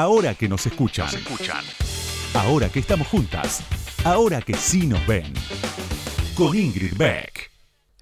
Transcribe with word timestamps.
ahora 0.00 0.34
que 0.34 0.48
nos 0.48 0.64
escuchan. 0.64 1.08
Ahora 2.34 2.68
que 2.68 2.78
estamos 2.78 3.08
juntas. 3.08 3.64
Ahora 4.04 4.40
que 4.40 4.54
sí 4.54 4.86
nos 4.86 5.04
ven. 5.06 5.32
Con 6.36 6.56
Ingrid 6.56 6.96
Beck. 6.96 7.50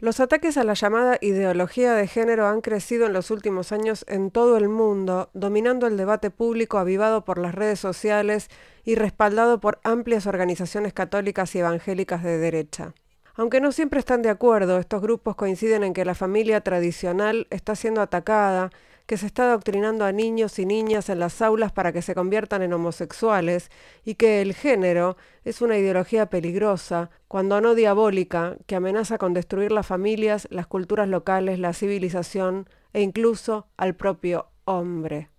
Los 0.01 0.21
ataques 0.21 0.59
a 0.59 0.65
la 0.65 0.75
llamada 0.75 1.17
ideología 1.23 1.95
de 1.95 2.07
género 2.07 2.49
han 2.49 2.61
crecido 2.61 3.07
en 3.07 3.15
los 3.15 3.31
últimos 3.31 3.73
años 3.73 4.05
en 4.09 4.31
todo 4.31 4.59
el 4.59 4.69
mundo, 4.69 5.31
dominando 5.33 5.87
el 5.87 5.97
debate 5.97 6.31
público 6.31 6.77
avivado 6.77 7.25
por 7.25 7.39
las 7.39 7.55
redes 7.55 7.81
sociales 7.81 8.51
y 8.85 8.95
respaldado 8.95 9.59
por 9.59 9.81
amplias 9.83 10.27
organizaciones 10.27 10.93
católicas 10.93 11.55
y 11.55 11.61
evangélicas 11.61 12.23
de 12.23 12.37
derecha. 12.37 12.93
Aunque 13.37 13.63
no 13.63 13.73
siempre 13.73 14.01
están 14.01 14.21
de 14.21 14.29
acuerdo, 14.29 14.79
estos 14.79 15.01
grupos 15.01 15.35
coinciden 15.35 15.83
en 15.83 15.95
que 15.95 16.05
la 16.05 16.15
familia 16.15 16.61
tradicional 16.61 17.47
está 17.49 17.75
siendo 17.75 18.03
atacada 18.03 18.71
que 19.07 19.17
se 19.17 19.27
está 19.27 19.45
adoctrinando 19.45 20.05
a 20.05 20.13
niños 20.13 20.59
y 20.59 20.67
niñas 20.67 21.09
en 21.09 21.21
las 21.21 21.41
aulas 21.41 21.73
para 21.73 21.93
que 21.93 22.03
se 22.03 22.15
conviertan 22.15 22.63
en 22.63 22.73
homosexuales 22.73 23.71
y 24.05 24.17
que 24.17 24.43
el 24.43 24.53
género 24.55 25.17
es 25.45 25.63
una 25.63 25.79
ideología 25.79 26.27
peligrosa, 26.27 27.11
cuando 27.29 27.61
no 27.61 27.75
diabólica, 27.75 28.57
que 28.67 28.77
amenaza 28.77 29.19
con 29.19 29.33
destruir 29.33 29.73
las 29.73 29.87
familias, 29.87 30.49
las 30.51 30.67
culturas 30.67 31.09
locales, 31.09 31.59
la 31.59 31.73
civilización 31.73 32.69
e 32.93 33.03
incluso 33.03 33.69
al 33.77 33.95
propio 33.95 34.49
hombre. 34.65 35.31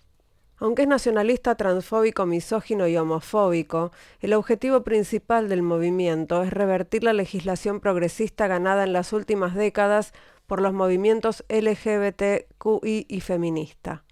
Aunque 0.60 0.84
es 0.84 0.88
nacionalista, 0.88 1.54
transfóbico, 1.54 2.26
misógino 2.26 2.88
y 2.88 2.98
homofóbico, 2.98 3.92
el 4.22 4.34
objetivo 4.34 4.84
principal 4.84 5.50
del 5.50 5.62
movimiento 5.62 6.42
es 6.42 6.52
revertir 6.52 7.04
la 7.04 7.14
legislación 7.14 7.80
progresista 7.80 8.48
ganada 8.48 8.84
en 8.84 8.94
las 8.94 9.14
últimas 9.14 9.54
décadas 9.54 10.14
por 10.48 10.62
los 10.62 10.74
movimientos 10.74 11.46
LGBTQI 11.50 13.06
y 13.08 13.22
feminista. 13.22 14.04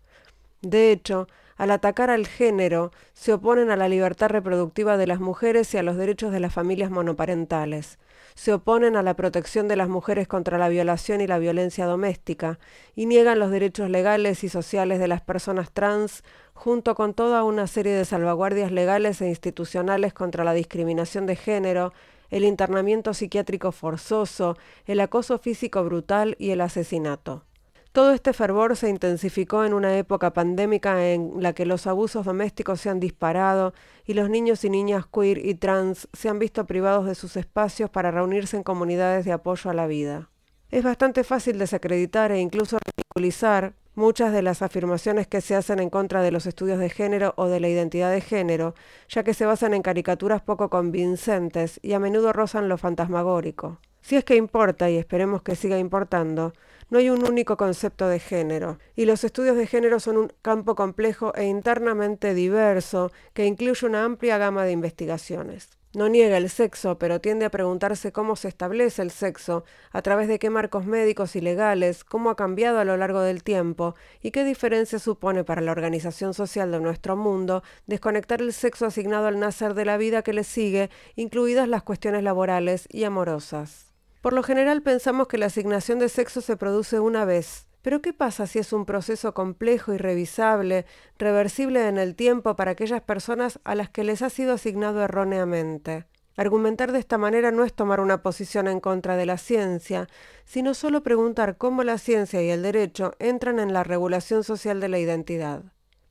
De 0.61 0.91
hecho, 0.91 1.27
al 1.57 1.71
atacar 1.71 2.09
al 2.09 2.27
género, 2.27 2.91
se 3.13 3.31
oponen 3.31 3.71
a 3.71 3.77
la 3.77 3.87
libertad 3.87 4.29
reproductiva 4.29 4.97
de 4.97 5.07
las 5.07 5.21
mujeres 5.21 5.73
y 5.73 5.77
a 5.77 5.83
los 5.83 5.95
derechos 5.95 6.33
de 6.33 6.41
las 6.41 6.53
familias 6.53 6.91
monoparentales. 6.91 7.97
Se 8.33 8.51
oponen 8.51 8.97
a 8.97 9.03
la 9.03 9.13
protección 9.15 9.69
de 9.69 9.77
las 9.77 9.87
mujeres 9.87 10.27
contra 10.27 10.57
la 10.57 10.67
violación 10.67 11.21
y 11.21 11.27
la 11.27 11.39
violencia 11.39 11.85
doméstica 11.85 12.59
y 12.93 13.05
niegan 13.05 13.39
los 13.39 13.51
derechos 13.51 13.89
legales 13.89 14.43
y 14.43 14.49
sociales 14.49 14.99
de 14.99 15.07
las 15.07 15.21
personas 15.21 15.71
trans, 15.71 16.23
junto 16.53 16.95
con 16.95 17.13
toda 17.13 17.45
una 17.45 17.67
serie 17.67 17.93
de 17.93 18.03
salvaguardias 18.03 18.73
legales 18.73 19.21
e 19.21 19.29
institucionales 19.29 20.13
contra 20.13 20.43
la 20.43 20.53
discriminación 20.53 21.25
de 21.25 21.37
género 21.37 21.93
el 22.35 22.43
internamiento 22.43 23.13
psiquiátrico 23.13 23.71
forzoso, 23.71 24.57
el 24.85 24.99
acoso 24.99 25.37
físico 25.37 25.85
brutal 25.85 26.35
y 26.37 26.49
el 26.49 26.59
asesinato. 26.59 27.45
Todo 27.93 28.11
este 28.11 28.33
fervor 28.33 28.75
se 28.75 28.89
intensificó 28.89 29.63
en 29.63 29.73
una 29.73 29.97
época 29.97 30.33
pandémica 30.33 31.07
en 31.07 31.35
la 31.39 31.53
que 31.53 31.65
los 31.65 31.87
abusos 31.87 32.25
domésticos 32.25 32.81
se 32.81 32.89
han 32.89 32.99
disparado 32.99 33.73
y 34.05 34.15
los 34.15 34.29
niños 34.29 34.65
y 34.65 34.69
niñas 34.69 35.05
queer 35.07 35.37
y 35.37 35.55
trans 35.55 36.09
se 36.11 36.27
han 36.27 36.37
visto 36.37 36.65
privados 36.65 37.05
de 37.05 37.15
sus 37.15 37.37
espacios 37.37 37.89
para 37.89 38.11
reunirse 38.11 38.57
en 38.57 38.63
comunidades 38.63 39.23
de 39.23 39.31
apoyo 39.31 39.69
a 39.69 39.73
la 39.73 39.87
vida. 39.87 40.29
Es 40.71 40.83
bastante 40.83 41.23
fácil 41.23 41.57
desacreditar 41.57 42.33
e 42.33 42.41
incluso 42.41 42.77
ridiculizar 42.85 43.75
muchas 43.95 44.31
de 44.31 44.41
las 44.41 44.61
afirmaciones 44.61 45.27
que 45.27 45.41
se 45.41 45.55
hacen 45.55 45.79
en 45.79 45.89
contra 45.89 46.21
de 46.21 46.31
los 46.31 46.45
estudios 46.45 46.79
de 46.79 46.89
género 46.89 47.33
o 47.37 47.47
de 47.47 47.59
la 47.59 47.69
identidad 47.69 48.11
de 48.11 48.21
género, 48.21 48.75
ya 49.09 49.23
que 49.23 49.33
se 49.33 49.45
basan 49.45 49.73
en 49.73 49.81
caricaturas 49.81 50.41
poco 50.41 50.69
convincentes 50.69 51.79
y 51.81 51.93
a 51.93 51.99
menudo 51.99 52.33
rozan 52.33 52.69
lo 52.69 52.77
fantasmagórico. 52.77 53.79
Si 54.01 54.15
es 54.15 54.23
que 54.23 54.35
importa, 54.35 54.89
y 54.89 54.97
esperemos 54.97 55.41
que 55.41 55.55
siga 55.55 55.79
importando, 55.79 56.53
no 56.91 56.99
hay 56.99 57.09
un 57.09 57.23
único 57.27 57.57
concepto 57.57 58.07
de 58.07 58.19
género, 58.19 58.77
y 58.95 59.05
los 59.05 59.23
estudios 59.23 59.57
de 59.57 59.65
género 59.65 59.99
son 59.99 60.17
un 60.17 60.33
campo 60.43 60.75
complejo 60.75 61.33
e 61.33 61.45
internamente 61.45 62.35
diverso 62.35 63.11
que 63.33 63.47
incluye 63.47 63.87
una 63.87 64.03
amplia 64.03 64.37
gama 64.37 64.63
de 64.63 64.73
investigaciones. 64.73 65.69
No 65.95 66.09
niega 66.09 66.35
el 66.35 66.49
sexo, 66.49 66.97
pero 66.97 67.21
tiende 67.21 67.45
a 67.45 67.49
preguntarse 67.49 68.11
cómo 68.11 68.35
se 68.35 68.49
establece 68.49 69.01
el 69.01 69.11
sexo, 69.11 69.63
a 69.91 70.01
través 70.01 70.27
de 70.27 70.39
qué 70.39 70.49
marcos 70.49 70.85
médicos 70.85 71.37
y 71.37 71.41
legales, 71.41 72.03
cómo 72.03 72.29
ha 72.29 72.35
cambiado 72.35 72.79
a 72.79 72.83
lo 72.83 72.97
largo 72.97 73.21
del 73.21 73.43
tiempo 73.43 73.95
y 74.21 74.31
qué 74.31 74.43
diferencia 74.43 74.99
supone 74.99 75.45
para 75.45 75.61
la 75.61 75.71
organización 75.71 76.33
social 76.33 76.69
de 76.71 76.81
nuestro 76.81 77.15
mundo 77.15 77.63
desconectar 77.87 78.41
el 78.41 78.51
sexo 78.51 78.85
asignado 78.85 79.27
al 79.27 79.39
nacer 79.39 79.73
de 79.73 79.85
la 79.85 79.95
vida 79.95 80.21
que 80.21 80.33
le 80.33 80.43
sigue, 80.43 80.89
incluidas 81.15 81.69
las 81.69 81.83
cuestiones 81.83 82.23
laborales 82.23 82.89
y 82.91 83.05
amorosas. 83.05 83.93
Por 84.19 84.33
lo 84.33 84.43
general 84.43 84.81
pensamos 84.81 85.29
que 85.29 85.37
la 85.37 85.45
asignación 85.45 85.99
de 85.99 86.09
sexo 86.09 86.41
se 86.41 86.57
produce 86.57 86.99
una 86.99 87.23
vez, 87.23 87.67
pero 87.85 88.01
¿qué 88.01 88.13
pasa 88.13 88.47
si 88.47 88.57
es 88.57 88.73
un 88.73 88.87
proceso 88.87 89.35
complejo 89.35 89.93
y 89.93 89.99
revisable, 89.99 90.87
reversible 91.19 91.87
en 91.87 91.99
el 91.99 92.15
tiempo 92.15 92.55
para 92.55 92.71
aquellas 92.71 93.03
personas 93.03 93.59
a 93.63 93.75
las 93.75 93.91
que 93.91 94.03
les 94.03 94.23
ha 94.23 94.31
sido 94.31 94.53
asignado 94.53 95.03
erróneamente? 95.03 96.07
Argumentar 96.35 96.91
de 96.91 96.97
esta 96.97 97.19
manera 97.19 97.51
no 97.51 97.63
es 97.63 97.75
tomar 97.75 97.99
una 97.99 98.23
posición 98.23 98.67
en 98.67 98.79
contra 98.79 99.17
de 99.17 99.27
la 99.27 99.37
ciencia, 99.37 100.07
sino 100.45 100.73
solo 100.73 101.03
preguntar 101.03 101.57
cómo 101.57 101.83
la 101.83 101.99
ciencia 101.99 102.41
y 102.41 102.49
el 102.49 102.63
derecho 102.63 103.13
entran 103.19 103.59
en 103.59 103.71
la 103.71 103.83
regulación 103.83 104.43
social 104.43 104.79
de 104.79 104.89
la 104.89 104.97
identidad. 104.97 105.61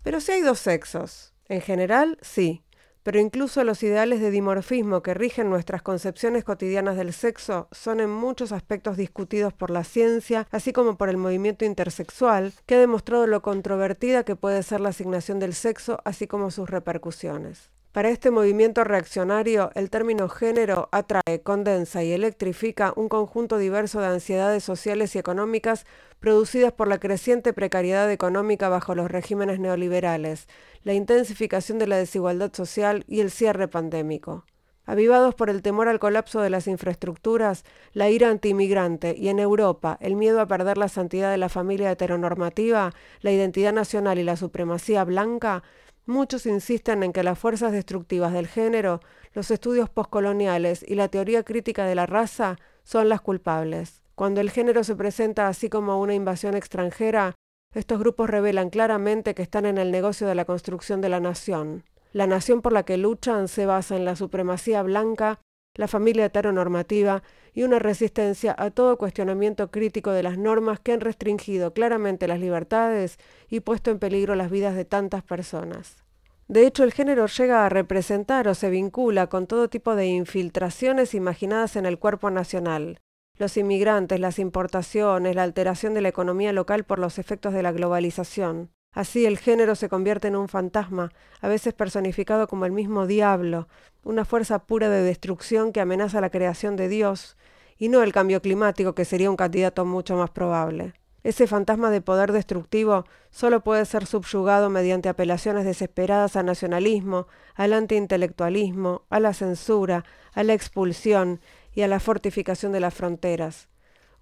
Pero 0.05 0.21
si 0.21 0.31
hay 0.31 0.43
dos 0.43 0.61
sexos. 0.61 1.35
En 1.49 1.61
general, 1.61 2.19
sí, 2.23 2.63
pero 3.05 3.21
incluso 3.21 3.63
los 3.63 3.83
ideales 3.83 4.21
de 4.21 4.33
dimorfismo 4.33 5.03
que 5.03 5.15
rigen 5.15 5.51
nuestras 5.51 5.83
concepciones 5.83 6.43
cotidianas 6.43 6.97
del 6.97 7.13
sexo 7.13 7.69
son 7.71 8.01
en 8.01 8.11
muchos 8.11 8.51
aspectos 8.51 8.97
discutidos 8.97 9.53
por 9.53 9.71
la 9.71 9.85
ciencia, 9.85 10.49
así 10.51 10.73
como 10.73 10.97
por 10.97 11.11
el 11.11 11.19
movimiento 11.19 11.65
intersexual, 11.65 12.53
que 12.67 12.75
ha 12.75 12.81
demostrado 12.81 13.27
lo 13.27 13.43
controvertida 13.43 14.25
que 14.25 14.37
puede 14.37 14.63
ser 14.63 14.81
la 14.81 14.89
asignación 14.89 15.39
del 15.39 15.55
sexo, 15.55 16.01
así 16.05 16.27
como 16.27 16.51
sus 16.51 16.71
repercusiones. 16.71 17.74
Para 17.95 18.09
este 18.09 18.33
movimiento 18.33 18.83
reaccionario, 18.83 19.71
el 19.77 19.89
término 19.89 20.29
género 20.29 20.89
atrae, 20.91 21.43
condensa 21.45 22.03
y 22.03 22.11
electrifica 22.11 22.93
un 22.97 23.09
conjunto 23.09 23.57
diverso 23.57 24.01
de 24.01 24.09
ansiedades 24.09 24.65
sociales 24.65 25.15
y 25.15 25.21
económicas 25.21 25.87
producidas 26.19 26.73
por 26.73 26.89
la 26.89 26.99
creciente 26.99 27.53
precariedad 27.53 28.11
económica 28.11 28.69
bajo 28.69 28.97
los 28.97 29.13
regímenes 29.13 29.61
neoliberales, 29.61 30.49
la 30.83 30.93
intensificación 30.93 31.79
de 31.79 31.87
la 31.87 31.97
desigualdad 31.97 32.53
social 32.53 33.05
y 33.07 33.21
el 33.21 33.31
cierre 33.31 33.69
pandémico. 33.69 34.45
Avivados 34.87 35.37
por 35.37 35.49
el 35.49 35.63
temor 35.63 35.87
al 35.87 36.01
colapso 36.01 36.41
de 36.41 36.51
las 36.51 36.67
infraestructuras, 36.67 37.65
la 37.93 38.11
ira 38.11 38.29
antiinmigrante 38.29 39.15
y 39.17 39.29
en 39.29 39.39
Europa 39.39 39.97
el 40.01 40.17
miedo 40.17 40.41
a 40.41 40.49
perder 40.49 40.79
la 40.79 40.89
santidad 40.89 41.31
de 41.31 41.39
la 41.39 41.49
familia 41.49 41.93
heteronormativa, 41.93 42.93
la 43.21 43.31
identidad 43.31 43.73
nacional 43.73 44.19
y 44.19 44.25
la 44.25 44.37
supremacía 44.37 45.05
blanca, 45.05 45.63
Muchos 46.07 46.45
insisten 46.45 47.03
en 47.03 47.15
que 47.15 47.23
las 47.23 47.39
fuerzas 47.39 47.73
destructivas 47.73 48.35
del 48.35 48.47
género, 48.47 49.01
los 49.33 49.51
estudios 49.51 49.89
postcoloniales 49.89 50.85
y 50.87 50.97
la 50.97 51.09
teoría 51.09 51.45
crítica 51.45 51.87
de 51.87 51.95
la 51.95 52.05
raza 52.05 52.57
son 52.83 53.09
las 53.09 53.23
culpables. 53.23 54.03
Cuando 54.15 54.43
el 54.43 54.51
género 54.51 54.85
se 54.85 54.97
presenta 54.97 55.49
así 55.49 55.71
como 55.71 55.99
una 55.99 56.15
invasión 56.15 56.55
extranjera, 56.55 57.35
estos 57.75 57.99
grupos 57.99 58.29
revelan 58.29 58.69
claramente 58.69 59.35
que 59.35 59.43
están 59.43 59.65
en 59.65 59.79
el 59.79 59.91
negocio 59.91 60.27
de 60.27 60.35
la 60.35 60.45
construcción 60.45 61.01
de 61.01 61.09
la 61.09 61.21
nación. 61.21 61.85
La 62.13 62.27
nación 62.27 62.61
por 62.61 62.73
la 62.73 62.85
que 62.85 62.99
luchan 62.99 63.49
se 63.49 63.65
basa 63.65 63.97
en 63.97 64.05
la 64.05 64.15
supremacía 64.15 64.83
blanca, 64.83 65.41
la 65.75 65.89
familia 65.89 66.27
heteronormativa 66.27 67.23
y 67.53 67.63
una 67.63 67.79
resistencia 67.79 68.55
a 68.57 68.71
todo 68.71 68.99
cuestionamiento 68.99 69.71
crítico 69.71 70.13
de 70.13 70.23
las 70.23 70.39
normas 70.39 70.81
que 70.81 70.93
han 70.93 71.01
restringido 71.01 71.73
claramente 71.73 72.29
las 72.29 72.41
libertades 72.41 73.19
y 73.49 73.61
puesto 73.61 73.91
en 73.91 73.99
peligro 73.99 74.35
las 74.35 74.51
vidas 74.51 74.75
de 74.75 74.85
tantas 74.85 75.23
personas. 75.23 76.05
De 76.47 76.67
hecho, 76.67 76.85
el 76.85 76.93
género 76.93 77.27
llega 77.27 77.65
a 77.65 77.69
representar 77.71 78.49
o 78.49 78.55
se 78.55 78.69
vincula 78.71 79.29
con 79.29 79.47
todo 79.47 79.69
tipo 79.69 79.97
de 79.97 80.07
infiltraciones 80.07 81.15
imaginadas 81.15 81.77
en 81.77 81.87
el 81.87 81.99
cuerpo 81.99 82.31
nacional. 82.31 83.01
Los 83.37 83.57
inmigrantes, 83.57 84.21
las 84.21 84.39
importaciones, 84.39 85.35
la 85.35 85.43
alteración 85.43 85.95
de 85.95 86.03
la 86.03 86.09
economía 86.09 86.53
local 86.53 86.85
por 86.85 86.99
los 86.99 87.19
efectos 87.19 87.55
de 87.55 87.63
la 87.63 87.73
globalización. 87.73 88.71
Así 88.95 89.27
el 89.27 89.39
género 89.39 89.75
se 89.75 89.89
convierte 89.89 90.29
en 90.29 90.37
un 90.37 90.49
fantasma, 90.49 91.11
a 91.41 91.49
veces 91.49 91.75
personificado 91.75 92.47
como 92.47 92.65
el 92.65 92.73
mismo 92.73 93.09
diablo, 93.09 93.69
una 94.05 94.25
fuerza 94.25 94.61
pura 94.61 94.89
de 94.89 95.03
destrucción 95.03 95.73
que 95.73 95.81
amenaza 95.81 96.21
la 96.21 96.31
creación 96.31 96.77
de 96.77 96.89
Dios, 96.89 97.37
y 97.77 97.89
no 97.89 98.05
el 98.05 98.13
cambio 98.13 98.41
climático 98.41 98.95
que 98.95 99.05
sería 99.05 99.31
un 99.31 99.37
candidato 99.37 99.85
mucho 99.85 100.17
más 100.17 100.31
probable. 100.31 100.95
Ese 101.25 101.47
fantasma 101.47 101.91
de 101.91 102.03
poder 102.03 102.31
destructivo 102.33 103.05
solo 103.31 103.65
puede 103.65 103.85
ser 103.87 104.07
subyugado 104.07 104.71
mediante 104.71 105.09
apelaciones 105.09 105.65
desesperadas 105.65 106.37
al 106.37 106.47
nacionalismo, 106.47 107.27
al 107.55 107.73
antiintelectualismo, 107.73 109.03
a 109.11 109.19
la 109.19 109.33
censura, 109.33 110.05
a 110.35 110.45
la 110.45 110.53
expulsión 110.53 111.41
y 111.75 111.83
a 111.83 111.89
la 111.89 111.99
fortificación 111.99 112.73
de 112.73 112.81
las 112.81 112.95
fronteras. 112.95 113.69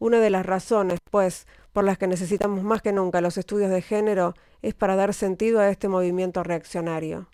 Una 0.03 0.19
de 0.19 0.31
las 0.31 0.45
razones, 0.45 0.99
pues, 1.13 1.47
por 1.73 1.85
las 1.85 1.97
que 1.97 2.09
necesitamos 2.09 2.65
más 2.65 2.83
que 2.83 2.91
nunca 2.91 3.21
los 3.21 3.39
estudios 3.39 3.71
de 3.71 3.83
género 3.83 4.35
es 4.61 4.75
para 4.75 4.97
dar 4.97 5.15
sentido 5.15 5.61
a 5.61 5.71
este 5.71 5.87
movimiento 5.87 6.43
reaccionario. 6.43 7.29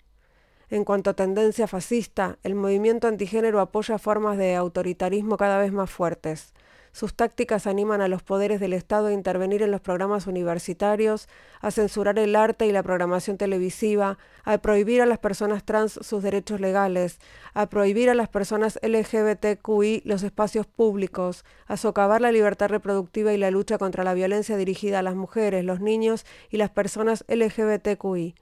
En 0.69 0.83
cuanto 0.83 1.09
a 1.09 1.15
tendencia 1.15 1.65
fascista, 1.65 2.37
el 2.43 2.53
movimiento 2.53 3.07
antigénero 3.07 3.59
apoya 3.59 3.97
formas 3.97 4.37
de 4.37 4.53
autoritarismo 4.53 5.35
cada 5.35 5.57
vez 5.57 5.71
más 5.71 5.89
fuertes. 5.89 6.53
Sus 6.91 7.13
tácticas 7.13 7.67
animan 7.67 8.01
a 8.01 8.07
los 8.07 8.23
poderes 8.23 8.59
del 8.59 8.73
Estado 8.73 9.07
a 9.07 9.13
intervenir 9.13 9.61
en 9.61 9.71
los 9.71 9.81
programas 9.81 10.27
universitarios, 10.27 11.27
a 11.61 11.71
censurar 11.71 12.17
el 12.19 12.35
arte 12.35 12.65
y 12.65 12.71
la 12.71 12.83
programación 12.83 13.37
televisiva, 13.37 14.17
a 14.43 14.57
prohibir 14.57 15.01
a 15.01 15.05
las 15.05 15.19
personas 15.19 15.63
trans 15.63 15.99
sus 16.01 16.23
derechos 16.23 16.59
legales, 16.59 17.19
a 17.53 17.67
prohibir 17.67 18.09
a 18.09 18.15
las 18.15 18.29
personas 18.29 18.79
LGBTQI 18.81 20.01
los 20.05 20.23
espacios 20.23 20.65
públicos, 20.65 21.45
a 21.67 21.77
socavar 21.77 22.21
la 22.21 22.31
libertad 22.31 22.69
reproductiva 22.69 23.33
y 23.33 23.37
la 23.37 23.51
lucha 23.51 23.77
contra 23.77 24.03
la 24.03 24.13
violencia 24.13 24.57
dirigida 24.57 24.99
a 24.99 25.03
las 25.03 25.15
mujeres, 25.15 25.63
los 25.63 25.79
niños 25.79 26.25
y 26.49 26.57
las 26.57 26.69
personas 26.69 27.23
LGBTQI. 27.27 28.35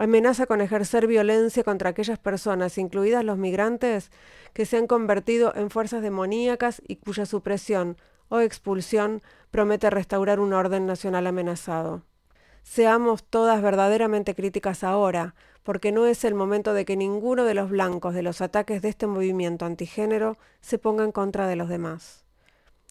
Amenaza 0.00 0.46
con 0.46 0.62
ejercer 0.62 1.06
violencia 1.06 1.62
contra 1.62 1.90
aquellas 1.90 2.18
personas, 2.18 2.78
incluidas 2.78 3.22
los 3.22 3.36
migrantes, 3.36 4.10
que 4.54 4.64
se 4.64 4.78
han 4.78 4.86
convertido 4.86 5.52
en 5.54 5.68
fuerzas 5.68 6.00
demoníacas 6.00 6.80
y 6.88 6.96
cuya 6.96 7.26
supresión 7.26 7.98
o 8.30 8.40
expulsión 8.40 9.20
promete 9.50 9.90
restaurar 9.90 10.40
un 10.40 10.54
orden 10.54 10.86
nacional 10.86 11.26
amenazado. 11.26 12.02
Seamos 12.62 13.24
todas 13.24 13.60
verdaderamente 13.60 14.34
críticas 14.34 14.84
ahora, 14.84 15.34
porque 15.64 15.92
no 15.92 16.06
es 16.06 16.24
el 16.24 16.34
momento 16.34 16.72
de 16.72 16.86
que 16.86 16.96
ninguno 16.96 17.44
de 17.44 17.52
los 17.52 17.68
blancos 17.68 18.14
de 18.14 18.22
los 18.22 18.40
ataques 18.40 18.80
de 18.80 18.88
este 18.88 19.06
movimiento 19.06 19.66
antigénero 19.66 20.38
se 20.62 20.78
ponga 20.78 21.04
en 21.04 21.12
contra 21.12 21.46
de 21.46 21.56
los 21.56 21.68
demás. 21.68 22.24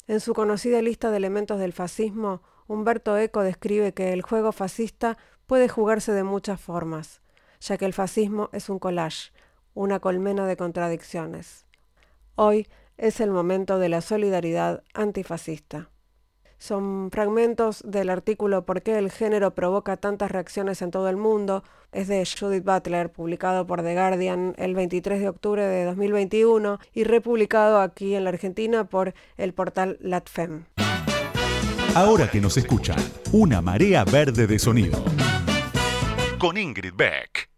En 0.06 0.20
su 0.20 0.36
conocida 0.36 0.80
lista 0.84 1.10
de 1.10 1.18
elementos 1.18 1.60
del 1.60 1.74
fascismo, 1.74 2.44
Humberto 2.68 3.18
Eco 3.18 3.42
describe 3.42 3.96
que 3.96 4.14
el 4.14 4.22
juego 4.22 4.52
fascista 4.52 5.18
puede 5.50 5.68
jugarse 5.68 6.12
de 6.12 6.24
muchas 6.24 6.62
formas, 6.62 7.22
ya 7.60 7.76
que 7.80 7.86
el 7.86 7.94
fascismo 7.94 8.50
es 8.54 8.70
un 8.70 8.78
collage, 8.78 9.32
una 9.74 10.00
colmena 10.00 10.46
de 10.46 10.56
contradicciones. 10.56 11.66
Hoy 12.36 12.68
es 12.98 13.20
el 13.20 13.32
momento 13.32 13.80
de 13.80 13.90
la 13.90 14.02
solidaridad 14.02 14.84
antifascista. 14.94 15.90
Son 16.60 17.10
fragmentos 17.12 17.82
del 17.84 18.12
artículo 18.12 18.64
¿Por 18.64 18.84
qué 18.84 19.00
el 19.00 19.10
género 19.10 19.56
provoca 19.56 19.98
tantas 19.98 20.30
reacciones 20.30 20.84
en 20.84 20.92
todo 20.92 21.10
el 21.10 21.18
mundo? 21.18 21.64
Es 21.92 22.08
de 22.08 22.24
Judith 22.28 22.64
Butler, 22.64 23.12
publicado 23.12 23.66
por 23.66 23.82
The 23.82 23.96
Guardian 23.96 24.54
el 24.60 24.76
23 24.76 25.20
de 25.20 25.30
octubre 25.30 25.66
de 25.66 25.84
2021 25.86 26.78
y 26.94 27.06
republicado 27.06 27.82
aquí 27.82 28.14
en 28.14 28.26
la 28.26 28.30
Argentina 28.30 28.84
por 28.84 29.16
el 29.38 29.54
portal 29.54 29.98
LatFem. 30.00 30.66
Ahora 31.96 32.30
que 32.30 32.40
nos 32.40 32.56
escuchan, 32.56 32.98
una 33.32 33.62
marea 33.62 34.04
verde 34.06 34.46
de 34.46 34.60
sonido. 34.60 35.04
Con 36.38 36.56
Ingrid 36.58 36.94
Beck. 36.96 37.50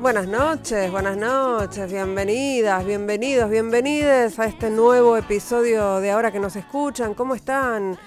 Buenas 0.00 0.26
noches, 0.26 0.90
buenas 0.90 1.16
noches, 1.16 1.90
bienvenidas, 1.90 2.84
bienvenidos, 2.84 3.50
bienvenides 3.50 4.38
a 4.38 4.46
este 4.46 4.70
nuevo 4.70 5.16
episodio 5.16 6.00
de 6.00 6.10
Ahora 6.10 6.32
que 6.32 6.40
nos 6.40 6.56
escuchan. 6.56 7.14
¿Cómo 7.14 7.34
están? 7.34 7.98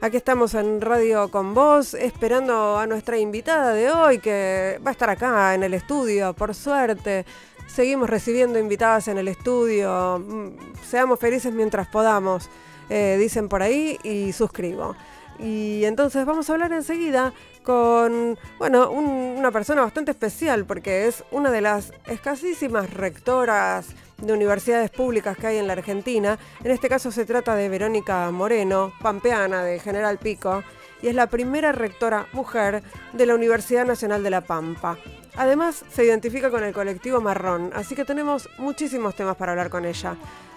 Aquí 0.00 0.16
estamos 0.16 0.54
en 0.54 0.80
Radio 0.80 1.28
con 1.28 1.54
Vos, 1.54 1.92
esperando 1.94 2.78
a 2.78 2.86
nuestra 2.86 3.18
invitada 3.18 3.72
de 3.72 3.90
hoy, 3.90 4.20
que 4.20 4.78
va 4.86 4.90
a 4.90 4.92
estar 4.92 5.10
acá 5.10 5.56
en 5.56 5.64
el 5.64 5.74
estudio, 5.74 6.34
por 6.34 6.54
suerte. 6.54 7.26
Seguimos 7.66 8.08
recibiendo 8.08 8.60
invitadas 8.60 9.08
en 9.08 9.18
el 9.18 9.26
estudio. 9.26 10.22
Mm, 10.24 10.50
seamos 10.88 11.18
felices 11.18 11.52
mientras 11.52 11.88
podamos, 11.88 12.48
eh, 12.88 13.16
dicen 13.18 13.48
por 13.48 13.60
ahí, 13.60 13.98
y 14.04 14.32
suscribo. 14.32 14.94
Y 15.40 15.84
entonces 15.84 16.24
vamos 16.24 16.48
a 16.48 16.52
hablar 16.52 16.72
enseguida 16.72 17.32
con, 17.64 18.38
bueno, 18.58 18.92
una 18.92 19.50
persona 19.50 19.82
bastante 19.82 20.12
especial 20.12 20.64
porque 20.64 21.08
es 21.08 21.24
una 21.32 21.50
de 21.50 21.60
las 21.60 21.92
escasísimas 22.06 22.94
rectoras 22.94 23.88
de 24.18 24.32
universidades 24.32 24.90
públicas 24.90 25.36
que 25.36 25.46
hay 25.46 25.56
en 25.58 25.66
la 25.66 25.74
Argentina. 25.74 26.38
En 26.62 26.70
este 26.70 26.88
caso 26.88 27.10
se 27.10 27.24
trata 27.24 27.54
de 27.54 27.68
Verónica 27.68 28.30
Moreno, 28.30 28.92
pampeana 29.00 29.62
de 29.62 29.78
General 29.78 30.18
Pico, 30.18 30.62
y 31.00 31.08
es 31.08 31.14
la 31.14 31.28
primera 31.28 31.72
rectora 31.72 32.26
mujer 32.32 32.82
de 33.12 33.26
la 33.26 33.34
Universidad 33.34 33.86
Nacional 33.86 34.22
de 34.22 34.30
La 34.30 34.40
Pampa. 34.40 34.98
Además, 35.36 35.84
se 35.88 36.04
identifica 36.04 36.50
con 36.50 36.64
el 36.64 36.74
colectivo 36.74 37.20
marrón, 37.20 37.70
así 37.74 37.94
que 37.94 38.04
tenemos 38.04 38.48
muchísimos 38.58 39.14
temas 39.14 39.36
para 39.36 39.52
hablar 39.52 39.70
con 39.70 39.84
ella. 39.84 40.16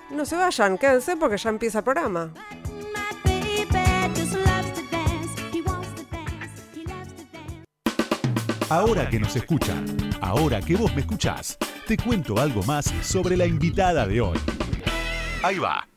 No 0.09 0.25
se 0.25 0.35
vayan, 0.35 0.77
quédense 0.77 1.15
porque 1.15 1.37
ya 1.37 1.49
empieza 1.49 1.79
el 1.79 1.83
programa. 1.83 2.33
Ahora 8.69 9.09
que 9.09 9.19
nos 9.19 9.35
escuchan, 9.35 9.85
ahora 10.21 10.61
que 10.61 10.77
vos 10.77 10.95
me 10.95 11.01
escuchás, 11.01 11.57
te 11.87 11.97
cuento 11.97 12.39
algo 12.39 12.63
más 12.63 12.85
sobre 13.01 13.37
la 13.37 13.45
invitada 13.45 14.05
de 14.07 14.21
hoy. 14.21 14.37
Ahí 15.43 15.57
va. 15.57 15.87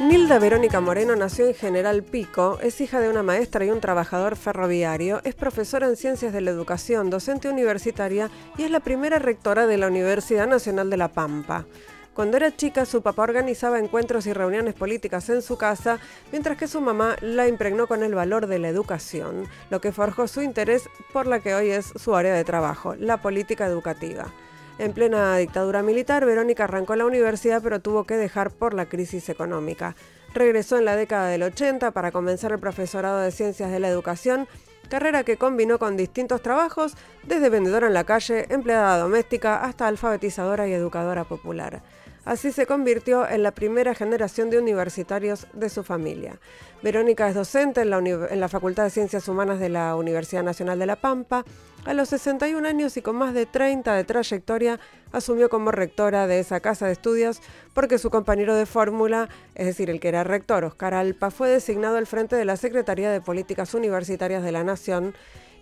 Nilda 0.00 0.40
Verónica 0.40 0.80
Moreno 0.80 1.14
nació 1.14 1.46
en 1.46 1.54
General 1.54 2.02
Pico, 2.02 2.58
es 2.62 2.80
hija 2.80 3.00
de 3.00 3.08
una 3.08 3.22
maestra 3.22 3.64
y 3.64 3.70
un 3.70 3.80
trabajador 3.80 4.34
ferroviario, 4.34 5.20
es 5.24 5.34
profesora 5.34 5.86
en 5.86 5.96
Ciencias 5.96 6.32
de 6.32 6.40
la 6.40 6.50
Educación, 6.50 7.10
docente 7.10 7.48
universitaria 7.48 8.28
y 8.58 8.64
es 8.64 8.70
la 8.70 8.80
primera 8.80 9.20
rectora 9.20 9.66
de 9.66 9.76
la 9.78 9.86
Universidad 9.86 10.48
Nacional 10.48 10.90
de 10.90 10.96
La 10.96 11.08
Pampa. 11.08 11.66
Cuando 12.14 12.36
era 12.36 12.54
chica, 12.54 12.86
su 12.86 13.02
papá 13.02 13.22
organizaba 13.22 13.78
encuentros 13.78 14.26
y 14.26 14.32
reuniones 14.32 14.74
políticas 14.74 15.28
en 15.30 15.42
su 15.42 15.56
casa, 15.56 16.00
mientras 16.32 16.58
que 16.58 16.66
su 16.66 16.80
mamá 16.80 17.16
la 17.20 17.46
impregnó 17.46 17.86
con 17.86 18.02
el 18.02 18.14
valor 18.14 18.48
de 18.48 18.58
la 18.58 18.68
educación, 18.68 19.46
lo 19.70 19.80
que 19.80 19.92
forjó 19.92 20.26
su 20.26 20.42
interés 20.42 20.88
por 21.12 21.26
la 21.26 21.38
que 21.38 21.54
hoy 21.54 21.70
es 21.70 21.92
su 21.96 22.16
área 22.16 22.34
de 22.34 22.44
trabajo, 22.44 22.96
la 22.96 23.22
política 23.22 23.64
educativa. 23.66 24.26
En 24.78 24.92
plena 24.92 25.36
dictadura 25.36 25.82
militar, 25.82 26.26
Verónica 26.26 26.64
arrancó 26.64 26.96
la 26.96 27.06
universidad 27.06 27.62
pero 27.62 27.80
tuvo 27.80 28.04
que 28.04 28.16
dejar 28.16 28.50
por 28.50 28.74
la 28.74 28.86
crisis 28.86 29.28
económica. 29.28 29.94
Regresó 30.34 30.78
en 30.78 30.86
la 30.86 30.96
década 30.96 31.28
del 31.28 31.42
80 31.42 31.92
para 31.92 32.10
comenzar 32.10 32.52
el 32.52 32.58
profesorado 32.58 33.20
de 33.20 33.30
Ciencias 33.30 33.70
de 33.70 33.78
la 33.78 33.88
Educación, 33.88 34.48
carrera 34.88 35.22
que 35.22 35.36
combinó 35.36 35.78
con 35.78 35.96
distintos 35.96 36.42
trabajos, 36.42 36.96
desde 37.22 37.50
vendedora 37.50 37.86
en 37.86 37.94
la 37.94 38.04
calle, 38.04 38.46
empleada 38.48 38.98
doméstica, 38.98 39.62
hasta 39.62 39.86
alfabetizadora 39.86 40.66
y 40.66 40.72
educadora 40.72 41.24
popular. 41.24 41.82
Así 42.24 42.52
se 42.52 42.66
convirtió 42.66 43.28
en 43.28 43.42
la 43.42 43.52
primera 43.52 43.94
generación 43.94 44.50
de 44.50 44.58
universitarios 44.58 45.46
de 45.52 45.70
su 45.70 45.82
familia. 45.82 46.38
Verónica 46.82 47.28
es 47.28 47.34
docente 47.34 47.82
en 47.82 47.90
la, 47.90 48.48
Facultad 48.48 48.84
de 48.84 48.90
Ciencias 48.90 49.28
Humanas 49.28 49.58
de 49.58 49.68
la 49.68 49.96
Universidad 49.96 50.42
Nacional 50.42 50.78
de 50.78 50.86
La 50.86 50.96
Pampa. 50.96 51.44
A 51.84 51.94
los 51.94 52.10
61 52.10 52.66
años 52.66 52.96
y 52.96 53.02
con 53.02 53.16
más 53.16 53.32
de 53.32 53.46
30 53.46 53.94
de 53.94 54.04
trayectoria, 54.04 54.80
asumió 55.12 55.48
como 55.48 55.72
rectora 55.72 56.26
de 56.26 56.40
esa 56.40 56.60
casa 56.60 56.86
de 56.86 56.92
estudios 56.92 57.40
porque 57.72 57.98
su 57.98 58.10
compañero 58.10 58.54
de 58.54 58.66
fórmula, 58.66 59.28
es 59.54 59.66
decir, 59.66 59.90
el 59.90 59.98
que 59.98 60.08
era 60.08 60.24
rector, 60.24 60.64
Oscar 60.64 60.94
Alpa, 60.94 61.30
fue 61.30 61.48
designado 61.48 61.96
al 61.96 62.06
frente 62.06 62.36
de 62.36 62.44
la 62.44 62.56
Secretaría 62.56 63.10
de 63.10 63.20
Políticas 63.20 63.74
Universitarias 63.74 64.42
de 64.42 64.52
la 64.52 64.62
Nación 64.62 65.14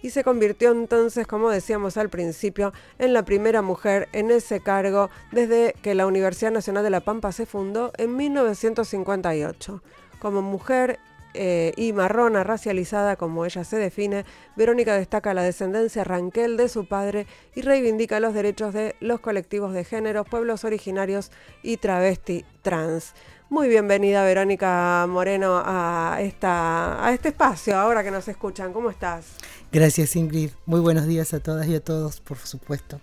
y 0.03 0.11
se 0.11 0.25
convirtió 0.25 0.73
entonces, 0.73 1.27
como 1.27 1.51
decíamos 1.51 1.97
al 1.97 2.09
principio, 2.09 2.73
en 2.99 3.13
la 3.13 3.25
primera 3.25 3.63
mujer 3.63 4.09
en 4.13 4.31
ese 4.31 4.61
cargo 4.61 5.11
desde 5.33 5.75
que 5.83 5.95
la 5.95 6.07
Universidad 6.07 6.53
Nacional 6.53 6.85
de 6.85 6.91
La 6.91 7.01
Pampa 7.01 7.33
se 7.33 7.47
fundó 7.47 7.93
en 7.97 8.17
1958. 8.17 9.83
Como 10.21 10.43
mujer 10.43 10.99
eh, 11.35 11.73
y 11.77 11.93
marrona 11.93 12.43
racializada 12.43 13.17
como 13.17 13.45
ella 13.45 13.63
se 13.63 13.77
define, 13.77 14.25
Verónica 14.57 14.97
destaca 14.97 15.35
la 15.35 15.43
descendencia 15.43 16.03
ranquel 16.03 16.57
de 16.57 16.69
su 16.69 16.89
padre 16.89 17.27
y 17.55 17.61
reivindica 17.61 18.19
los 18.19 18.35
derechos 18.35 18.73
de 18.73 18.97
los 19.01 19.21
colectivos 19.21 19.73
de 19.75 19.85
género, 19.85 20.25
pueblos 20.25 20.65
originarios 20.65 21.31
y 21.63 21.77
travesti 21.77 22.45
trans. 22.63 23.15
Muy 23.51 23.69
bienvenida 23.69 24.23
Verónica 24.25 25.07
Moreno 25.09 25.63
a, 25.65 26.19
esta, 26.21 27.03
a 27.03 27.15
este 27.15 27.31
espacio, 27.31 27.79
ahora 27.79 28.05
que 28.05 28.11
nos 28.11 28.29
escuchan. 28.29 28.75
¿Cómo 28.75 28.91
estás? 28.91 29.37
Gracias 29.73 30.17
Ingrid. 30.17 30.51
Muy 30.67 30.81
buenos 30.81 31.07
días 31.07 31.33
a 31.33 31.41
todas 31.41 31.67
y 31.67 31.75
a 31.75 31.81
todos, 31.81 32.21
por 32.21 32.37
supuesto. 32.37 33.01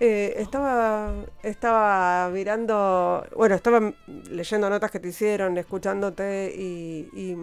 Eh, 0.00 0.36
estaba, 0.38 1.12
estaba 1.42 2.30
mirando, 2.30 3.26
bueno, 3.36 3.54
estaba 3.56 3.92
leyendo 4.30 4.70
notas 4.70 4.90
que 4.90 5.00
te 5.00 5.08
hicieron, 5.08 5.58
escuchándote 5.58 6.50
y, 6.56 7.34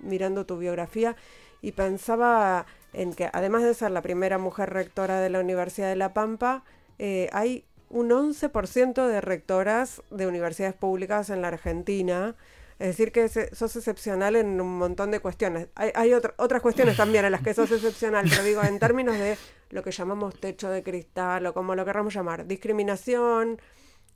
mirando 0.00 0.46
tu 0.46 0.56
biografía 0.56 1.16
y 1.60 1.72
pensaba 1.72 2.64
en 2.94 3.12
que 3.12 3.28
además 3.30 3.62
de 3.62 3.74
ser 3.74 3.90
la 3.90 4.00
primera 4.00 4.38
mujer 4.38 4.70
rectora 4.70 5.20
de 5.20 5.28
la 5.28 5.40
Universidad 5.40 5.90
de 5.90 5.96
La 5.96 6.14
Pampa, 6.14 6.64
eh, 6.98 7.28
hay 7.34 7.66
un 7.90 8.10
11% 8.10 9.06
de 9.06 9.20
rectoras 9.20 10.02
de 10.10 10.26
universidades 10.26 10.74
públicas 10.74 11.28
en 11.28 11.42
la 11.42 11.48
Argentina. 11.48 12.36
Es 12.78 12.88
decir, 12.88 13.12
que 13.12 13.28
sos 13.28 13.76
excepcional 13.76 14.36
en 14.36 14.58
un 14.58 14.78
montón 14.78 15.10
de 15.10 15.20
cuestiones. 15.20 15.68
Hay, 15.74 15.90
hay 15.94 16.14
otras 16.14 16.62
cuestiones 16.62 16.96
también 16.96 17.26
en 17.26 17.32
las 17.32 17.42
que 17.42 17.52
sos 17.52 17.70
excepcional, 17.70 18.26
pero 18.30 18.42
digo, 18.42 18.62
en 18.62 18.78
términos 18.78 19.18
de 19.18 19.36
lo 19.68 19.82
que 19.82 19.90
llamamos 19.90 20.38
techo 20.40 20.70
de 20.70 20.82
cristal 20.82 21.44
o 21.46 21.52
como 21.52 21.74
lo 21.74 21.84
queramos 21.84 22.14
llamar, 22.14 22.46
discriminación, 22.46 23.60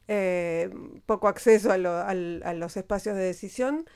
eh, 0.07 0.71
poco 1.07 1.29
acceso 1.29 1.73
a, 1.73 1.79
los 1.79 2.77
espacios 2.77 3.17
de 3.17 3.23
decisión, 3.23 3.87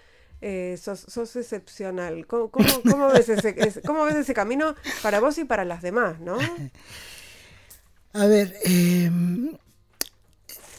eh, 0.40 0.76
sos, 0.80 1.36
excepcional. 1.36 2.26
¿Cómo, 2.26 2.50
ves 3.12 3.28
ese, 3.28 3.82
¿Cómo 3.82 4.04
ves 4.04 4.16
ese 4.16 4.34
camino 4.34 4.74
para 5.02 5.20
vos 5.20 5.38
y 5.38 5.44
para 5.44 5.64
las 5.64 5.82
demás, 5.82 6.20
no? 6.20 6.38
A 8.14 8.26
ver, 8.26 8.54
em, 8.64 9.48
e, 9.48 9.58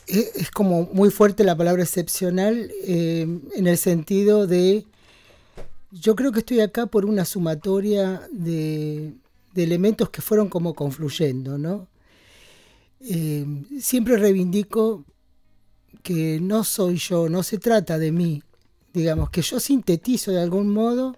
es 0.09 0.51
como 0.51 0.89
muy 0.91 1.11
fuerte 1.11 1.43
la 1.43 1.55
palabra 1.55 1.83
excepcional 1.83 2.71
em, 2.83 3.41
en 3.55 3.67
el 3.67 3.77
sentido 3.77 4.47
de, 4.47 4.85
yo 5.91 6.15
creo 6.15 6.31
que 6.31 6.39
estoy 6.39 6.61
acá 6.61 6.87
por 6.87 7.05
una 7.05 7.25
sumatoria 7.25 8.27
de, 8.31 9.13
elementos 9.55 10.09
que 10.09 10.21
fueron 10.21 10.47
como 10.47 10.73
confluyendo, 10.73 11.57
¿no? 11.57 11.89
Em, 13.01 13.65
siempre 13.79 14.15
reivindico 14.15 15.03
que 16.01 16.39
no 16.41 16.63
soy 16.63 16.95
yo, 16.95 17.27
no 17.27 17.43
se 17.43 17.57
trata 17.57 17.97
de 17.99 18.11
mí, 18.11 18.41
digamos, 18.93 19.29
que 19.29 19.41
yo 19.41 19.59
sintetizo 19.59 20.31
de 20.31 20.41
algún 20.41 20.69
modo 20.69 21.17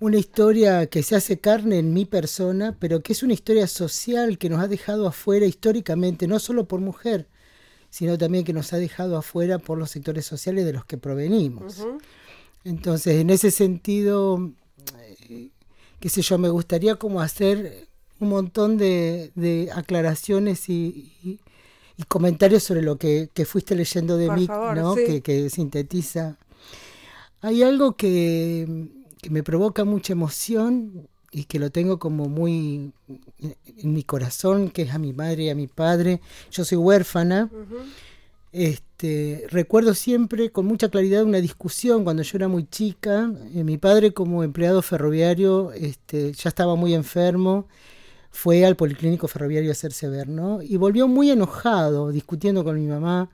una 0.00 0.16
historia 0.16 0.86
que 0.86 1.02
se 1.02 1.14
hace 1.14 1.38
carne 1.38 1.78
en 1.78 1.92
mi 1.92 2.06
persona, 2.06 2.76
pero 2.80 3.02
que 3.02 3.12
es 3.12 3.22
una 3.22 3.34
historia 3.34 3.66
social 3.68 4.38
que 4.38 4.48
nos 4.48 4.60
ha 4.60 4.66
dejado 4.66 5.06
afuera 5.06 5.46
históricamente, 5.46 6.26
no 6.26 6.40
solo 6.40 6.66
por 6.66 6.80
mujer, 6.80 7.28
sino 7.92 8.16
también 8.16 8.42
que 8.42 8.54
nos 8.54 8.72
ha 8.72 8.78
dejado 8.78 9.18
afuera 9.18 9.58
por 9.58 9.76
los 9.76 9.90
sectores 9.90 10.24
sociales 10.24 10.64
de 10.64 10.72
los 10.72 10.86
que 10.86 10.96
provenimos. 10.96 11.86
Entonces, 12.64 13.20
en 13.20 13.28
ese 13.28 13.50
sentido, 13.50 14.50
eh, 15.28 15.50
qué 16.00 16.08
sé 16.08 16.22
yo, 16.22 16.38
me 16.38 16.48
gustaría 16.48 16.94
como 16.94 17.20
hacer 17.20 17.86
un 18.18 18.30
montón 18.30 18.78
de, 18.78 19.70
aclaraciones 19.74 20.70
y, 20.70 21.38
comentarios 22.08 22.62
sobre 22.62 22.80
lo 22.80 22.96
que, 22.96 23.28
fuiste 23.46 23.74
leyendo 23.74 24.16
de 24.16 24.30
mí, 24.30 24.48
¿no? 24.48 24.94
que 24.94 25.50
sintetiza. 25.50 26.38
Hay 27.42 27.62
algo 27.62 27.96
que 27.96 28.88
que 29.22 29.30
me 29.30 29.44
provoca 29.44 29.84
mucha 29.84 30.12
emoción 30.12 31.08
y 31.32 31.44
que 31.44 31.58
lo 31.58 31.70
tengo 31.70 31.98
como 31.98 32.28
muy 32.28 32.92
en 33.38 33.92
mi 33.94 34.04
corazón, 34.04 34.70
que 34.70 34.82
es 34.82 34.92
a 34.92 34.98
mi 34.98 35.14
madre 35.14 35.44
y 35.44 35.48
a 35.48 35.54
mi 35.54 35.66
padre. 35.66 36.20
Yo 36.50 36.64
soy 36.64 36.76
huérfana. 36.76 37.50
Este, 38.52 39.46
recuerdo 39.48 39.94
siempre 39.94 40.50
con 40.50 40.66
mucha 40.66 40.90
claridad 40.90 41.24
una 41.24 41.40
discusión 41.40 42.04
cuando 42.04 42.22
yo 42.22 42.36
era 42.36 42.48
muy 42.48 42.66
chica. 42.68 43.32
Eh, 43.54 43.64
mi 43.64 43.78
padre 43.78 44.12
como 44.12 44.44
empleado 44.44 44.82
ferroviario 44.82 45.72
este, 45.72 46.32
ya 46.32 46.50
estaba 46.50 46.76
muy 46.76 46.92
enfermo, 46.92 47.66
fue 48.30 48.66
al 48.66 48.76
policlínico 48.76 49.26
ferroviario 49.26 49.70
a 49.70 49.72
hacerse 49.72 50.08
ver, 50.08 50.28
¿no? 50.28 50.60
Y 50.62 50.76
volvió 50.76 51.08
muy 51.08 51.30
enojado, 51.30 52.10
discutiendo 52.12 52.62
con 52.62 52.78
mi 52.78 52.86
mamá. 52.86 53.30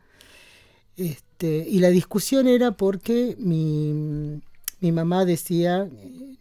Este, 0.97 1.67
y 1.69 1.81
la 1.81 1.91
discusión 1.91 2.47
era 2.47 2.73
porque 2.73 3.37
mi, 3.39 4.41
mi 4.81 4.93
mamá 4.93 5.25
decía, 5.25 5.89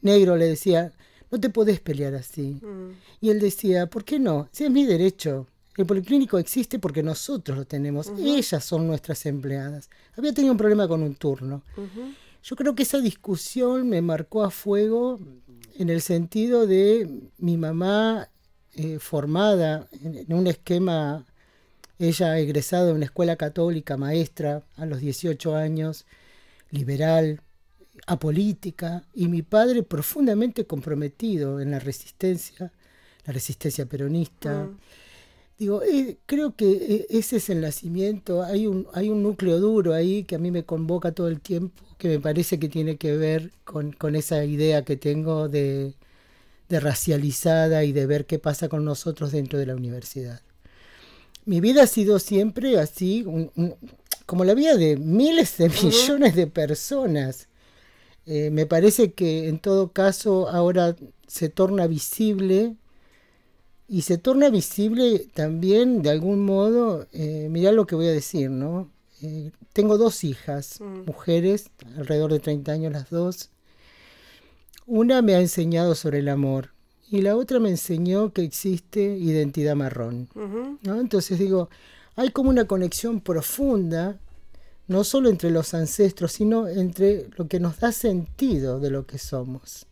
negro 0.01 0.35
le 0.35 0.45
decía, 0.45 0.93
no 1.31 1.39
te 1.39 1.49
podés 1.49 1.79
pelear 1.79 2.15
así. 2.15 2.59
Mm. 2.61 2.91
Y 3.21 3.29
él 3.29 3.39
decía, 3.39 3.87
¿por 3.87 4.03
qué 4.03 4.19
no? 4.19 4.47
Si 4.51 4.63
es 4.63 4.71
mi 4.71 4.85
derecho. 4.85 5.47
El 5.75 5.85
policlínico 5.85 6.39
existe 6.39 6.79
porque 6.79 7.03
nosotros 7.03 7.55
lo 7.55 7.65
tenemos. 7.65 8.11
Ellas 8.17 8.65
son 8.65 8.87
nuestras 8.87 9.23
empleadas. 9.27 9.91
Había 10.17 10.33
tenido 10.33 10.51
un 10.51 10.57
problema 10.57 10.87
con 10.87 11.03
un 11.03 11.13
turno. 11.13 11.61
Yo 12.43 12.55
creo 12.55 12.73
que 12.73 12.81
esa 12.81 12.99
discusión 12.99 13.87
me 13.87 14.01
marcó 14.01 14.43
a 14.43 14.49
fuego 14.49 15.19
en 15.77 15.89
el 15.89 16.01
sentido 16.01 16.65
de 16.65 17.29
mi 17.37 17.57
mamá 17.57 18.29
eh, 18.73 18.99
formada 18.99 19.87
en, 20.03 20.31
un 20.33 20.47
esquema, 20.47 21.25
ella 21.99 22.37
egresada 22.39 22.85
de 22.87 22.93
una 22.93 23.05
escuela 23.05 23.35
católica, 23.35 23.97
maestra 23.97 24.63
a 24.75 24.85
los 24.85 24.99
18 24.99 25.55
años, 25.55 26.05
liberal, 26.69 27.41
apolítica 28.05 29.03
y 29.13 29.27
mi 29.27 29.41
padre 29.41 29.83
profundamente 29.83 30.65
comprometido 30.65 31.59
en 31.59 31.71
la 31.71 31.79
resistencia, 31.79 32.71
la 33.25 33.33
resistencia 33.33 33.85
peronista. 33.85 34.65
Mm. 34.65 34.77
Digo, 35.57 35.81
eh, 35.81 36.17
creo 36.27 36.55
que 36.55 36.71
eh, 36.71 37.07
ese 37.09 37.37
es 37.37 37.49
el 37.49 37.61
nacimiento, 37.61 38.43
hay 38.43 38.67
un, 38.67 38.87
hay 38.93 39.09
un 39.09 39.23
núcleo 39.23 39.59
duro 39.59 39.93
ahí 39.93 40.23
que 40.23 40.35
a 40.35 40.39
mí 40.39 40.51
me 40.51 40.63
convoca 40.63 41.13
todo 41.13 41.27
el 41.27 41.41
tiempo, 41.41 41.83
que 41.97 42.09
me 42.09 42.19
parece 42.19 42.59
que 42.59 42.69
tiene 42.69 42.97
que 42.97 43.17
ver 43.17 43.51
con, 43.63 44.15
esa 44.15 44.45
idea 44.45 44.83
que 44.83 44.97
tengo 44.97 45.49
de, 45.49 45.95
racializada 46.69 47.83
y 47.85 47.91
de 47.91 48.05
ver 48.05 48.27
qué 48.27 48.37
pasa 48.37 48.69
con 48.69 48.85
nosotros 48.85 49.31
dentro 49.31 49.57
de 49.57 49.65
la 49.65 49.75
universidad. 49.75 50.41
Mi 51.45 51.59
vida 51.59 51.83
ha 51.83 51.87
sido 51.87 52.19
siempre 52.19 52.77
así, 52.77 53.25
como 54.27 54.43
la 54.43 54.53
vida 54.53 54.75
de 54.75 54.97
miles 54.97 55.57
de 55.57 55.69
millones 55.69 56.35
de 56.35 56.45
personas 56.45 57.47
eh, 58.27 58.51
me 58.51 58.65
parece 58.65 59.13
que 59.13 59.47
en 59.47 59.57
todo 59.57 59.93
caso 59.93 60.49
ahora 60.49 60.97
se 61.27 61.47
torna 61.47 61.87
visible 61.87 62.75
y 63.87 64.01
se 64.01 64.17
torna 64.17 64.49
visible 64.49 65.19
también 65.33 66.01
de 66.01 66.09
algún 66.09 66.43
modo, 66.43 67.07
eh, 67.13 67.47
mirá 67.49 67.71
lo 67.71 67.87
que 67.87 67.95
voy 67.95 68.07
a 68.07 68.11
decir, 68.11 68.49
¿no? 68.49 68.91
Eh, 69.21 69.51
tengo 69.71 69.97
dos 69.97 70.25
hijas, 70.25 70.81
mm. 70.81 71.05
mujeres, 71.05 71.71
alrededor 71.95 72.33
de 72.33 72.39
30 72.39 72.69
años 72.69 72.91
las 72.91 73.09
dos. 73.09 73.49
Una 74.85 75.21
me 75.21 75.35
ha 75.35 75.39
enseñado 75.39 75.95
sobre 75.95 76.19
el 76.19 76.27
amor 76.27 76.71
y 77.09 77.21
la 77.21 77.37
otra 77.37 77.59
me 77.61 77.69
enseñó 77.69 78.33
que 78.33 78.43
existe 78.43 79.01
identidad 79.01 79.75
marrón. 79.77 80.27
¿no? 80.83 80.99
Entonces 80.99 81.39
digo, 81.39 81.69
hay 82.17 82.31
como 82.31 82.49
una 82.49 82.65
conexión 82.65 83.21
profunda 83.21 84.19
no 84.87 85.03
solo 85.03 85.29
entre 85.29 85.51
los 85.51 85.73
ancestros, 85.73 86.31
sino 86.31 86.67
entre 86.67 87.29
lo 87.37 87.47
que 87.47 87.59
nos 87.59 87.79
da 87.79 87.91
sentido 87.91 88.79
de 88.79 88.89
lo 88.89 89.05
que 89.05 89.17
somos. 89.17 89.85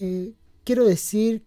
Eh, 0.00 0.32
quiero 0.64 0.84
decir 0.84 1.44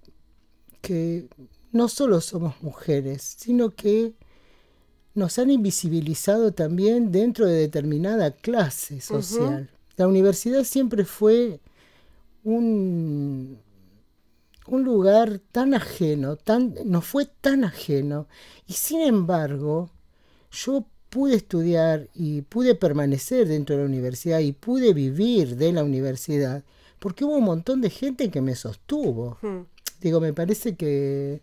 que 0.82 1.28
no 1.72 1.90
solo 1.90 2.22
somos 2.22 2.62
mujeres, 2.62 3.36
sino 3.38 3.76
que 3.76 4.14
nos 5.14 5.38
han 5.40 5.50
invisibilizado 5.50 6.54
también 6.54 7.12
dentro 7.12 7.46
de 7.46 7.56
determinada 7.56 8.32
clase 8.32 9.02
social. 9.02 9.70
La 9.98 10.08
universidad 10.08 10.64
siempre 10.64 11.04
fue 11.06 11.60
un, 12.44 13.60
un 14.68 14.84
lugar 14.84 15.42
tan 15.52 15.74
ajeno, 15.74 16.36
tan, 16.36 16.76
nos 16.86 17.06
fue 17.06 17.26
tan 17.26 17.64
ajeno, 17.64 18.28
y 18.68 18.74
sin 18.74 19.02
embargo, 19.02 19.90
yo 20.52 20.86
pude 21.10 21.36
estudiar 21.36 22.08
y 22.14 22.42
pude 22.42 22.76
permanecer 22.76 23.48
dentro 23.48 23.76
de 23.76 23.84
la 23.84 23.90
universidad 23.90 24.40
y 24.40 24.52
pude 24.52 24.94
vivir 24.94 25.56
de 25.56 25.72
la 25.74 25.84
universidad 25.84 26.64
porque 27.00 27.26
hubo 27.26 27.38
un 27.38 27.44
montón 27.44 27.82
de 27.82 27.90
gente 27.90 28.30
que 28.30 28.42
me 28.42 28.56
sostuvo. 28.56 29.38
Hmm. 29.42 29.62
Digo, 30.02 30.20
me 30.20 30.34
parece 30.34 30.76
que 30.76 31.42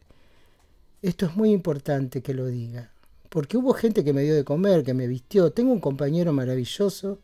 esto 1.02 1.26
es 1.26 1.36
muy 1.36 1.50
importante 1.50 2.22
que 2.22 2.34
lo 2.34 2.46
diga. 2.46 2.90
Porque 3.28 3.56
hubo 3.56 3.72
gente 3.72 4.04
que 4.04 4.12
me 4.12 4.22
dio 4.22 4.34
de 4.34 4.44
comer, 4.44 4.84
que 4.84 4.94
me 4.94 5.06
vistió. 5.06 5.50
Tengo 5.50 5.72
un 5.72 5.80
compañero 5.80 6.32
maravilloso, 6.32 7.18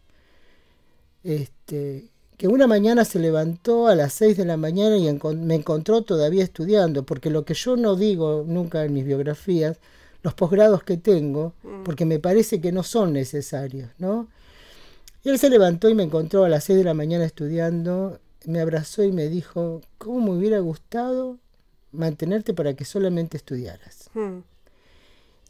este, 1.23 2.09
que 2.37 2.49
una 2.49 2.67
mañana 2.67 3.05
se 3.05 3.19
levantó 3.19 3.87
a 3.87 3.95
las 3.95 4.13
6 4.15 4.37
de 4.37 4.45
la 4.45 4.57
mañana 4.57 4.97
y 4.97 5.13
me 5.37 5.55
encontró 5.55 6.03
todavía 6.03 6.43
estudiando, 6.43 7.05
porque 7.05 7.31
lo 7.31 7.45
que 7.45 7.55
yo 7.55 7.77
no 7.77 7.97
digo 7.97 8.45
nunca 8.47 8.85
en 8.85 8.93
mis 8.93 9.05
biografías 9.05 9.79
los 10.23 10.35
posgrados 10.35 10.83
que 10.83 10.97
tengo, 10.97 11.55
mm. 11.62 11.85
porque 11.85 12.05
me 12.05 12.19
parece 12.19 12.61
que 12.61 12.73
no 12.73 12.83
son 12.83 13.12
necesarios, 13.12 13.91
¿no? 13.99 14.29
Y 15.23 15.29
él 15.29 15.39
se 15.39 15.50
levantó 15.50 15.89
y 15.89 15.95
me 15.95 16.03
encontró 16.03 16.45
a 16.45 16.49
las 16.49 16.65
6 16.65 16.79
de 16.79 16.85
la 16.85 16.95
mañana 16.95 17.25
estudiando, 17.25 18.21
me 18.47 18.61
abrazó 18.61 19.03
y 19.03 19.12
me 19.12 19.29
dijo, 19.29 19.83
¿cómo 19.99 20.33
me 20.33 20.39
hubiera 20.39 20.59
gustado 20.61 21.39
mantenerte 21.93 22.55
para 22.55 22.75
que 22.75 22.85
solamente 22.85 23.37
estudiaras? 23.37 24.11
Mm. 24.15 24.39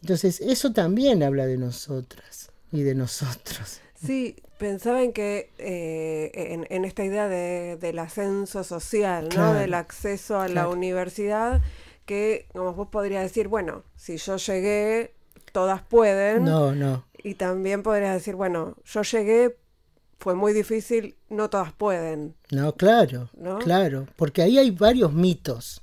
Entonces, 0.03 0.41
eso 0.41 0.73
también 0.73 1.23
habla 1.23 1.47
de 1.47 1.57
nosotras 1.57 2.50
y 2.73 2.83
de 2.83 2.95
nosotros. 2.95 3.81
Sí, 3.95 4.37
pensaba 4.59 5.03
en 5.03 5.12
que 5.12 5.50
eh, 5.59 6.65
en, 6.69 6.85
esta 6.85 7.05
idea 7.05 7.29
del 7.29 7.99
ascenso 7.99 8.65
social, 8.65 9.29
¿no? 9.37 9.53
Del 9.55 9.75
acceso 9.75 10.41
a 10.41 10.49
la 10.49 10.69
universidad 10.69 11.61
que, 12.11 12.49
como 12.52 12.75
vos 12.75 12.88
podrías 12.88 13.23
decir, 13.23 13.47
bueno, 13.47 13.85
si 13.95 14.17
yo 14.17 14.37
llegué, 14.37 15.14
todas 15.52 15.81
pueden. 15.81 16.45
No, 16.45 16.75
no. 16.75 17.05
Y 17.23 17.35
también 17.35 17.85
podrías 17.85 18.14
decir, 18.14 18.35
bueno, 18.35 18.76
yo 18.85 19.02
llegué, 19.02 19.57
fue 20.19 20.35
muy 20.35 20.52
difícil, 20.52 21.14
no 21.29 21.49
todas 21.50 21.73
pueden. 21.73 22.35
No, 22.50 22.75
claro, 22.75 23.31
claro, 23.61 24.09
porque 24.17 24.43
ahí 24.43 24.59
hay 24.59 24.73
varios 24.73 25.12
mitos. 25.12 25.83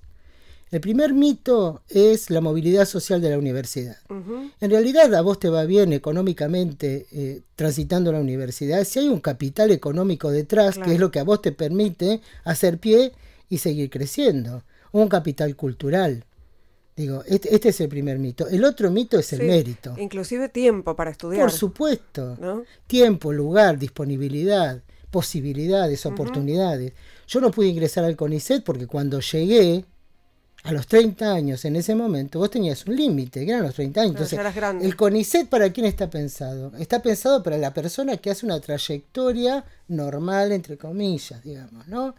El 0.70 0.82
primer 0.82 1.14
mito 1.14 1.84
es 1.88 2.30
la 2.30 2.42
movilidad 2.42 2.84
social 2.84 3.22
de 3.22 3.30
la 3.30 3.38
universidad. 3.38 3.96
En 4.10 4.70
realidad 4.70 5.16
a 5.16 5.22
vos 5.22 5.40
te 5.40 5.48
va 5.48 5.64
bien 5.64 5.94
económicamente 5.94 7.08
eh, 7.14 7.44
transitando 7.56 8.12
la 8.12 8.20
universidad 8.20 8.84
si 8.84 9.00
hay 9.00 9.08
un 9.08 9.22
capital 9.22 9.72
económico 9.72 10.30
detrás, 10.30 10.78
que 10.78 10.92
es 10.92 11.00
lo 11.00 11.10
que 11.10 11.20
a 11.20 11.24
vos 11.24 11.42
te 11.42 11.54
permite 11.54 12.20
hacer 12.44 12.80
pie 12.80 13.14
y 13.48 13.60
seguir 13.60 13.90
creciendo. 13.90 14.64
Un 14.92 15.08
capital 15.08 15.56
cultural. 15.56 16.24
Digo, 16.96 17.24
este, 17.28 17.54
este 17.54 17.70
es 17.70 17.82
el 17.82 17.90
primer 17.90 18.18
mito. 18.18 18.48
El 18.48 18.66
otro 18.66 18.90
mito 18.90 19.20
es 19.20 19.32
el 19.34 19.44
mérito. 19.44 19.94
Inclusive 19.98 20.50
tiempo 20.50 20.96
para 20.96 21.12
estudiar. 21.12 21.42
Por 21.42 21.52
supuesto. 21.52 22.38
Tiempo, 22.88 23.32
lugar, 23.32 23.78
disponibilidad, 23.78 24.82
posibilidades, 25.12 26.06
oportunidades. 26.06 26.94
Yo 27.28 27.40
no 27.40 27.52
pude 27.52 27.68
ingresar 27.68 28.04
al 28.04 28.16
CONICET 28.16 28.64
porque 28.64 28.88
cuando 28.88 29.20
llegué, 29.20 29.86
a 30.64 30.72
los 30.74 30.88
30 30.88 31.34
años, 31.34 31.64
en 31.66 31.76
ese 31.78 31.96
momento, 31.96 32.40
vos 32.40 32.50
tenías 32.50 32.86
un 32.86 32.96
límite, 32.96 33.46
que 33.46 33.52
eran 33.52 33.64
los 33.64 33.76
30 33.76 34.02
años. 34.02 34.12
Entonces, 34.16 34.40
el 34.82 34.96
CONICET, 34.96 35.48
¿para 35.48 35.72
quién 35.72 35.86
está 35.86 36.10
pensado? 36.10 36.74
Está 36.78 37.02
pensado 37.02 37.42
para 37.42 37.58
la 37.58 37.74
persona 37.74 38.18
que 38.18 38.32
hace 38.32 38.46
una 38.46 38.60
trayectoria 38.60 39.64
normal, 39.88 40.52
entre 40.52 40.78
comillas, 40.78 41.42
digamos, 41.44 41.88
¿no? 41.88 42.16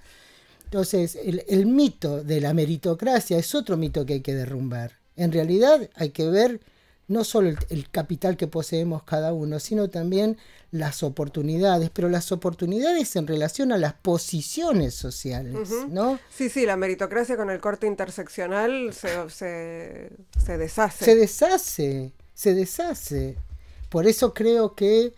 Entonces, 0.70 1.16
el, 1.16 1.64
mito 1.64 2.22
de 2.22 2.42
la 2.42 2.52
meritocracia 2.52 3.38
es 3.38 3.54
otro 3.54 3.78
mito 3.78 4.04
que 4.04 4.14
hay 4.14 4.20
que 4.20 4.34
derrumbar. 4.34 4.92
En 5.16 5.32
realidad 5.32 5.88
hay 5.94 6.10
que 6.10 6.28
ver 6.28 6.60
no 7.06 7.24
solo 7.24 7.54
el, 7.70 7.90
capital 7.90 8.36
que 8.36 8.48
poseemos 8.48 9.02
cada 9.02 9.32
uno, 9.32 9.60
sino 9.60 9.88
también 9.88 10.36
las 10.70 11.02
oportunidades, 11.02 11.88
pero 11.88 12.10
las 12.10 12.32
oportunidades 12.32 13.16
en 13.16 13.26
relación 13.26 13.72
a 13.72 13.78
las 13.78 13.94
posiciones 13.94 14.94
sociales, 14.94 15.70
¿no? 15.88 16.18
Sí, 16.28 16.50
sí, 16.50 16.66
la 16.66 16.76
meritocracia 16.76 17.38
con 17.38 17.48
el 17.48 17.60
corte 17.60 17.86
interseccional 17.86 18.92
se, 18.92 19.30
se, 19.30 20.10
se 20.38 20.58
deshace. 20.58 21.04
Se 21.06 21.16
deshace, 21.16 22.12
se 22.34 22.52
deshace. 22.52 23.38
Por 23.88 24.06
eso 24.06 24.34
creo 24.34 24.74
que 24.74 25.14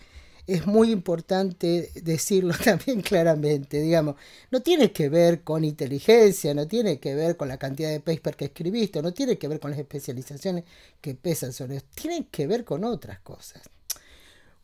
es 0.51 0.67
muy 0.67 0.91
importante 0.91 1.91
decirlo 2.03 2.55
también 2.65 3.03
claramente, 3.03 3.81
digamos, 3.81 4.17
no 4.51 4.61
tiene 4.61 4.91
que 4.91 5.09
ver 5.09 5.43
con 5.43 5.65
inteligencia, 5.65 6.53
no 6.55 6.67
tiene 6.67 6.99
que 6.99 7.15
ver 7.15 7.37
con 7.37 7.49
la 7.49 7.57
cantidad 7.57 7.91
de 7.91 8.01
paper 8.01 8.35
que 8.35 8.47
escribiste, 8.47 9.01
no 9.01 9.13
tiene 9.13 9.39
que 9.39 9.47
ver 9.47 9.61
con 9.61 9.71
las 9.71 9.79
especializaciones 9.79 10.65
que 11.01 11.15
pesan 11.15 11.53
sobre 11.53 11.77
eso, 11.77 11.87
tiene 11.95 12.27
que 12.31 12.47
ver 12.49 12.65
con 12.65 12.85
otras 12.85 13.21
cosas. 13.21 13.63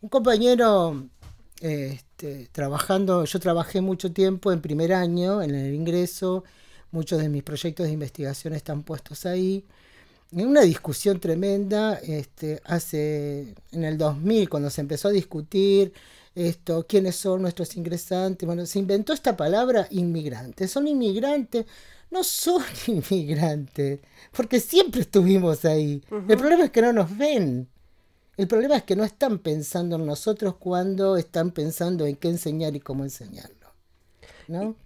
Un 0.00 0.08
compañero 0.08 1.08
este, 1.60 2.48
trabajando, 2.50 3.24
yo 3.24 3.38
trabajé 3.38 3.80
mucho 3.80 4.12
tiempo 4.12 4.50
en 4.50 4.60
primer 4.60 4.92
año, 4.92 5.40
en 5.40 5.54
el 5.54 5.72
ingreso, 5.72 6.42
muchos 6.90 7.20
de 7.20 7.28
mis 7.28 7.44
proyectos 7.44 7.86
de 7.86 7.92
investigación 7.92 8.54
están 8.54 8.82
puestos 8.82 9.24
ahí 9.24 9.64
en 10.42 10.48
una 10.48 10.62
discusión 10.62 11.18
tremenda, 11.18 11.94
este, 11.94 12.60
hace 12.64 13.54
en 13.72 13.84
el 13.84 13.96
2000, 13.96 14.48
cuando 14.50 14.68
se 14.70 14.82
empezó 14.82 15.08
a 15.08 15.12
discutir 15.12 15.92
esto, 16.34 16.86
quiénes 16.86 17.16
son 17.16 17.40
nuestros 17.40 17.74
ingresantes, 17.76 18.46
bueno, 18.46 18.66
se 18.66 18.78
inventó 18.78 19.14
esta 19.14 19.36
palabra 19.36 19.88
inmigrantes. 19.90 20.70
Son 20.70 20.86
inmigrantes, 20.86 21.64
no 22.10 22.22
son 22.22 22.62
inmigrantes, 22.86 24.00
porque 24.36 24.60
siempre 24.60 25.00
estuvimos 25.00 25.64
ahí. 25.64 26.02
El 26.28 26.36
problema 26.36 26.64
es 26.64 26.70
que 26.70 26.82
no 26.82 26.92
nos 26.92 27.16
ven. 27.16 27.68
El 28.36 28.46
problema 28.46 28.76
es 28.76 28.82
que 28.82 28.96
no 28.96 29.04
están 29.04 29.38
pensando 29.38 29.96
en 29.96 30.04
nosotros 30.04 30.56
cuando 30.56 31.16
están 31.16 31.52
pensando 31.52 32.04
en 32.04 32.16
qué 32.16 32.28
enseñar 32.28 32.76
y 32.76 32.80
cómo 32.80 33.04
enseñar. 33.04 33.50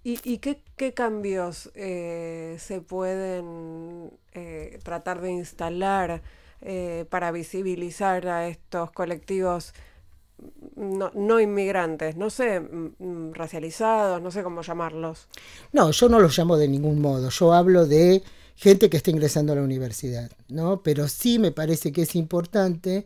¿Y, 0.05 0.39
qué, 0.39 0.95
cambios 0.95 1.71
eh, 1.75 2.57
se 2.59 2.81
pueden 2.81 4.11
eh, 4.33 4.79
tratar 4.83 5.21
de 5.21 5.33
instalar 5.33 6.23
eh, 6.63 7.05
para 7.11 7.31
visibilizar 7.31 8.27
a 8.29 8.49
estos 8.49 8.91
colectivos 8.91 9.75
no, 10.77 11.41
inmigrantes, 11.41 12.17
no 12.17 12.31
sé, 12.31 12.61
mm, 12.61 12.95
mm, 12.99 13.35
racializados, 13.35 14.23
no 14.23 14.31
sé 14.31 14.43
cómo 14.43 14.63
llamarlos? 14.63 15.29
No, 15.73 15.91
yo 15.91 16.09
no 16.09 16.19
los 16.19 16.37
llamo 16.39 16.57
de 16.57 16.69
ningún 16.69 17.01
modo, 17.01 17.29
yo 17.29 17.53
hablo 17.53 17.87
de 17.87 18.23
gente 18.57 18.89
que 18.89 18.97
está 18.97 19.11
ingresando 19.11 19.53
a 19.53 19.57
la 19.57 19.63
universidad, 19.63 20.31
¿no? 20.49 20.83
Pero 20.83 21.09
sí 21.09 21.39
me 21.39 21.51
parece 21.51 21.93
que 21.93 22.03
es 22.03 22.15
importante 22.15 23.05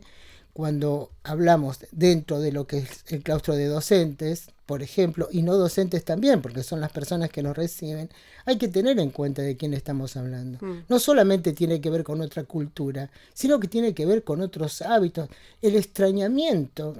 cuando 0.55 1.11
hablamos 1.23 1.79
dentro 1.91 2.39
de 2.39 2.53
lo 2.53 2.65
que 2.65 2.77
es 2.77 3.03
el 3.09 3.21
claustro 3.23 3.57
de 3.57 3.65
docentes, 3.65 4.51
por 4.65 4.81
ejemplo, 4.81 5.27
y 5.29 5.41
no 5.41 5.57
docentes 5.57 6.05
también, 6.05 6.41
porque 6.41 6.63
son 6.63 6.79
las 6.79 6.93
personas 6.93 7.29
que 7.29 7.43
nos 7.43 7.57
reciben, 7.57 8.09
hay 8.45 8.57
que 8.57 8.69
tener 8.69 8.97
en 8.99 9.09
cuenta 9.09 9.41
de 9.41 9.57
quién 9.57 9.73
estamos 9.73 10.15
hablando. 10.15 10.65
Mm. 10.65 10.85
No 10.87 10.97
solamente 10.99 11.51
tiene 11.51 11.81
que 11.81 11.89
ver 11.89 12.05
con 12.05 12.21
otra 12.21 12.45
cultura, 12.45 13.11
sino 13.33 13.59
que 13.59 13.67
tiene 13.67 13.93
que 13.93 14.05
ver 14.05 14.23
con 14.23 14.39
otros 14.39 14.81
hábitos, 14.81 15.27
el 15.61 15.75
extrañamiento. 15.75 16.95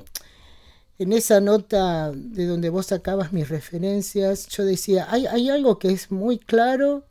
En 1.00 1.14
esa 1.14 1.40
nota 1.40 2.12
de 2.14 2.48
donde 2.48 2.70
vos 2.70 2.88
sacabas 2.88 3.32
mis 3.32 3.48
referencias, 3.48 4.50
yo 4.50 4.66
decía, 4.66 5.08
hay, 5.10 5.28
hay 5.28 5.50
algo 5.50 5.80
que 5.80 5.94
es 5.94 6.12
muy 6.12 6.40
claro, 6.40 7.06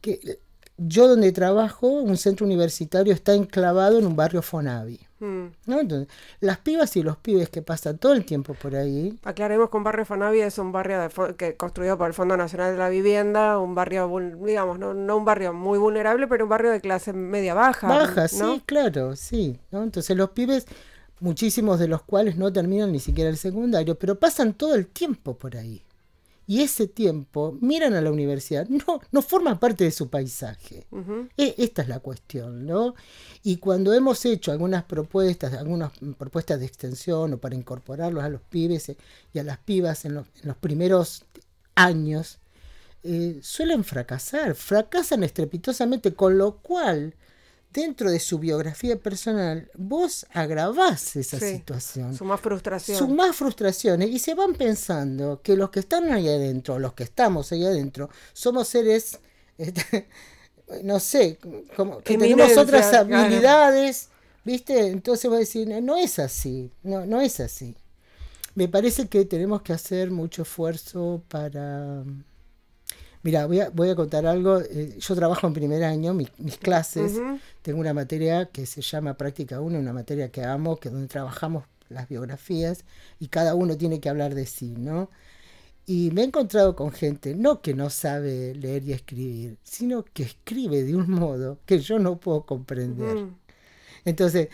que 0.00 0.38
yo 0.76 1.08
donde 1.08 1.32
trabajo, 1.32 1.88
un 1.88 2.16
centro 2.16 2.46
universitario, 2.46 3.12
está 3.12 3.34
enclavado 3.34 3.98
en 3.98 4.06
un 4.06 4.16
barrio 4.16 4.42
Fonavi. 4.42 5.00
Mm. 5.20 5.46
¿no? 5.66 5.80
Entonces, 5.80 6.08
las 6.40 6.58
pibas 6.58 6.96
y 6.96 7.02
los 7.02 7.16
pibes 7.16 7.48
que 7.48 7.62
pasan 7.62 7.98
todo 7.98 8.12
el 8.12 8.24
tiempo 8.24 8.54
por 8.54 8.74
ahí. 8.74 9.16
Aclaremos 9.22 9.70
que 9.70 9.76
un 9.76 9.84
barrio 9.84 10.04
Fonavi 10.04 10.40
es 10.40 10.58
un 10.58 10.72
barrio 10.72 10.98
que 11.36 11.56
construido 11.56 11.96
por 11.96 12.08
el 12.08 12.14
Fondo 12.14 12.36
Nacional 12.36 12.72
de 12.72 12.78
la 12.78 12.88
Vivienda, 12.88 13.58
un 13.58 13.74
barrio, 13.74 14.10
digamos, 14.44 14.78
no, 14.78 14.94
no 14.94 15.16
un 15.16 15.24
barrio 15.24 15.52
muy 15.52 15.78
vulnerable, 15.78 16.26
pero 16.26 16.44
un 16.44 16.50
barrio 16.50 16.72
de 16.72 16.80
clase 16.80 17.12
media 17.12 17.54
baja. 17.54 17.88
Baja, 17.88 18.26
sí, 18.28 18.62
claro, 18.66 19.14
sí. 19.14 19.60
¿no? 19.70 19.82
Entonces 19.82 20.16
los 20.16 20.30
pibes, 20.30 20.66
muchísimos 21.20 21.78
de 21.78 21.86
los 21.86 22.02
cuales 22.02 22.36
no 22.36 22.52
terminan 22.52 22.90
ni 22.90 22.98
siquiera 22.98 23.30
el 23.30 23.36
secundario, 23.36 23.96
pero 23.96 24.18
pasan 24.18 24.54
todo 24.54 24.74
el 24.74 24.88
tiempo 24.88 25.36
por 25.36 25.56
ahí 25.56 25.84
y 26.46 26.62
ese 26.62 26.88
tiempo 26.88 27.56
miran 27.60 27.94
a 27.94 28.00
la 28.00 28.10
universidad, 28.10 28.68
no, 28.68 29.00
no 29.10 29.22
forma 29.22 29.60
parte 29.60 29.84
de 29.84 29.90
su 29.90 30.08
paisaje. 30.08 30.86
E, 31.36 31.54
esta 31.58 31.82
es 31.82 31.88
la 31.88 32.00
cuestión, 32.00 32.66
¿no? 32.66 32.94
Y 33.42 33.58
cuando 33.58 33.94
hemos 33.94 34.24
hecho 34.24 34.52
algunas 34.52 34.84
propuestas, 34.84 35.54
algunas 35.54 35.92
propuestas 36.18 36.60
de 36.60 36.66
extensión 36.66 37.34
o 37.34 37.38
para 37.38 37.54
incorporarlos 37.54 38.24
a 38.24 38.28
los 38.28 38.42
pibes 38.42 38.92
y 39.32 39.38
a 39.38 39.44
las 39.44 39.58
pibas 39.58 40.04
en 40.04 40.14
los, 40.14 40.26
primeros 40.60 41.24
años, 41.74 42.38
eh, 43.04 43.38
suelen 43.42 43.84
fracasar, 43.84 44.54
fracasan 44.54 45.22
estrepitosamente, 45.24 46.14
con 46.14 46.38
lo 46.38 46.58
cual 46.58 47.14
dentro 47.72 48.10
de 48.10 48.20
su 48.20 48.38
biografía 48.38 48.96
personal, 48.98 49.70
vos 49.74 50.26
agravás 50.32 51.16
esa 51.16 51.38
situación. 51.38 52.14
Su 52.14 52.24
más 52.24 52.40
frustración. 52.40 52.98
Sus 52.98 53.08
más 53.08 53.34
frustraciones. 53.34 54.10
Y 54.10 54.18
se 54.18 54.34
van 54.34 54.54
pensando 54.54 55.40
que 55.42 55.56
los 55.56 55.70
que 55.70 55.80
están 55.80 56.12
ahí 56.12 56.28
adentro, 56.28 56.78
los 56.78 56.92
que 56.92 57.04
estamos 57.04 57.50
ahí 57.52 57.64
adentro, 57.64 58.10
somos 58.32 58.68
seres, 58.68 59.18
este, 59.58 60.08
no 60.84 61.00
sé, 61.00 61.38
como 61.76 61.98
que 61.98 62.18
tenemos 62.18 62.56
otras 62.56 62.92
habilidades, 62.92 64.08
¿viste? 64.44 64.88
Entonces 64.88 65.28
voy 65.28 65.36
a 65.36 65.40
decir, 65.40 65.68
no 65.82 65.96
es 65.96 66.18
así, 66.18 66.70
no, 66.82 67.06
no 67.06 67.20
es 67.20 67.40
así. 67.40 67.76
Me 68.54 68.68
parece 68.68 69.08
que 69.08 69.24
tenemos 69.24 69.62
que 69.62 69.72
hacer 69.72 70.10
mucho 70.10 70.42
esfuerzo 70.42 71.22
para 71.28 72.04
Mira, 73.22 73.46
voy 73.46 73.60
a, 73.60 73.70
voy 73.70 73.90
a 73.90 73.94
contar 73.94 74.26
algo. 74.26 74.60
Eh, 74.60 74.96
yo 74.98 75.14
trabajo 75.14 75.46
en 75.46 75.52
primer 75.52 75.84
año, 75.84 76.12
mis 76.14 76.58
clases. 76.58 77.20
Tengo 77.62 77.80
una 77.80 77.94
materia 77.94 78.46
que 78.46 78.66
se 78.66 78.82
llama 78.82 79.16
Práctica 79.16 79.60
1, 79.60 79.78
una 79.78 79.92
materia 79.92 80.30
que 80.30 80.44
amo, 80.44 80.76
que 80.76 80.90
donde 80.90 81.08
trabajamos 81.08 81.64
las 81.88 82.08
biografías 82.08 82.84
y 83.20 83.28
cada 83.28 83.54
uno 83.54 83.76
tiene 83.76 84.00
que 84.00 84.08
hablar 84.08 84.34
de 84.34 84.46
sí, 84.46 84.74
¿no? 84.76 85.10
Y 85.84 86.10
me 86.12 86.22
he 86.22 86.24
encontrado 86.24 86.76
con 86.76 86.92
gente, 86.92 87.34
no 87.34 87.60
que 87.60 87.74
no 87.74 87.90
sabe 87.90 88.54
leer 88.54 88.84
y 88.84 88.92
escribir, 88.92 89.58
sino 89.62 90.04
que 90.04 90.22
escribe 90.22 90.84
de 90.84 90.94
un 90.94 91.10
modo 91.10 91.58
que 91.66 91.80
yo 91.80 91.98
no 91.98 92.18
puedo 92.18 92.46
comprender. 92.46 93.26
Entonces... 94.04 94.48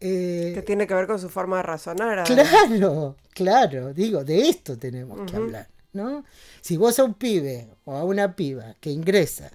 Eh, 0.00 0.52
que 0.54 0.62
tiene 0.62 0.86
que 0.86 0.94
ver 0.94 1.06
con 1.06 1.18
su 1.18 1.28
forma 1.28 1.58
de 1.58 1.62
razonar. 1.62 2.24
Claro, 2.24 3.16
claro, 3.32 3.92
digo, 3.92 4.24
de 4.24 4.48
esto 4.48 4.76
tenemos 4.78 5.30
que 5.30 5.36
hablar. 5.36 5.68
¿No? 5.92 6.24
Si 6.60 6.76
vos 6.76 6.98
a 6.98 7.04
un 7.04 7.14
pibe 7.14 7.68
o 7.84 7.94
a 7.94 8.04
una 8.04 8.34
piba 8.34 8.76
que 8.80 8.90
ingresa, 8.90 9.50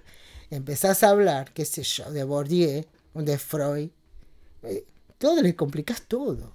empezás 0.50 1.02
a 1.02 1.10
hablar, 1.10 1.52
qué 1.52 1.64
sé 1.64 1.82
yo, 1.82 2.10
de 2.10 2.24
Bourdieu 2.24 2.84
o 3.14 3.22
de 3.22 3.38
Freud, 3.38 3.90
eh, 4.62 4.84
todo 5.18 5.42
le 5.42 5.54
complicás 5.54 6.02
todo. 6.02 6.54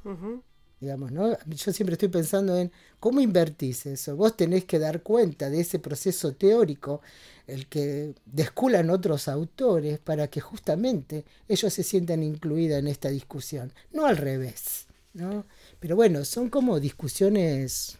Digamos, 0.80 1.12
¿no? 1.12 1.38
Yo 1.46 1.72
siempre 1.72 1.93
estoy 1.93 2.10
pensando 2.10 2.58
en 2.58 2.72
cómo 3.00 3.22
invertís 3.22 3.86
eso. 3.86 4.17
Vos 4.17 4.36
tenés 4.36 4.65
que 4.65 4.80
dar 4.80 5.02
cuenta 5.02 5.50
de 5.50 5.62
ese 5.62 5.80
proceso 5.80 6.34
teórico, 6.34 7.02
el 7.48 7.67
que 7.67 8.15
desculan 8.26 8.89
otros 8.89 9.30
autores, 9.30 10.00
para 10.00 10.28
que 10.28 10.41
justamente 10.41 11.24
ellos 11.48 11.74
se 11.74 11.84
sientan 11.84 12.22
incluidos 12.22 12.80
en 12.80 12.88
esta 12.88 13.10
discusión, 13.10 13.72
no 13.91 14.06
al 14.06 14.17
revés. 14.17 14.88
¿no? 15.13 15.46
Pero 15.80 15.96
bueno, 15.96 16.26
son 16.26 16.50
como 16.50 16.80
discusiones 16.80 17.98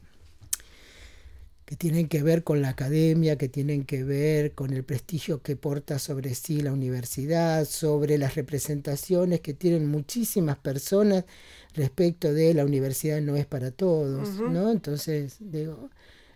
que 1.74 1.78
tienen 1.78 2.08
que 2.08 2.22
ver 2.22 2.44
con 2.44 2.62
la 2.62 2.70
academia, 2.70 3.36
que 3.36 3.50
tienen 3.50 3.84
que 3.84 4.04
ver 4.04 4.52
con 4.52 4.74
el 4.74 4.84
prestigio 4.84 5.42
que 5.42 5.56
porta 5.56 5.98
sobre 5.98 6.36
sí 6.36 6.62
la 6.62 6.72
universidad, 6.72 7.66
sobre 7.66 8.20
las 8.20 8.36
representaciones 8.36 9.40
que 9.40 9.56
tienen 9.56 9.90
muchísimas 9.90 10.56
personas 10.58 11.26
respecto 11.74 12.32
de 12.32 12.54
la 12.54 12.64
universidad 12.64 13.22
no 13.22 13.36
es 13.38 13.48
para 13.48 13.72
todos, 13.72 14.40
¿no? 14.40 14.70
Entonces, 14.70 15.38
digo, 15.40 15.90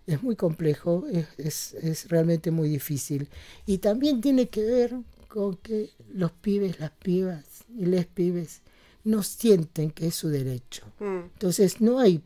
es 0.07 0.23
muy 0.23 0.35
complejo, 0.35 1.05
es, 1.37 1.75
es, 1.75 2.09
realmente 2.09 2.49
muy 2.49 2.69
difícil. 2.69 3.29
Y 3.67 3.77
también 3.77 4.21
tiene 4.21 4.49
que 4.49 4.63
ver 4.63 4.95
con 5.27 5.57
que 5.57 5.91
los 6.11 6.31
pibes, 6.31 6.79
las 6.79 6.89
pibas 6.89 7.45
y 7.69 7.85
les 7.85 8.07
pibes 8.07 8.61
no 9.03 9.21
sienten 9.21 9.91
que 9.91 10.07
es 10.07 10.15
su 10.15 10.29
derecho. 10.29 10.87
Mm. 10.99 11.29
Entonces 11.33 11.79
no 11.79 11.99
hay, 11.99 12.23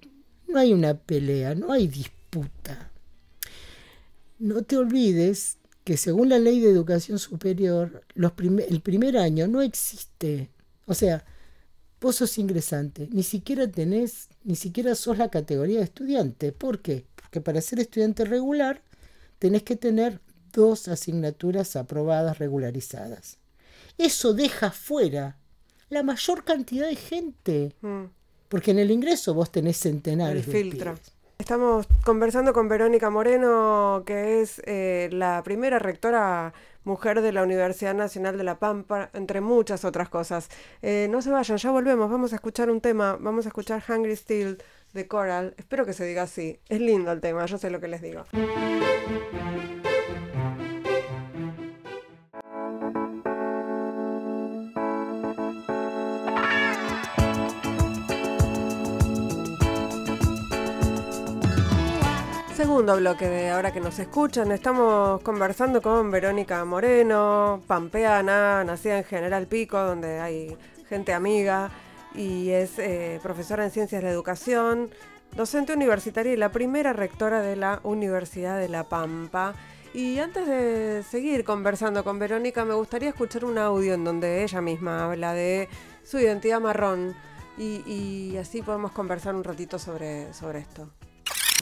no 0.47 0.59
hay 0.59 0.71
una 0.71 0.93
pelea, 0.93 1.55
no 1.55 1.73
hay 1.73 1.87
disputa. 1.87 2.90
No 4.41 4.63
te 4.63 4.75
olvides 4.75 5.57
que 5.83 5.97
según 5.97 6.29
la 6.29 6.39
ley 6.39 6.59
de 6.59 6.69
educación 6.69 7.19
superior, 7.19 8.03
los 8.15 8.33
el 8.67 8.81
primer 8.81 9.17
año 9.17 9.47
no 9.47 9.61
existe. 9.61 10.49
O 10.85 10.93
sea, 10.93 11.23
vos 11.99 12.15
sos 12.15 12.37
ingresante, 12.37 13.07
ni 13.11 13.23
siquiera 13.23 13.69
tenés, 13.69 14.29
ni 14.43 14.55
siquiera 14.55 14.95
sos 14.95 15.17
la 15.19 15.29
categoría 15.29 15.77
de 15.77 15.85
estudiante. 15.85 16.51
¿Por 16.51 16.81
qué? 16.81 17.05
Porque 17.15 17.39
para 17.39 17.61
ser 17.61 17.79
estudiante 17.79 18.25
regular 18.25 18.81
tenés 19.39 19.63
que 19.63 19.75
tener 19.75 20.19
dos 20.51 20.87
asignaturas 20.87 21.75
aprobadas 21.75 22.39
regularizadas. 22.39 23.37
Eso 23.97 24.33
deja 24.33 24.71
fuera 24.71 25.37
la 25.89 26.01
mayor 26.01 26.43
cantidad 26.43 26.87
de 26.87 26.95
gente. 26.95 27.75
Mm. 27.81 28.05
Porque 28.49 28.71
en 28.71 28.79
el 28.79 28.91
ingreso 28.91 29.33
vos 29.33 29.51
tenés 29.51 29.77
centenares 29.77 30.47
el 30.47 30.51
filtro. 30.51 30.95
Estamos 31.51 31.85
conversando 32.05 32.53
con 32.53 32.69
Verónica 32.69 33.09
Moreno, 33.09 34.03
que 34.05 34.39
es 34.39 34.61
eh, 34.65 35.09
la 35.11 35.43
primera 35.43 35.79
rectora 35.79 36.53
mujer 36.85 37.19
de 37.19 37.33
la 37.33 37.43
Universidad 37.43 37.93
Nacional 37.93 38.37
de 38.37 38.45
La 38.45 38.57
Pampa, 38.57 39.09
entre 39.11 39.41
muchas 39.41 39.83
otras 39.83 40.07
cosas. 40.07 40.47
Eh, 40.81 41.09
no 41.11 41.21
se 41.21 41.29
vayan, 41.29 41.57
ya 41.57 41.71
volvemos, 41.71 42.09
vamos 42.09 42.31
a 42.31 42.35
escuchar 42.35 42.71
un 42.71 42.79
tema, 42.79 43.17
vamos 43.19 43.47
a 43.47 43.49
escuchar 43.49 43.83
Hungry 43.85 44.15
Steel 44.15 44.63
de 44.93 45.07
Coral. 45.09 45.53
Espero 45.57 45.85
que 45.85 45.91
se 45.91 46.05
diga 46.05 46.21
así. 46.21 46.57
Es 46.69 46.79
lindo 46.79 47.11
el 47.11 47.19
tema, 47.19 47.45
yo 47.47 47.57
sé 47.57 47.69
lo 47.69 47.81
que 47.81 47.89
les 47.89 48.01
digo. 48.01 48.23
Segundo 62.61 62.95
bloque 62.97 63.27
de 63.27 63.49
ahora 63.49 63.73
que 63.73 63.79
nos 63.79 63.97
escuchan. 63.97 64.51
Estamos 64.51 65.19
conversando 65.21 65.81
con 65.81 66.11
Verónica 66.11 66.63
Moreno, 66.63 67.59
pampeana, 67.65 68.63
nacida 68.63 68.99
en 68.99 69.03
General 69.03 69.47
Pico, 69.47 69.79
donde 69.79 70.19
hay 70.19 70.55
gente 70.87 71.11
amiga 71.11 71.71
y 72.13 72.51
es 72.51 72.77
eh, 72.77 73.19
profesora 73.23 73.65
en 73.65 73.71
Ciencias 73.71 74.03
de 74.03 74.09
Educación, 74.09 74.91
docente 75.35 75.73
universitaria 75.73 76.33
y 76.33 76.37
la 76.37 76.51
primera 76.51 76.93
rectora 76.93 77.41
de 77.41 77.55
la 77.55 77.79
Universidad 77.81 78.59
de 78.59 78.69
La 78.69 78.83
Pampa. 78.83 79.55
Y 79.95 80.19
antes 80.19 80.45
de 80.45 81.01
seguir 81.09 81.43
conversando 81.43 82.03
con 82.03 82.19
Verónica, 82.19 82.63
me 82.63 82.75
gustaría 82.75 83.09
escuchar 83.09 83.43
un 83.43 83.57
audio 83.57 83.95
en 83.95 84.03
donde 84.03 84.43
ella 84.43 84.61
misma 84.61 85.05
habla 85.05 85.33
de 85.33 85.67
su 86.03 86.19
identidad 86.19 86.61
marrón 86.61 87.15
y, 87.57 87.81
y 87.87 88.37
así 88.37 88.61
podemos 88.61 88.91
conversar 88.91 89.33
un 89.33 89.43
ratito 89.43 89.79
sobre, 89.79 90.31
sobre 90.31 90.59
esto 90.59 90.91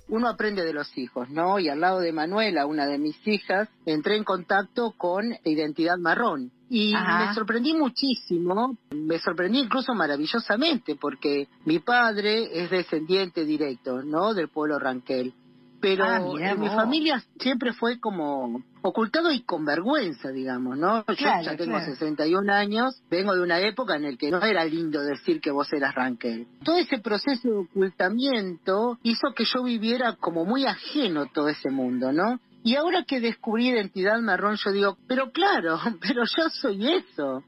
uno 0.09 0.27
aprende 0.27 0.63
de 0.63 0.73
los 0.73 0.95
hijos, 0.97 1.29
¿no? 1.29 1.59
Y 1.59 1.69
al 1.69 1.79
lado 1.79 1.99
de 1.99 2.11
Manuela, 2.11 2.65
una 2.65 2.85
de 2.85 2.97
mis 2.97 3.15
hijas, 3.27 3.69
entré 3.85 4.17
en 4.17 4.23
contacto 4.23 4.93
con 4.97 5.33
Identidad 5.43 5.97
Marrón. 5.97 6.51
Y 6.71 6.93
me 6.93 7.33
sorprendí 7.33 7.73
muchísimo, 7.73 8.77
me 8.91 9.17
sorprendí 9.19 9.59
incluso 9.59 9.95
maravillosamente, 9.95 10.95
porque 10.95 11.47
mi 11.65 11.79
padre 11.79 12.61
es 12.63 12.69
descendiente 12.69 13.43
directo, 13.43 14.03
¿no? 14.03 14.35
Del 14.35 14.49
pueblo 14.49 14.77
Ranquel 14.77 15.33
pero 15.81 16.05
ah, 16.05 16.21
en 16.39 16.59
mi 16.59 16.67
familia 16.67 17.23
siempre 17.39 17.73
fue 17.73 17.99
como 17.99 18.61
ocultado 18.81 19.31
y 19.31 19.41
con 19.41 19.65
vergüenza, 19.65 20.29
digamos, 20.29 20.77
¿no? 20.77 21.05
Yo 21.05 21.15
ya 21.15 21.55
tengo 21.55 21.79
61 21.79 22.51
años, 22.51 23.01
vengo 23.09 23.35
de 23.35 23.41
una 23.41 23.59
época 23.59 23.95
en 23.95 24.03
la 24.03 24.17
que 24.17 24.31
no 24.31 24.41
era 24.41 24.65
lindo 24.65 25.01
decir 25.01 25.41
que 25.41 25.51
vos 25.51 25.71
eras 25.73 25.95
Rankel. 25.95 26.47
Todo 26.63 26.77
ese 26.77 26.99
proceso 26.99 27.47
de 27.47 27.57
ocultamiento 27.57 28.97
hizo 29.03 29.33
que 29.35 29.45
yo 29.45 29.63
viviera 29.63 30.15
como 30.15 30.45
muy 30.45 30.65
ajeno 30.65 31.27
todo 31.33 31.49
ese 31.49 31.69
mundo, 31.69 32.11
¿no? 32.11 32.39
Y 32.63 32.75
ahora 32.75 33.03
que 33.03 33.21
descubrí 33.21 33.69
identidad 33.69 34.19
marrón, 34.19 34.57
yo 34.57 34.71
digo, 34.71 34.97
pero 35.07 35.31
claro, 35.31 35.79
pero 36.01 36.23
yo 36.25 36.49
soy 36.49 36.87
eso. 36.93 37.43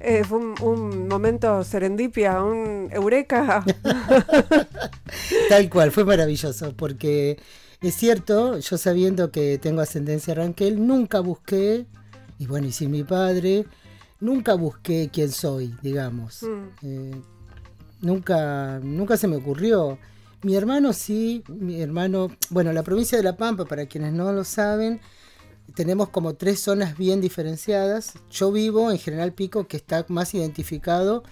Eh, 0.00 0.22
fue 0.24 0.38
un, 0.38 1.08
momento 1.08 1.64
serendipia, 1.64 2.42
un 2.42 2.88
eureka. 2.92 3.64
Tal 5.48 5.68
cual, 5.70 5.90
fue 5.90 6.04
maravilloso, 6.04 6.74
porque 6.76 7.38
es 7.80 7.94
cierto, 7.94 8.58
yo 8.58 8.78
sabiendo 8.78 9.30
que 9.30 9.58
tengo 9.58 9.80
ascendencia 9.80 10.34
ranquel, 10.34 10.86
nunca 10.86 11.20
busqué, 11.20 11.86
y 12.38 12.46
bueno, 12.46 12.68
y 12.68 12.72
sin 12.72 12.90
mi 12.90 13.02
padre, 13.02 13.66
nunca 14.20 14.54
busqué 14.54 15.10
quién 15.12 15.32
soy, 15.32 15.74
digamos. 15.82 16.42
Mm. 16.42 16.86
Eh, 16.86 17.22
nunca, 18.00 18.78
nunca 18.80 19.16
se 19.16 19.26
me 19.26 19.36
ocurrió. 19.36 19.98
Mi 20.42 20.54
hermano 20.54 20.92
sí, 20.92 21.42
mi 21.48 21.82
hermano, 21.82 22.28
bueno, 22.50 22.72
la 22.72 22.84
provincia 22.84 23.18
de 23.18 23.24
La 23.24 23.36
Pampa, 23.36 23.64
para 23.64 23.86
quienes 23.86 24.12
no 24.12 24.32
lo 24.32 24.44
saben, 24.44 25.00
tenemos 25.78 26.08
como 26.08 26.34
tres 26.34 26.58
zonas 26.58 26.98
bien 26.98 27.20
diferenciadas. 27.20 28.14
Yo 28.32 28.50
vivo 28.50 28.90
en 28.90 28.98
General 28.98 29.32
Pico, 29.32 29.68
que 29.68 29.76
está 29.76 30.04
más 30.08 30.34
identificado 30.34 31.22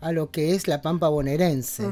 a 0.00 0.12
lo 0.12 0.30
que 0.30 0.54
es 0.54 0.68
la 0.68 0.82
Pampa 0.82 1.08
bonaerense. 1.08 1.84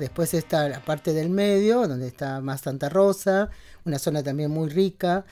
Después 0.00 0.32
está 0.32 0.70
la 0.70 0.82
parte 0.82 1.12
del 1.12 1.28
medio, 1.28 1.86
donde 1.86 2.06
está 2.06 2.40
más 2.40 2.62
Santa 2.62 2.88
Rosa, 2.88 3.50
una 3.84 3.98
zona 3.98 4.22
también 4.22 4.50
muy 4.50 4.70
rica. 4.70 5.26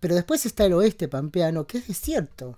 Pero 0.00 0.14
después 0.14 0.46
está 0.46 0.64
el 0.64 0.72
oeste 0.72 1.08
pampeano, 1.08 1.66
que 1.66 1.76
es 1.76 1.88
desierto. 1.88 2.56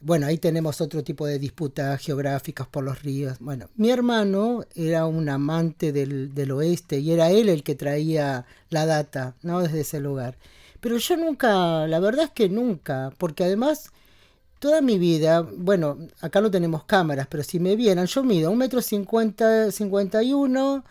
Bueno, 0.00 0.26
ahí 0.26 0.38
tenemos 0.38 0.80
otro 0.80 1.04
tipo 1.04 1.24
de 1.24 1.38
disputas 1.38 2.00
geográficas 2.00 2.66
por 2.66 2.82
los 2.82 3.00
ríos. 3.04 3.38
Bueno, 3.38 3.68
mi 3.76 3.92
hermano 3.92 4.64
era 4.74 5.06
un 5.06 5.28
amante 5.28 5.92
del, 5.92 6.34
del 6.34 6.50
oeste 6.50 6.98
y 6.98 7.12
era 7.12 7.30
él 7.30 7.48
el 7.48 7.62
que 7.62 7.76
traía 7.76 8.44
la 8.70 8.86
data, 8.86 9.36
¿no? 9.42 9.60
Desde 9.62 9.82
ese 9.82 10.00
lugar. 10.00 10.36
Pero 10.86 10.98
yo 10.98 11.16
nunca, 11.16 11.84
la 11.88 11.98
verdad 11.98 12.26
es 12.26 12.30
que 12.30 12.48
nunca, 12.48 13.12
porque 13.18 13.42
además 13.42 13.90
toda 14.60 14.80
mi 14.80 14.98
vida, 14.98 15.40
bueno, 15.40 15.98
acá 16.20 16.40
no 16.40 16.48
tenemos 16.48 16.84
cámaras, 16.84 17.26
pero 17.28 17.42
si 17.42 17.58
me 17.58 17.74
vieran, 17.74 18.06
yo 18.06 18.22
mido 18.22 18.52
un 18.52 18.58
metro 18.58 18.80
cincuenta, 18.80 19.72
cincuenta 19.72 20.22
y 20.22 20.32
uno, 20.32 20.84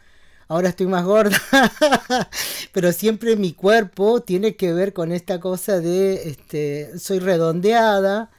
ahora 0.49 0.67
estoy 0.67 0.87
más 0.87 1.05
gorda, 1.05 1.37
pero 2.73 2.91
siempre 2.91 3.37
mi 3.37 3.53
cuerpo 3.53 4.19
tiene 4.19 4.57
que 4.57 4.73
ver 4.73 4.91
con 4.91 5.13
esta 5.13 5.39
cosa 5.39 5.79
de, 5.79 6.27
este, 6.27 6.99
soy 6.99 7.19
redondeada, 7.19 8.31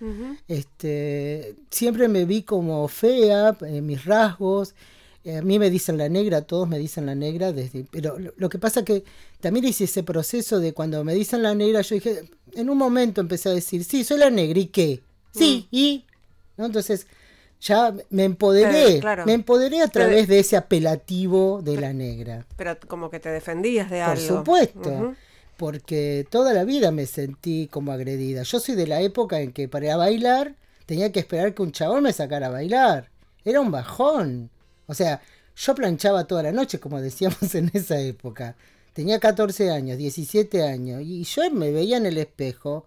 este, 0.49 1.57
siempre 1.71 2.07
me 2.09 2.27
vi 2.27 2.42
como 2.42 2.87
fea, 2.88 3.57
en 3.62 3.87
mis 3.87 4.05
rasgos, 4.05 4.75
a 5.35 5.43
mí 5.43 5.59
me 5.59 5.71
dicen 5.71 5.99
la 5.99 6.09
negra, 6.09 6.43
todos 6.43 6.69
me 6.69 6.79
dicen 6.79 7.07
la 7.07 7.15
negra, 7.15 7.53
desde, 7.53 7.85
pero 7.91 8.17
lo, 8.19 8.49
que 8.49 8.59
pasa 8.59 8.85
que 8.85 9.05
también 9.41 9.65
hice 9.67 9.85
ese 9.85 10.03
proceso 10.03 10.61
de 10.61 10.73
cuando 10.73 11.03
me 11.05 11.15
dicen 11.15 11.43
la 11.43 11.55
negra, 11.55 11.81
yo 11.81 11.95
dije, 11.97 12.23
en 12.53 12.71
un 12.71 12.79
momento 12.79 13.21
empecé 13.21 13.49
a 13.49 13.53
decir, 13.53 13.85
sí, 13.85 14.05
soy 14.05 14.19
la 14.19 14.31
negra, 14.31 14.59
¿y 14.59 14.67
qué? 14.67 15.03
Sí, 15.33 15.69
mm. 15.71 15.77
y, 15.77 16.07
¿no? 16.57 16.67
Entonces 16.67 17.07
ya 17.61 17.95
me 18.11 18.25
empoderé, 18.25 19.01
me 19.25 19.33
empoderé 19.33 19.81
a 19.81 19.89
través 19.89 20.29
de 20.29 20.39
ese 20.39 20.57
apelativo 20.57 21.61
de 21.62 21.81
la 21.81 21.93
negra. 21.93 22.47
Pero 22.57 22.77
como 22.87 23.11
que 23.11 23.21
te 23.21 23.31
defendías 23.31 23.91
de 23.91 24.03
algo. 24.03 24.15
Por 24.15 24.39
supuesto. 24.39 25.15
Porque 25.57 26.27
toda 26.31 26.53
la 26.53 26.65
vida 26.65 26.91
me 26.91 27.07
sentí 27.07 27.67
como 27.69 27.93
agredida. 27.93 28.43
Yo 28.43 28.61
soy 28.61 28.75
de 28.75 28.87
la 28.87 29.01
época 29.01 29.41
en 29.41 29.53
que 29.53 29.69
para 29.69 29.97
bailar 29.97 30.55
tenía 30.85 31.11
que 31.12 31.21
esperar 31.21 31.55
que 31.55 31.62
un 31.62 31.73
chabón 31.73 32.03
me 32.03 32.12
sacara 32.12 32.49
a 32.49 32.51
bailar. 32.51 33.11
Era 33.43 33.61
un 33.61 33.71
bajón. 33.71 34.51
O 34.87 34.94
sea, 34.94 35.20
yo 35.57 35.75
planchaba 35.75 36.25
toda 36.25 36.42
la 36.42 36.53
noche, 36.53 36.81
como 36.81 37.01
decíamos 37.01 37.55
en 37.55 37.70
esa 37.72 37.99
época. 37.99 38.57
Tenía 38.92 39.20
14 39.20 39.70
años, 39.70 39.99
17 39.99 40.62
años, 40.62 41.03
y 41.03 41.22
yo 41.25 41.51
me 41.51 41.70
veía 41.70 41.99
en 41.99 42.07
el 42.07 42.16
espejo 42.16 42.87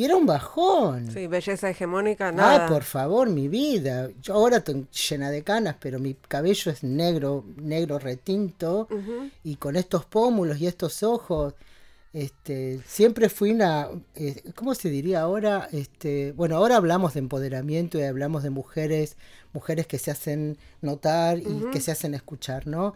y 0.00 0.04
era 0.04 0.16
un 0.16 0.24
bajón. 0.24 1.10
Sí, 1.10 1.26
belleza 1.26 1.68
hegemónica, 1.68 2.28
ah, 2.28 2.32
nada. 2.32 2.64
Ah, 2.64 2.68
por 2.68 2.84
favor, 2.84 3.28
mi 3.28 3.48
vida. 3.48 4.08
Yo 4.22 4.32
ahora 4.32 4.56
estoy 4.56 4.86
llena 5.10 5.30
de 5.30 5.42
canas, 5.42 5.76
pero 5.78 5.98
mi 5.98 6.14
cabello 6.14 6.72
es 6.72 6.82
negro, 6.82 7.44
negro 7.56 7.98
retinto, 7.98 8.88
y 9.44 9.56
con 9.56 9.76
estos 9.76 10.06
pómulos 10.06 10.58
y 10.58 10.66
estos 10.66 11.02
ojos. 11.02 11.52
Este, 12.12 12.80
siempre 12.86 13.28
fui 13.28 13.52
una, 13.52 13.88
eh, 14.16 14.42
¿cómo 14.56 14.74
se 14.74 14.90
diría 14.90 15.20
ahora? 15.20 15.68
Este, 15.70 16.32
bueno, 16.32 16.56
ahora 16.56 16.76
hablamos 16.76 17.14
de 17.14 17.20
empoderamiento 17.20 17.98
y 17.98 18.02
hablamos 18.02 18.42
de 18.42 18.50
mujeres, 18.50 19.16
mujeres 19.52 19.86
que 19.86 19.98
se 19.98 20.10
hacen 20.10 20.58
notar 20.80 21.38
y 21.38 21.70
que 21.72 21.80
se 21.80 21.92
hacen 21.92 22.14
escuchar, 22.14 22.66
¿no? 22.66 22.94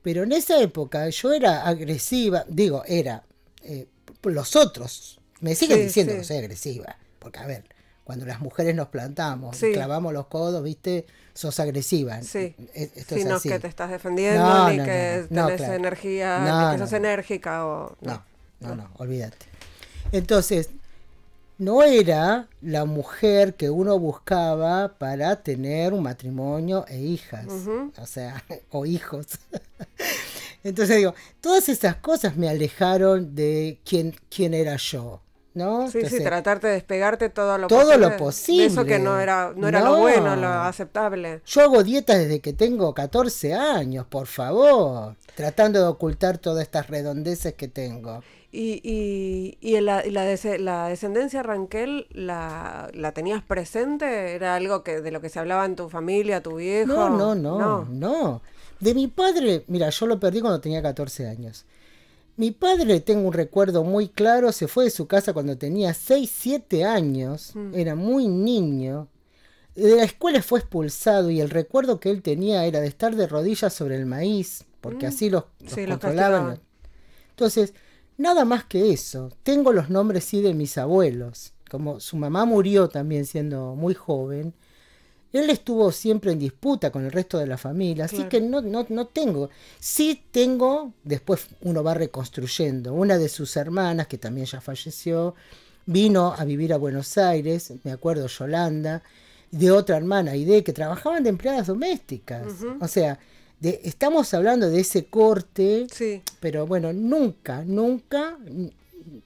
Pero 0.00 0.22
en 0.22 0.32
esa 0.32 0.60
época 0.60 1.08
yo 1.10 1.32
era 1.32 1.66
agresiva, 1.66 2.44
digo, 2.48 2.82
era 2.86 3.24
eh, 3.62 3.86
los 4.22 4.56
otros. 4.56 5.20
Me 5.40 5.54
siguen 5.54 5.80
diciendo 5.80 6.14
que 6.14 6.24
soy 6.24 6.38
agresiva. 6.38 6.96
Porque, 7.18 7.40
a 7.40 7.46
ver, 7.46 7.64
cuando 8.02 8.24
las 8.24 8.40
mujeres 8.40 8.74
nos 8.74 8.88
plantamos, 8.88 9.58
clavamos 9.58 10.12
los 10.14 10.26
codos, 10.26 10.62
¿viste? 10.62 11.06
Sos 11.34 11.58
agresiva. 11.60 12.22
Sí. 12.22 12.54
Esto 12.74 13.16
no 13.16 13.36
es 13.36 13.42
que 13.42 13.58
te 13.58 13.66
estás 13.66 13.90
defendiendo, 13.90 14.70
ni 14.70 14.76
que 14.76 15.26
tenés 15.28 15.60
energía, 15.60 16.70
ni 16.70 16.76
que 16.76 16.78
sos 16.78 16.92
enérgica 16.94 17.66
o... 17.66 17.96
No, 18.00 18.22
no, 18.64 18.74
no, 18.76 18.90
olvídate. 18.98 19.46
Entonces, 20.12 20.70
no 21.58 21.82
era 21.82 22.48
la 22.60 22.84
mujer 22.84 23.54
que 23.54 23.70
uno 23.70 23.98
buscaba 23.98 24.98
para 24.98 25.42
tener 25.42 25.92
un 25.92 26.02
matrimonio 26.02 26.84
e 26.88 26.98
hijas, 26.98 27.46
o 27.96 28.06
sea, 28.06 28.44
o 28.70 28.86
hijos. 28.86 29.26
Entonces 30.64 30.96
digo, 30.96 31.14
todas 31.40 31.68
esas 31.68 31.96
cosas 31.96 32.36
me 32.36 32.48
alejaron 32.48 33.34
de 33.34 33.78
quién, 33.84 34.16
quién 34.30 34.54
era 34.54 34.76
yo. 34.76 35.20
¿No? 35.52 35.88
Sí, 35.88 36.04
sí, 36.06 36.20
tratarte 36.20 36.66
de 36.66 36.72
despegarte 36.72 37.28
todo 37.28 37.56
lo 37.58 37.68
todo 37.68 37.82
posible. 37.82 38.08
lo 38.08 38.16
posible. 38.16 38.64
eso 38.66 38.84
que 38.84 38.98
no 38.98 39.20
era, 39.20 39.52
no 39.54 39.68
era 39.68 39.82
lo 39.82 39.98
bueno, 39.98 40.34
lo 40.34 40.48
aceptable. 40.48 41.42
Yo 41.46 41.60
hago 41.62 41.84
dieta 41.84 42.18
desde 42.18 42.40
que 42.40 42.52
tengo 42.54 42.92
14 42.92 43.54
años, 43.54 44.04
por 44.04 44.26
favor. 44.26 45.14
Tratando 45.36 45.78
de 45.78 45.86
ocultar 45.86 46.38
todas 46.38 46.64
estas 46.64 46.88
redondeces 46.88 47.54
que 47.54 47.68
tengo. 47.68 48.24
Y, 48.56 48.80
y, 48.84 49.58
y 49.60 49.80
la, 49.80 50.04
la, 50.06 50.38
la, 50.58 50.88
descendencia 50.88 51.42
Ranquel, 51.42 52.06
la, 52.12 52.88
¿la 52.94 53.10
tenías 53.10 53.42
presente? 53.42 54.36
¿Era 54.36 54.54
algo 54.54 54.84
que 54.84 55.00
de 55.00 55.10
lo 55.10 55.20
que 55.20 55.28
se 55.28 55.40
hablaba 55.40 55.64
en 55.64 55.74
tu 55.74 55.88
familia, 55.88 56.40
tu 56.40 56.58
viejo? 56.58 56.86
No, 56.86 57.10
no, 57.10 57.34
no, 57.34 57.84
no, 57.84 58.42
De 58.78 58.94
mi 58.94 59.08
padre, 59.08 59.64
mira, 59.66 59.90
yo 59.90 60.06
lo 60.06 60.20
perdí 60.20 60.40
cuando 60.40 60.60
tenía 60.60 60.80
14 60.80 61.26
años. 61.26 61.64
Mi 62.36 62.52
padre, 62.52 63.00
tengo 63.00 63.26
un 63.26 63.32
recuerdo 63.32 63.82
muy 63.82 64.08
claro, 64.08 64.52
se 64.52 64.68
fue 64.68 64.84
de 64.84 64.90
su 64.90 65.08
casa 65.08 65.32
cuando 65.32 65.58
tenía 65.58 65.92
6, 65.92 66.32
7 66.32 66.84
años, 66.84 67.56
mm. 67.56 67.74
era 67.74 67.96
muy 67.96 68.28
niño. 68.28 69.08
De 69.74 69.96
la 69.96 70.04
escuela 70.04 70.40
fue 70.44 70.60
expulsado 70.60 71.28
y 71.28 71.40
el 71.40 71.50
recuerdo 71.50 71.98
que 71.98 72.08
él 72.08 72.22
tenía 72.22 72.64
era 72.66 72.80
de 72.80 72.86
estar 72.86 73.16
de 73.16 73.26
rodillas 73.26 73.74
sobre 73.74 73.96
el 73.96 74.06
maíz, 74.06 74.64
porque 74.80 75.06
mm. 75.06 75.08
así 75.08 75.28
los, 75.28 75.42
controlaban. 75.88 76.60
Entonces, 77.30 77.74
Nada 78.16 78.44
más 78.44 78.64
que 78.64 78.92
eso. 78.92 79.30
Tengo 79.42 79.72
los 79.72 79.90
nombres 79.90 80.24
sí 80.24 80.40
de 80.40 80.54
mis 80.54 80.78
abuelos. 80.78 81.52
Como 81.70 82.00
su 82.00 82.16
mamá 82.16 82.44
murió 82.44 82.88
también 82.88 83.26
siendo 83.26 83.74
muy 83.74 83.94
joven, 83.94 84.54
él 85.32 85.50
estuvo 85.50 85.90
siempre 85.90 86.30
en 86.30 86.38
disputa 86.38 86.92
con 86.92 87.04
el 87.04 87.10
resto 87.10 87.38
de 87.38 87.48
la 87.48 87.58
familia, 87.58 88.04
así 88.04 88.22
que 88.24 88.40
no, 88.40 88.60
no, 88.60 88.86
no 88.88 89.06
tengo. 89.08 89.50
Sí 89.80 90.22
tengo, 90.30 90.92
después 91.02 91.48
uno 91.62 91.82
va 91.82 91.94
reconstruyendo, 91.94 92.94
una 92.94 93.18
de 93.18 93.28
sus 93.28 93.56
hermanas, 93.56 94.06
que 94.06 94.16
también 94.16 94.46
ya 94.46 94.60
falleció, 94.60 95.34
vino 95.86 96.32
a 96.32 96.44
vivir 96.44 96.72
a 96.72 96.76
Buenos 96.76 97.18
Aires, 97.18 97.72
me 97.82 97.90
acuerdo 97.90 98.28
Yolanda, 98.28 99.02
de 99.50 99.72
otra 99.72 99.96
hermana, 99.96 100.36
Ide, 100.36 100.62
que 100.62 100.72
trabajaban 100.72 101.24
de 101.24 101.30
empleadas 101.30 101.66
domésticas. 101.66 102.46
O 102.80 102.86
sea, 102.86 103.18
estamos 103.82 104.32
hablando 104.34 104.68
de 104.70 104.80
ese 104.80 105.06
corte, 105.06 105.86
pero 106.40 106.66
bueno, 106.66 106.92
nunca, 106.92 107.64
nunca, 107.64 108.38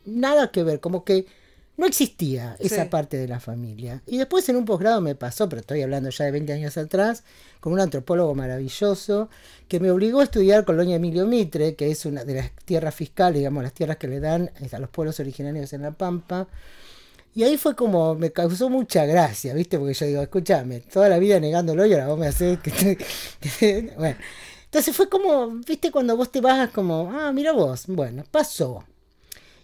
nada 0.05 0.51
que 0.51 0.63
ver, 0.63 0.81
como 0.81 1.05
que 1.05 1.27
no 1.79 1.87
existía 1.87 2.57
esa 2.59 2.91
parte 2.91 3.17
de 3.17 3.29
la 3.29 3.39
familia. 3.39 4.03
Y 4.05 4.19
después 4.19 4.49
en 4.49 4.57
un 4.57 4.65
posgrado 4.65 5.01
me 5.01 5.15
pasó, 5.15 5.49
pero 5.49 5.61
estoy 5.61 5.81
hablando 5.83 6.11
ya 6.11 6.25
de 6.25 6.33
20 6.33 6.53
años 6.53 6.77
atrás, 6.77 7.23
con 7.61 7.73
un 7.73 7.79
antropólogo 7.79 8.35
maravilloso 8.35 9.29
que 9.69 9.79
me 9.79 9.91
obligó 9.93 10.19
a 10.19 10.25
estudiar 10.25 10.65
Colonia 10.65 10.97
Emilio 10.97 11.25
Mitre, 11.27 11.77
que 11.77 11.91
es 11.91 12.05
una 12.05 12.25
de 12.25 12.35
las 12.35 12.51
tierras 12.65 12.97
fiscales, 12.97 13.39
digamos, 13.39 13.63
las 13.63 13.75
tierras 13.75 13.97
que 13.97 14.09
le 14.09 14.19
dan 14.19 14.51
a 14.73 14.79
los 14.81 14.91
pueblos 14.91 15.21
originarios 15.21 15.73
en 15.73 15.83
La 15.83 15.93
Pampa. 15.93 16.49
Y 17.39 17.45
ahí 17.45 17.57
fue 17.57 17.77
como, 17.77 18.17
me 18.17 18.33
causó 18.33 18.69
mucha 18.69 19.07
gracia, 19.07 19.55
¿viste? 19.55 19.79
Porque 19.79 19.95
yo 19.95 20.07
digo, 20.07 20.23
escúchame, 20.23 20.81
toda 20.81 21.09
la 21.09 21.21
vida 21.21 21.39
negándolo 21.39 21.87
y 21.87 21.93
ahora 21.93 22.09
vos 22.09 22.19
me 22.19 22.27
haces 22.27 22.59
que... 22.59 22.99
bueno, 23.97 24.19
entonces 24.65 24.97
fue 24.97 25.09
como, 25.09 25.47
¿viste? 25.65 25.93
Cuando 25.93 26.17
vos 26.17 26.33
te 26.33 26.41
vas 26.41 26.71
como, 26.71 27.13
ah, 27.13 27.31
mira 27.31 27.53
vos, 27.53 27.85
bueno, 27.87 28.25
pasó. 28.29 28.83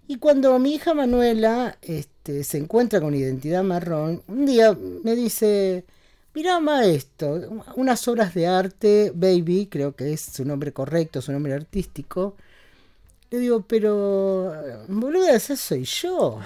Y 0.06 0.18
cuando 0.18 0.56
mi 0.60 0.74
hija 0.74 0.94
Manuela 0.94 1.76
este, 1.82 2.44
se 2.44 2.58
encuentra 2.58 3.00
con 3.00 3.12
identidad 3.12 3.64
marrón, 3.64 4.22
un 4.28 4.46
día 4.46 4.78
me 5.02 5.16
dice, 5.16 5.84
mira 6.32 6.60
esto, 6.84 7.64
unas 7.74 8.06
obras 8.06 8.34
de 8.34 8.46
arte, 8.46 9.10
Baby, 9.12 9.66
creo 9.68 9.96
que 9.96 10.12
es 10.12 10.20
su 10.20 10.44
nombre 10.44 10.72
correcto, 10.72 11.20
su 11.20 11.32
nombre 11.32 11.54
artístico. 11.54 12.36
Le 13.30 13.40
digo, 13.40 13.62
pero, 13.66 14.84
boluda, 14.86 15.34
esa 15.34 15.56
soy 15.56 15.82
yo. 15.82 16.38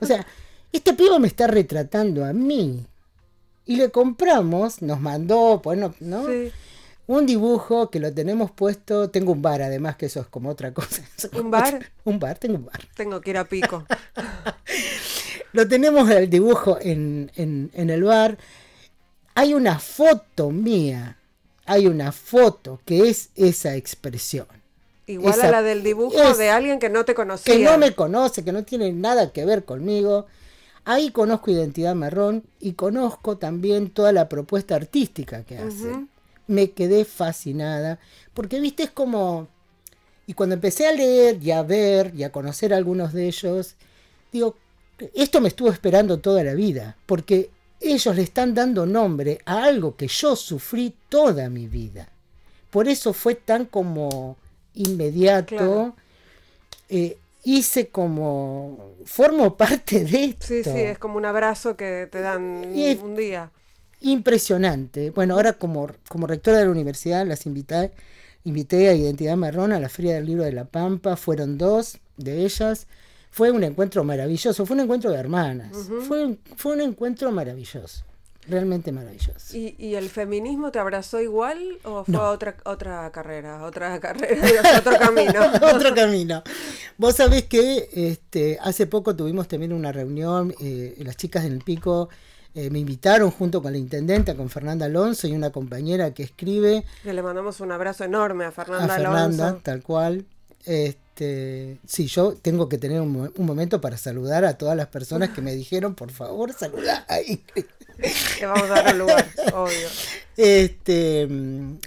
O 0.00 0.06
sea, 0.06 0.24
este 0.72 0.94
pibe 0.94 1.18
me 1.18 1.28
está 1.28 1.46
retratando 1.46 2.24
a 2.24 2.32
mí. 2.32 2.86
Y 3.64 3.76
le 3.76 3.90
compramos, 3.90 4.82
nos 4.82 5.00
mandó, 5.00 5.60
pues 5.62 5.78
no, 5.78 5.94
¿no? 6.00 6.26
Un 7.06 7.26
dibujo 7.26 7.90
que 7.90 8.00
lo 8.00 8.12
tenemos 8.12 8.50
puesto, 8.50 9.10
tengo 9.10 9.32
un 9.32 9.42
bar 9.42 9.62
además, 9.62 9.96
que 9.96 10.06
eso 10.06 10.20
es 10.20 10.26
como 10.26 10.50
otra 10.50 10.72
cosa. 10.72 11.02
¿Un 11.38 11.50
bar? 11.50 11.90
Un 12.04 12.18
bar, 12.18 12.38
tengo 12.38 12.56
un 12.56 12.64
bar. 12.64 12.80
Tengo 12.96 13.20
que 13.20 13.30
ir 13.30 13.38
a 13.38 13.44
pico. 13.44 13.84
lo 15.52 15.68
tenemos 15.68 16.10
el 16.10 16.28
dibujo 16.30 16.78
en, 16.80 17.30
en, 17.36 17.90
el 17.90 18.02
bar. 18.02 18.38
Hay 19.34 19.54
una 19.54 19.78
foto 19.78 20.50
mía, 20.50 21.18
hay 21.64 21.86
una 21.86 22.12
foto 22.12 22.80
que 22.84 23.08
es 23.08 23.30
esa 23.36 23.76
expresión. 23.76 24.46
Igual 25.06 25.40
a 25.40 25.50
la 25.50 25.62
del 25.62 25.82
dibujo 25.82 26.34
de 26.34 26.50
alguien 26.50 26.78
que 26.78 26.88
no 26.88 27.04
te 27.04 27.14
conocía. 27.14 27.54
Que 27.54 27.62
no 27.62 27.78
me 27.78 27.94
conoce, 27.94 28.44
que 28.44 28.52
no 28.52 28.64
tiene 28.64 28.92
nada 28.92 29.32
que 29.32 29.44
ver 29.44 29.64
conmigo. 29.64 30.26
Ahí 30.84 31.10
conozco 31.10 31.50
Identidad 31.50 31.94
Marrón 31.94 32.44
y 32.60 32.72
conozco 32.72 33.38
también 33.38 33.90
toda 33.90 34.12
la 34.12 34.28
propuesta 34.28 34.74
artística 34.74 35.44
que 35.44 35.58
hace. 35.58 36.06
Me 36.48 36.72
quedé 36.72 37.04
fascinada, 37.04 37.98
porque 38.34 38.60
viste, 38.60 38.84
es 38.84 38.90
como... 38.90 39.48
Y 40.26 40.34
cuando 40.34 40.54
empecé 40.54 40.86
a 40.86 40.92
leer 40.92 41.42
y 41.42 41.50
a 41.50 41.62
ver 41.62 42.12
y 42.16 42.24
a 42.24 42.32
conocer 42.32 42.72
a 42.72 42.76
algunos 42.76 43.12
de 43.12 43.26
ellos, 43.26 43.74
digo, 44.32 44.56
esto 45.14 45.40
me 45.40 45.48
estuvo 45.48 45.68
esperando 45.70 46.20
toda 46.20 46.44
la 46.44 46.54
vida, 46.54 46.96
porque 47.06 47.50
ellos 47.80 48.14
le 48.14 48.22
están 48.22 48.54
dando 48.54 48.86
nombre 48.86 49.40
a 49.44 49.64
algo 49.64 49.96
que 49.96 50.06
yo 50.08 50.36
sufrí 50.36 50.94
toda 51.08 51.48
mi 51.48 51.66
vida. 51.66 52.08
Por 52.70 52.88
eso 52.88 53.12
fue 53.12 53.34
tan 53.34 53.66
como 53.66 54.36
inmediato. 54.74 55.94
Eh, 56.88 57.18
hice 57.42 57.88
como, 57.88 58.96
formo 59.04 59.56
parte 59.56 60.04
de 60.04 60.24
esto. 60.24 60.46
Sí, 60.46 60.64
sí, 60.64 60.70
es 60.70 60.98
como 60.98 61.16
un 61.16 61.24
abrazo 61.24 61.76
que 61.76 62.08
te 62.10 62.20
dan 62.20 62.42
un 62.42 63.16
día. 63.16 63.50
Impresionante. 64.00 65.10
Bueno, 65.10 65.34
ahora 65.34 65.52
como, 65.54 65.88
como 66.08 66.26
rectora 66.26 66.58
de 66.58 66.64
la 66.64 66.70
universidad 66.70 67.26
las 67.26 67.46
invité, 67.46 67.92
invité 68.44 68.88
a 68.88 68.94
Identidad 68.94 69.36
Marrón 69.36 69.72
a 69.72 69.80
la 69.80 69.88
Feria 69.88 70.14
del 70.14 70.26
Libro 70.26 70.44
de 70.44 70.52
la 70.52 70.64
Pampa, 70.64 71.16
fueron 71.16 71.58
dos 71.58 71.98
de 72.16 72.44
ellas. 72.44 72.86
Fue 73.30 73.50
un 73.50 73.64
encuentro 73.64 74.04
maravilloso, 74.04 74.66
fue 74.66 74.74
un 74.74 74.82
encuentro 74.82 75.10
de 75.10 75.16
hermanas, 75.16 75.70
fue, 76.06 76.36
fue 76.56 76.74
un 76.74 76.82
encuentro 76.82 77.32
maravilloso 77.32 78.04
realmente 78.48 78.92
maravilloso. 78.92 79.56
¿Y, 79.56 79.74
¿Y, 79.78 79.94
el 79.94 80.08
feminismo 80.08 80.72
te 80.72 80.78
abrazó 80.78 81.20
igual 81.20 81.78
o 81.84 82.04
fue 82.04 82.16
otra 82.16 82.56
otra 82.64 83.10
carrera, 83.12 83.64
otra 83.64 83.98
carrera, 84.00 84.42
otro 84.78 84.98
camino? 84.98 85.40
otro 85.74 85.94
camino. 85.94 86.42
Vos 86.98 87.16
sabés 87.16 87.44
que 87.44 87.88
este, 87.92 88.58
hace 88.60 88.86
poco 88.86 89.14
tuvimos 89.14 89.48
también 89.48 89.72
una 89.72 89.92
reunión, 89.92 90.54
eh, 90.60 90.94
las 90.98 91.16
chicas 91.16 91.44
del 91.44 91.60
Pico 91.60 92.08
eh, 92.54 92.68
me 92.68 92.80
invitaron 92.80 93.30
junto 93.30 93.62
con 93.62 93.72
la 93.72 93.78
intendenta, 93.78 94.34
con 94.34 94.50
Fernanda 94.50 94.84
Alonso 94.86 95.26
y 95.26 95.32
una 95.32 95.50
compañera 95.50 96.12
que 96.12 96.22
escribe. 96.22 96.84
Que 97.02 97.14
le 97.14 97.22
mandamos 97.22 97.60
un 97.60 97.72
abrazo 97.72 98.04
enorme 98.04 98.44
a 98.44 98.52
Fernanda, 98.52 98.94
a 98.94 98.98
Fernanda 98.98 99.58
tal 99.62 99.82
cual. 99.82 100.26
Este, 100.64 100.98
sí, 101.86 102.06
yo 102.06 102.34
tengo 102.34 102.68
que 102.68 102.78
tener 102.78 103.00
un, 103.00 103.32
un, 103.36 103.46
momento 103.46 103.80
para 103.80 103.96
saludar 103.96 104.44
a 104.44 104.56
todas 104.56 104.76
las 104.76 104.88
personas 104.88 105.30
que 105.30 105.42
me 105.42 105.54
dijeron, 105.54 105.94
por 105.94 106.10
favor, 106.10 106.52
saludá 106.52 107.04
a 107.08 107.18
que 107.18 108.46
vamos 108.46 108.70
a 108.70 108.82
dar 108.82 108.96
lugar, 108.96 109.28
obvio. 109.52 109.88
Este, 110.36 111.28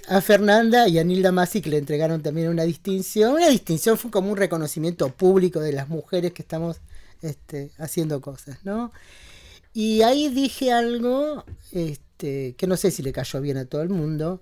a 0.07 0.21
Fernanda 0.21 0.87
y 0.87 0.99
a 0.99 1.03
Nilda 1.03 1.31
Masi 1.31 1.61
que 1.61 1.69
le 1.69 1.77
entregaron 1.77 2.21
también 2.21 2.49
una 2.49 2.63
distinción. 2.63 3.33
Una 3.33 3.49
distinción 3.49 3.97
fue 3.97 4.11
como 4.11 4.31
un 4.31 4.37
reconocimiento 4.37 5.09
público 5.09 5.59
de 5.59 5.73
las 5.73 5.89
mujeres 5.89 6.33
que 6.33 6.41
estamos 6.41 6.77
este, 7.21 7.71
haciendo 7.77 8.21
cosas, 8.21 8.59
¿no? 8.63 8.91
Y 9.73 10.03
ahí 10.03 10.29
dije 10.29 10.71
algo 10.71 11.43
este, 11.71 12.55
que 12.57 12.67
no 12.67 12.77
sé 12.77 12.91
si 12.91 13.03
le 13.03 13.11
cayó 13.11 13.41
bien 13.41 13.57
a 13.57 13.65
todo 13.65 13.81
el 13.81 13.89
mundo, 13.89 14.41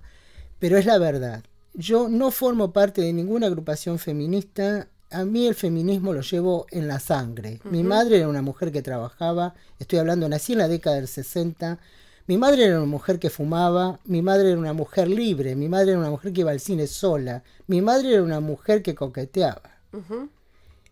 pero 0.59 0.77
es 0.77 0.85
la 0.85 0.97
verdad. 0.97 1.43
Yo 1.73 2.07
no 2.09 2.31
formo 2.31 2.71
parte 2.71 3.01
de 3.01 3.13
ninguna 3.13 3.47
agrupación 3.47 3.97
feminista 3.99 4.87
a 5.13 5.25
mí 5.25 5.47
el 5.47 5.55
feminismo 5.55 6.11
lo 6.11 6.21
llevo 6.21 6.65
en 6.71 6.87
la 6.87 6.99
sangre. 6.99 7.59
Mi 7.69 7.83
madre 7.83 8.17
era 8.17 8.27
una 8.27 8.41
mujer 8.41 8.71
que 8.71 8.81
trabajaba, 8.81 9.53
estoy 9.79 9.99
hablando, 9.99 10.27
nací 10.27 10.53
en 10.53 10.59
la 10.59 10.67
década 10.67 10.97
del 10.97 11.07
60, 11.07 11.79
Mi 12.25 12.37
madre 12.37 12.65
era 12.65 12.77
una 12.77 12.87
mujer 12.87 13.19
que 13.19 13.29
fumaba, 13.29 13.99
mi 14.05 14.21
madre 14.21 14.51
era 14.51 14.57
una 14.57 14.73
mujer 14.73 15.09
libre, 15.09 15.55
mi 15.55 15.67
madre 15.67 15.91
era 15.91 15.99
una 15.99 16.09
mujer 16.09 16.31
que 16.31 16.39
iba 16.39 16.51
al 16.51 16.61
cine 16.61 16.87
sola, 16.87 17.43
mi 17.67 17.81
madre 17.81 18.13
era 18.13 18.23
una 18.23 18.39
mujer 18.39 18.81
que 18.81 18.95
coqueteaba. 18.95 19.69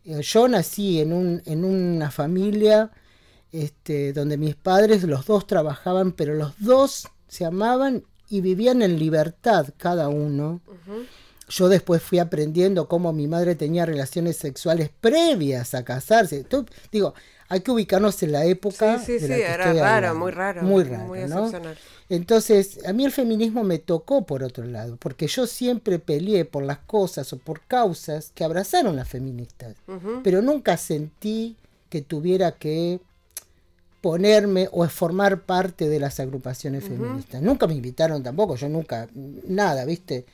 Eh, 0.03 0.21
yo 0.21 0.47
nací 0.47 0.99
en, 0.99 1.13
un, 1.13 1.41
en 1.45 1.63
una 1.63 2.11
familia 2.11 2.91
este, 3.51 4.11
donde 4.11 4.37
mis 4.37 4.55
padres, 4.55 5.03
los 5.03 5.25
dos 5.25 5.47
trabajaban, 5.47 6.11
pero 6.11 6.35
los 6.35 6.53
dos 6.59 7.07
se 7.27 7.45
amaban 7.45 8.03
y 8.31 8.41
vivían 8.41 8.81
en 8.81 8.97
libertad 8.97 9.67
cada 9.77 10.07
uno. 10.07 10.61
Yo 11.49 11.67
después 11.67 12.01
fui 12.01 12.17
aprendiendo 12.19 12.87
cómo 12.87 13.11
mi 13.11 13.27
madre 13.27 13.55
tenía 13.55 13.85
relaciones 13.85 14.37
sexuales 14.37 14.89
previas 15.01 15.75
a 15.75 15.83
casarse. 15.83 16.45
digo, 16.93 17.13
hay 17.49 17.59
que 17.59 17.71
ubicarnos 17.71 18.23
en 18.23 18.31
la 18.31 18.45
época. 18.45 18.99
Sí, 18.99 19.19
sí, 19.19 19.27
sí, 19.27 19.33
era 19.33 19.73
raro, 19.73 20.15
muy 20.15 20.31
raro. 20.31 20.63
Muy 20.63 20.85
raro, 20.85 21.13
¿no? 21.27 21.51
Entonces, 22.07 22.79
a 22.85 22.93
mí 22.93 23.03
el 23.03 23.11
feminismo 23.11 23.65
me 23.65 23.79
tocó 23.79 24.25
por 24.25 24.43
otro 24.43 24.63
lado, 24.63 24.95
porque 24.95 25.27
yo 25.27 25.45
siempre 25.45 25.99
peleé 25.99 26.45
por 26.45 26.63
las 26.63 26.77
cosas 26.77 27.33
o 27.33 27.37
por 27.37 27.59
causas 27.67 28.31
que 28.33 28.45
abrazaron 28.45 28.95
las 28.95 29.09
feministas, 29.09 29.75
pero 30.23 30.41
nunca 30.41 30.77
sentí 30.77 31.57
que 31.89 32.01
tuviera 32.01 32.53
que 32.53 33.01
ponerme 34.01 34.67
o 34.71 34.87
formar 34.87 35.41
parte 35.41 35.87
de 35.87 35.99
las 35.99 36.19
agrupaciones 36.19 36.83
feministas. 36.83 37.41
Nunca 37.41 37.67
me 37.67 37.75
invitaron 37.75 38.21
tampoco, 38.23 38.55
yo 38.55 38.67
nunca, 38.67 39.07
nada, 39.13 39.85
¿viste? 39.85 40.25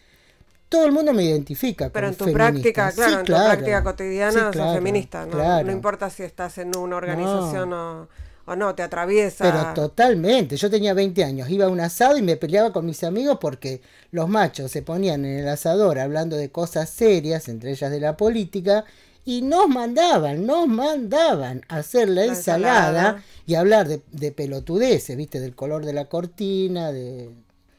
todo 0.69 0.85
el 0.85 0.91
mundo 0.91 1.13
me 1.13 1.23
identifica 1.23 1.89
Pero 1.89 2.07
en 2.07 2.15
tu 2.15 2.31
práctica, 2.31 2.91
claro, 2.91 3.19
en 3.19 3.25
tu 3.25 3.33
práctica 3.33 3.83
cotidiana 3.83 4.51
sos 4.53 4.75
feminista, 4.75 5.25
¿no? 5.25 5.63
no 5.63 5.71
importa 5.71 6.09
si 6.09 6.23
estás 6.23 6.57
en 6.57 6.75
una 6.75 6.97
organización 6.97 7.73
o, 7.73 8.07
no, 8.55 8.75
te 8.75 8.83
atraviesa. 8.83 9.43
Pero 9.43 9.73
totalmente, 9.73 10.55
yo 10.55 10.69
tenía 10.69 10.93
20 10.93 11.23
años, 11.23 11.49
iba 11.49 11.65
a 11.65 11.69
un 11.69 11.81
asado 11.81 12.17
y 12.17 12.21
me 12.21 12.37
peleaba 12.37 12.71
con 12.71 12.85
mis 12.85 13.03
amigos 13.03 13.39
porque 13.41 13.81
los 14.11 14.29
machos 14.29 14.71
se 14.71 14.81
ponían 14.81 15.25
en 15.25 15.39
el 15.39 15.49
asador 15.49 15.99
hablando 15.99 16.37
de 16.37 16.49
cosas 16.49 16.89
serias, 16.89 17.49
entre 17.49 17.71
ellas 17.71 17.91
de 17.91 17.99
la 17.99 18.15
política, 18.15 18.85
y 19.27 19.41
nos 19.41 19.67
mandaban, 19.67 20.45
nos 20.45 20.69
mandaban 20.69 21.61
a 21.67 21.79
hacer 21.79 22.07
la, 22.07 22.23
ensalada, 22.23 23.21
y 23.45 23.55
hablar 23.55 23.85
de, 23.85 24.01
de 24.13 24.31
pelotudeces, 24.31 25.17
¿viste? 25.17 25.41
Del 25.41 25.53
color 25.53 25.83
de 25.83 25.91
la 25.91 26.05
cortina, 26.05 26.93
de 26.93 27.29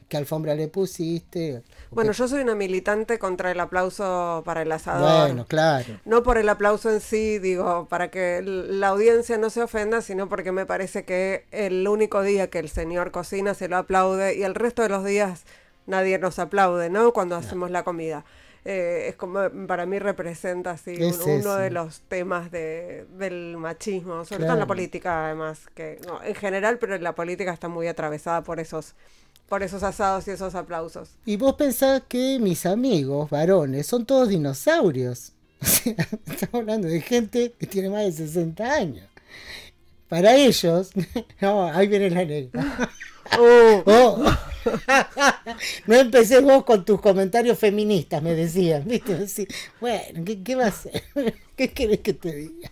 qué 0.07 0.17
alfombra 0.17 0.53
le 0.53 0.67
pusiste. 0.67 1.63
Bueno, 1.89 2.11
yo 2.11 2.27
soy 2.27 2.41
una 2.41 2.53
militante 2.53 3.17
contra 3.17 3.49
el 3.49 3.59
aplauso 3.59 4.43
para 4.45 4.61
el 4.61 4.71
asador. 4.71 5.27
Bueno, 5.29 5.45
claro. 5.47 5.99
No 6.05 6.21
por 6.21 6.37
el 6.37 6.49
aplauso 6.49 6.91
en 6.91 7.01
sí, 7.01 7.39
digo, 7.39 7.87
para 7.89 8.11
que 8.11 8.43
la 8.43 8.89
audiencia 8.89 9.39
no 9.39 9.49
se 9.49 9.63
ofenda, 9.63 10.03
sino 10.03 10.29
porque 10.29 10.51
me 10.51 10.67
parece 10.67 11.03
que 11.03 11.45
el 11.49 11.87
único 11.87 12.21
día 12.21 12.51
que 12.51 12.59
el 12.59 12.69
señor 12.69 13.09
cocina 13.09 13.55
se 13.55 13.69
lo 13.69 13.77
aplaude 13.77 14.37
y 14.37 14.43
el 14.43 14.53
resto 14.53 14.83
de 14.83 14.89
los 14.89 15.03
días 15.03 15.45
nadie 15.87 16.19
nos 16.19 16.37
aplaude, 16.37 16.91
¿no? 16.91 17.11
Cuando 17.11 17.35
hacemos 17.35 17.71
la 17.71 17.83
comida. 17.83 18.23
Eh, 18.71 19.07
es 19.07 19.15
como 19.15 19.49
para 19.65 19.87
mí 19.87 19.97
representa 19.97 20.69
así 20.69 20.95
uno 21.01 21.55
de 21.55 21.71
los 21.71 22.01
temas 22.01 22.51
de, 22.51 23.07
del 23.17 23.57
machismo, 23.57 24.23
sobre 24.25 24.43
todo 24.43 24.53
en 24.53 24.59
la 24.59 24.67
política 24.67 25.25
además, 25.25 25.61
que 25.73 25.99
no, 26.05 26.21
en 26.23 26.35
general, 26.35 26.77
pero 26.77 26.93
en 26.93 27.03
la 27.03 27.15
política 27.15 27.51
está 27.51 27.67
muy 27.67 27.87
atravesada 27.87 28.43
por 28.43 28.59
esos 28.59 28.93
por 29.47 29.63
esos 29.63 29.81
asados 29.81 30.27
y 30.27 30.31
esos 30.31 30.53
aplausos. 30.53 31.09
Y 31.25 31.35
vos 31.35 31.55
pensás 31.55 32.03
que 32.07 32.37
mis 32.39 32.67
amigos 32.67 33.31
varones 33.31 33.87
son 33.87 34.05
todos 34.05 34.29
dinosaurios. 34.29 35.33
estamos 36.27 36.53
hablando 36.53 36.87
de 36.87 37.01
gente 37.01 37.55
que 37.57 37.65
tiene 37.65 37.89
más 37.89 38.03
de 38.03 38.11
60 38.11 38.71
años. 38.71 39.07
Para 40.07 40.35
ellos, 40.35 40.91
no, 41.41 41.65
ahí 41.65 41.87
viene 41.87 42.11
la 42.11 42.23
negra. 42.23 42.91
Oh. 43.35 43.83
Oh. 43.87 44.48
no 45.87 45.95
empecé 45.95 46.41
vos 46.41 46.63
con 46.63 46.85
tus 46.85 47.01
comentarios 47.01 47.57
feministas, 47.57 48.21
me 48.21 48.35
decían. 48.35 48.83
¿viste? 48.87 49.47
bueno, 49.79 50.25
¿qué, 50.25 50.43
¿qué 50.43 50.55
va 50.55 50.65
a 50.65 50.67
hacer? 50.67 51.03
¿Qué 51.55 51.71
querés 51.71 51.99
que 51.99 52.13
te 52.13 52.33
diga? 52.33 52.71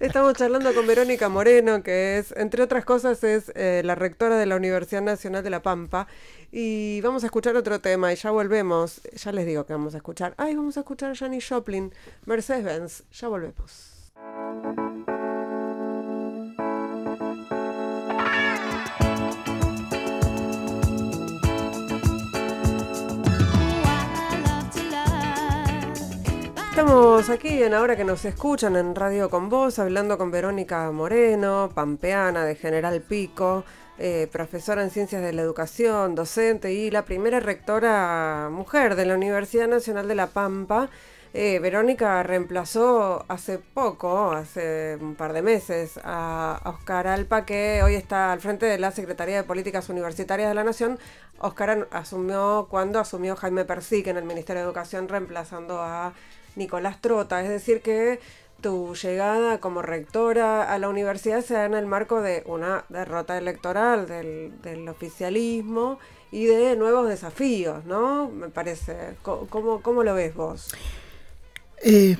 Estamos 0.00 0.34
charlando 0.34 0.74
con 0.74 0.86
Verónica 0.86 1.28
Moreno, 1.28 1.82
que 1.82 2.18
es, 2.18 2.32
entre 2.36 2.62
otras 2.62 2.84
cosas, 2.84 3.22
es 3.24 3.52
eh, 3.54 3.82
la 3.84 3.94
rectora 3.94 4.36
de 4.36 4.46
la 4.46 4.56
Universidad 4.56 5.02
Nacional 5.02 5.44
de 5.44 5.50
La 5.50 5.62
Pampa. 5.62 6.06
Y 6.50 7.00
vamos 7.02 7.24
a 7.24 7.26
escuchar 7.26 7.56
otro 7.56 7.80
tema 7.80 8.12
y 8.12 8.16
ya 8.16 8.30
volvemos. 8.30 9.00
Ya 9.12 9.32
les 9.32 9.46
digo 9.46 9.66
que 9.66 9.72
vamos 9.72 9.94
a 9.94 9.98
escuchar. 9.98 10.34
Ay, 10.36 10.54
vamos 10.54 10.76
a 10.76 10.80
escuchar 10.80 11.12
a 11.12 11.14
Janis 11.14 11.48
Joplin, 11.48 11.92
Mercedes-Benz. 12.26 13.04
Ya 13.12 13.28
volvemos. 13.28 14.12
Estamos 26.84 27.30
aquí 27.30 27.62
en 27.62 27.72
ahora 27.72 27.96
que 27.96 28.04
nos 28.04 28.26
escuchan 28.26 28.76
en 28.76 28.94
Radio 28.94 29.30
con 29.30 29.48
Voz, 29.48 29.78
hablando 29.78 30.18
con 30.18 30.30
Verónica 30.30 30.90
Moreno, 30.90 31.70
pampeana 31.74 32.44
de 32.44 32.56
General 32.56 33.00
Pico, 33.00 33.64
eh, 33.96 34.28
profesora 34.30 34.82
en 34.82 34.90
Ciencias 34.90 35.22
de 35.22 35.32
la 35.32 35.40
Educación, 35.40 36.14
docente 36.14 36.74
y 36.74 36.90
la 36.90 37.06
primera 37.06 37.40
rectora 37.40 38.50
mujer 38.52 38.96
de 38.96 39.06
la 39.06 39.14
Universidad 39.14 39.66
Nacional 39.66 40.08
de 40.08 40.14
La 40.14 40.26
Pampa. 40.26 40.90
Eh, 41.32 41.58
Verónica 41.58 42.22
reemplazó 42.22 43.24
hace 43.28 43.58
poco, 43.58 44.32
hace 44.32 44.98
un 45.00 45.14
par 45.14 45.32
de 45.32 45.40
meses, 45.40 45.98
a 46.04 46.60
Oscar 46.66 47.06
Alpa, 47.06 47.46
que 47.46 47.82
hoy 47.82 47.94
está 47.94 48.30
al 48.30 48.40
frente 48.40 48.66
de 48.66 48.78
la 48.78 48.90
Secretaría 48.90 49.36
de 49.36 49.44
Políticas 49.44 49.88
Universitarias 49.88 50.50
de 50.50 50.54
la 50.54 50.64
Nación. 50.64 50.98
Oscar 51.38 51.88
asumió 51.92 52.66
cuando 52.68 53.00
asumió 53.00 53.36
Jaime 53.36 53.64
Persic 53.64 54.08
en 54.08 54.18
el 54.18 54.24
Ministerio 54.24 54.60
de 54.60 54.66
Educación, 54.66 55.08
reemplazando 55.08 55.80
a 55.80 56.12
Nicolás 56.56 57.00
Trota. 57.00 57.42
Es 57.42 57.48
decir, 57.48 57.80
que 57.80 58.20
tu 58.60 58.94
llegada 58.94 59.60
como 59.60 59.82
rectora 59.82 60.72
a 60.72 60.78
la 60.78 60.88
universidad 60.88 61.44
se 61.44 61.54
da 61.54 61.66
en 61.66 61.74
el 61.74 61.86
marco 61.86 62.22
de 62.22 62.42
una 62.46 62.86
derrota 62.88 63.36
electoral 63.36 64.08
del, 64.08 64.88
oficialismo 64.88 65.98
y 66.32 66.46
de 66.46 66.74
nuevos 66.74 67.08
desafíos, 67.08 67.84
¿no? 67.84 68.30
Me 68.30 68.48
parece. 68.48 69.16
¿Cómo, 69.22 69.82
cómo 69.82 70.02
lo 70.02 70.14
ves 70.14 70.34
vos? 70.34 70.68
Eh, 71.82 72.16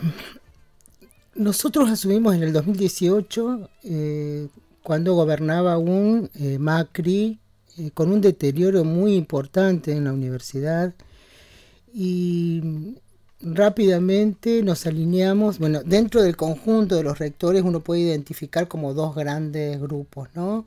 nosotros 1.34 1.90
asumimos 1.90 2.34
en 2.34 2.42
el 2.42 2.52
2018, 2.52 3.70
eh, 3.84 4.48
cuando 4.82 5.14
gobernaba 5.14 5.78
un 5.78 6.30
eh, 6.34 6.58
Macri, 6.58 7.40
con 7.94 8.12
un 8.12 8.20
deterioro 8.20 8.84
muy 8.84 9.14
importante 9.14 9.92
en 9.92 10.04
la 10.04 10.12
universidad. 10.12 10.94
Y 11.92 12.96
rápidamente 13.44 14.62
nos 14.62 14.86
alineamos, 14.86 15.58
bueno, 15.58 15.82
dentro 15.84 16.22
del 16.22 16.36
conjunto 16.36 16.96
de 16.96 17.02
los 17.02 17.18
rectores 17.18 17.62
uno 17.62 17.80
puede 17.80 18.00
identificar 18.00 18.68
como 18.68 18.94
dos 18.94 19.14
grandes 19.14 19.80
grupos, 19.80 20.28
¿no? 20.34 20.64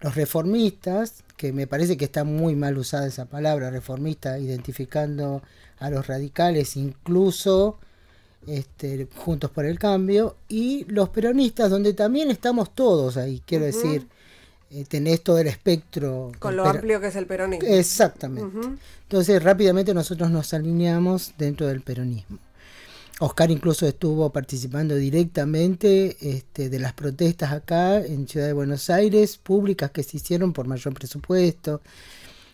Los 0.00 0.14
reformistas, 0.14 1.24
que 1.36 1.52
me 1.52 1.66
parece 1.66 1.96
que 1.96 2.04
está 2.04 2.24
muy 2.24 2.54
mal 2.56 2.78
usada 2.78 3.06
esa 3.06 3.26
palabra, 3.26 3.70
reformista, 3.70 4.38
identificando 4.38 5.42
a 5.78 5.90
los 5.90 6.06
radicales, 6.06 6.76
incluso 6.76 7.78
este, 8.46 9.08
juntos 9.16 9.50
por 9.50 9.64
el 9.64 9.78
cambio, 9.78 10.36
y 10.48 10.84
los 10.84 11.08
peronistas, 11.08 11.70
donde 11.70 11.92
también 11.92 12.30
estamos 12.30 12.74
todos 12.74 13.16
ahí, 13.16 13.42
quiero 13.46 13.64
decir, 13.64 14.06
eh, 14.72 14.84
tenés 14.88 15.22
todo 15.22 15.38
el 15.38 15.46
espectro. 15.46 16.32
Con 16.38 16.56
lo 16.56 16.64
amplio 16.64 17.00
que 17.00 17.08
es 17.08 17.16
el 17.16 17.26
peronismo. 17.26 17.68
Exactamente. 17.68 18.68
Entonces 19.02 19.42
rápidamente 19.42 19.92
nosotros 19.92 20.30
nos 20.30 20.54
alineamos 20.54 21.34
dentro 21.36 21.66
del 21.66 21.82
peronismo. 21.82 22.38
Oscar 23.20 23.50
incluso 23.50 23.86
estuvo 23.86 24.30
participando 24.30 24.96
directamente 24.96 26.16
este, 26.20 26.68
de 26.68 26.78
las 26.78 26.92
protestas 26.92 27.52
acá 27.52 27.98
en 27.98 28.26
Ciudad 28.26 28.46
de 28.46 28.52
Buenos 28.52 28.90
Aires, 28.90 29.36
públicas 29.36 29.90
que 29.90 30.02
se 30.02 30.16
hicieron 30.16 30.52
por 30.52 30.66
mayor 30.66 30.94
presupuesto. 30.94 31.82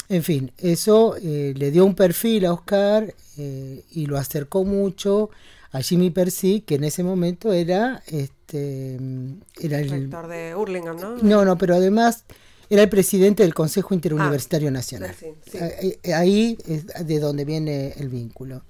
En 0.09 0.22
fin, 0.22 0.52
eso 0.59 1.16
eh, 1.22 1.54
le 1.57 1.70
dio 1.70 1.85
un 1.85 1.94
perfil 1.94 2.46
a 2.46 2.52
Oscar 2.52 3.14
eh, 3.37 3.85
y 3.92 4.07
lo 4.07 4.18
acercó 4.18 4.64
mucho 4.64 5.31
a 5.70 5.81
Jimmy 5.81 6.11
Percy, 6.11 6.62
que 6.62 6.76
en 6.76 6.85
ese 6.85 7.02
momento 7.02 7.52
era, 7.52 8.02
este, 8.07 8.38
era 8.56 9.80
el 9.80 9.90
rector 9.90 10.26
de 10.28 10.54
Hurlingham, 10.54 10.96
¿no? 10.98 11.16
No, 11.16 11.44
no, 11.44 11.58
pero 11.58 11.74
además 11.74 12.24
era 12.70 12.82
el 12.82 12.88
presidente 12.88 13.42
del 13.42 13.54
Consejo 13.54 13.94
Interuniversitario 13.94 14.68
ah, 14.68 14.72
Nacional. 14.72 15.14
Eh, 15.22 15.98
eh, 16.02 16.14
ahí 16.14 16.58
es 16.66 16.87
de 17.06 17.18
donde 17.18 17.44
viene 17.44 17.94
el 17.96 18.08
vínculo. 18.08 18.62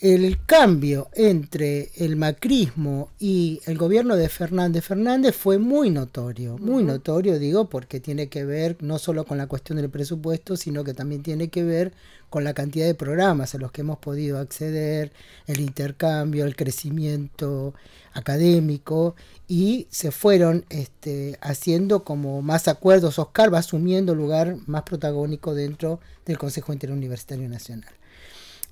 El 0.00 0.38
cambio 0.46 1.10
entre 1.12 1.90
el 1.94 2.16
macrismo 2.16 3.10
y 3.18 3.60
el 3.66 3.76
gobierno 3.76 4.16
de 4.16 4.30
Fernández 4.30 4.82
Fernández 4.82 5.36
fue 5.36 5.58
muy 5.58 5.90
notorio, 5.90 6.56
muy 6.56 6.82
notorio 6.82 7.38
digo 7.38 7.68
porque 7.68 8.00
tiene 8.00 8.28
que 8.28 8.46
ver 8.46 8.78
no 8.80 8.98
solo 8.98 9.26
con 9.26 9.36
la 9.36 9.46
cuestión 9.46 9.76
del 9.76 9.90
presupuesto, 9.90 10.56
sino 10.56 10.84
que 10.84 10.94
también 10.94 11.22
tiene 11.22 11.48
que 11.48 11.64
ver 11.64 11.92
con 12.30 12.44
la 12.44 12.54
cantidad 12.54 12.86
de 12.86 12.94
programas 12.94 13.54
a 13.54 13.58
los 13.58 13.72
que 13.72 13.82
hemos 13.82 13.98
podido 13.98 14.38
acceder, 14.38 15.12
el 15.46 15.60
intercambio, 15.60 16.46
el 16.46 16.56
crecimiento 16.56 17.74
académico 18.14 19.16
y 19.48 19.86
se 19.90 20.12
fueron 20.12 20.64
este, 20.70 21.38
haciendo 21.42 22.04
como 22.04 22.40
más 22.40 22.68
acuerdos, 22.68 23.18
Oscar 23.18 23.52
va 23.52 23.58
asumiendo 23.58 24.14
lugar 24.14 24.56
más 24.66 24.84
protagónico 24.84 25.54
dentro 25.54 26.00
del 26.24 26.38
Consejo 26.38 26.72
Interuniversitario 26.72 27.50
Nacional. 27.50 27.99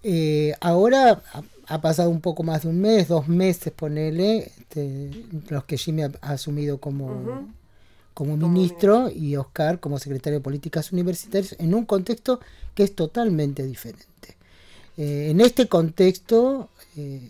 Eh, 0.03 0.55
ahora 0.61 1.23
ha, 1.67 1.81
pasado 1.81 2.11
un 2.11 2.21
poco 2.21 2.43
más 2.43 2.63
de 2.63 2.69
un 2.69 2.81
mes, 2.81 3.09
dos 3.09 3.29
meses, 3.29 3.73
ponele, 3.73 4.53
este, 4.59 5.11
los 5.49 5.65
que 5.65 5.77
Jimmy 5.77 6.03
ha, 6.03 6.13
asumido 6.21 6.79
como, 6.79 7.49
como 8.15 8.37
ministro 8.37 9.11
y 9.11 9.37
Oscar 9.37 9.81
como 9.81 9.99
secretario 9.99 10.39
de 10.39 10.45
Políticas 10.45 10.93
Universitarias 10.93 11.57
en 11.59 11.75
un 11.75 11.85
contexto 11.85 12.41
que 12.75 12.85
es 12.85 12.95
totalmente 12.95 13.65
diferente. 13.65 14.07
Eh, 14.97 15.29
en 15.31 15.41
este 15.41 15.69
contexto, 15.69 16.71
eh, 16.97 17.21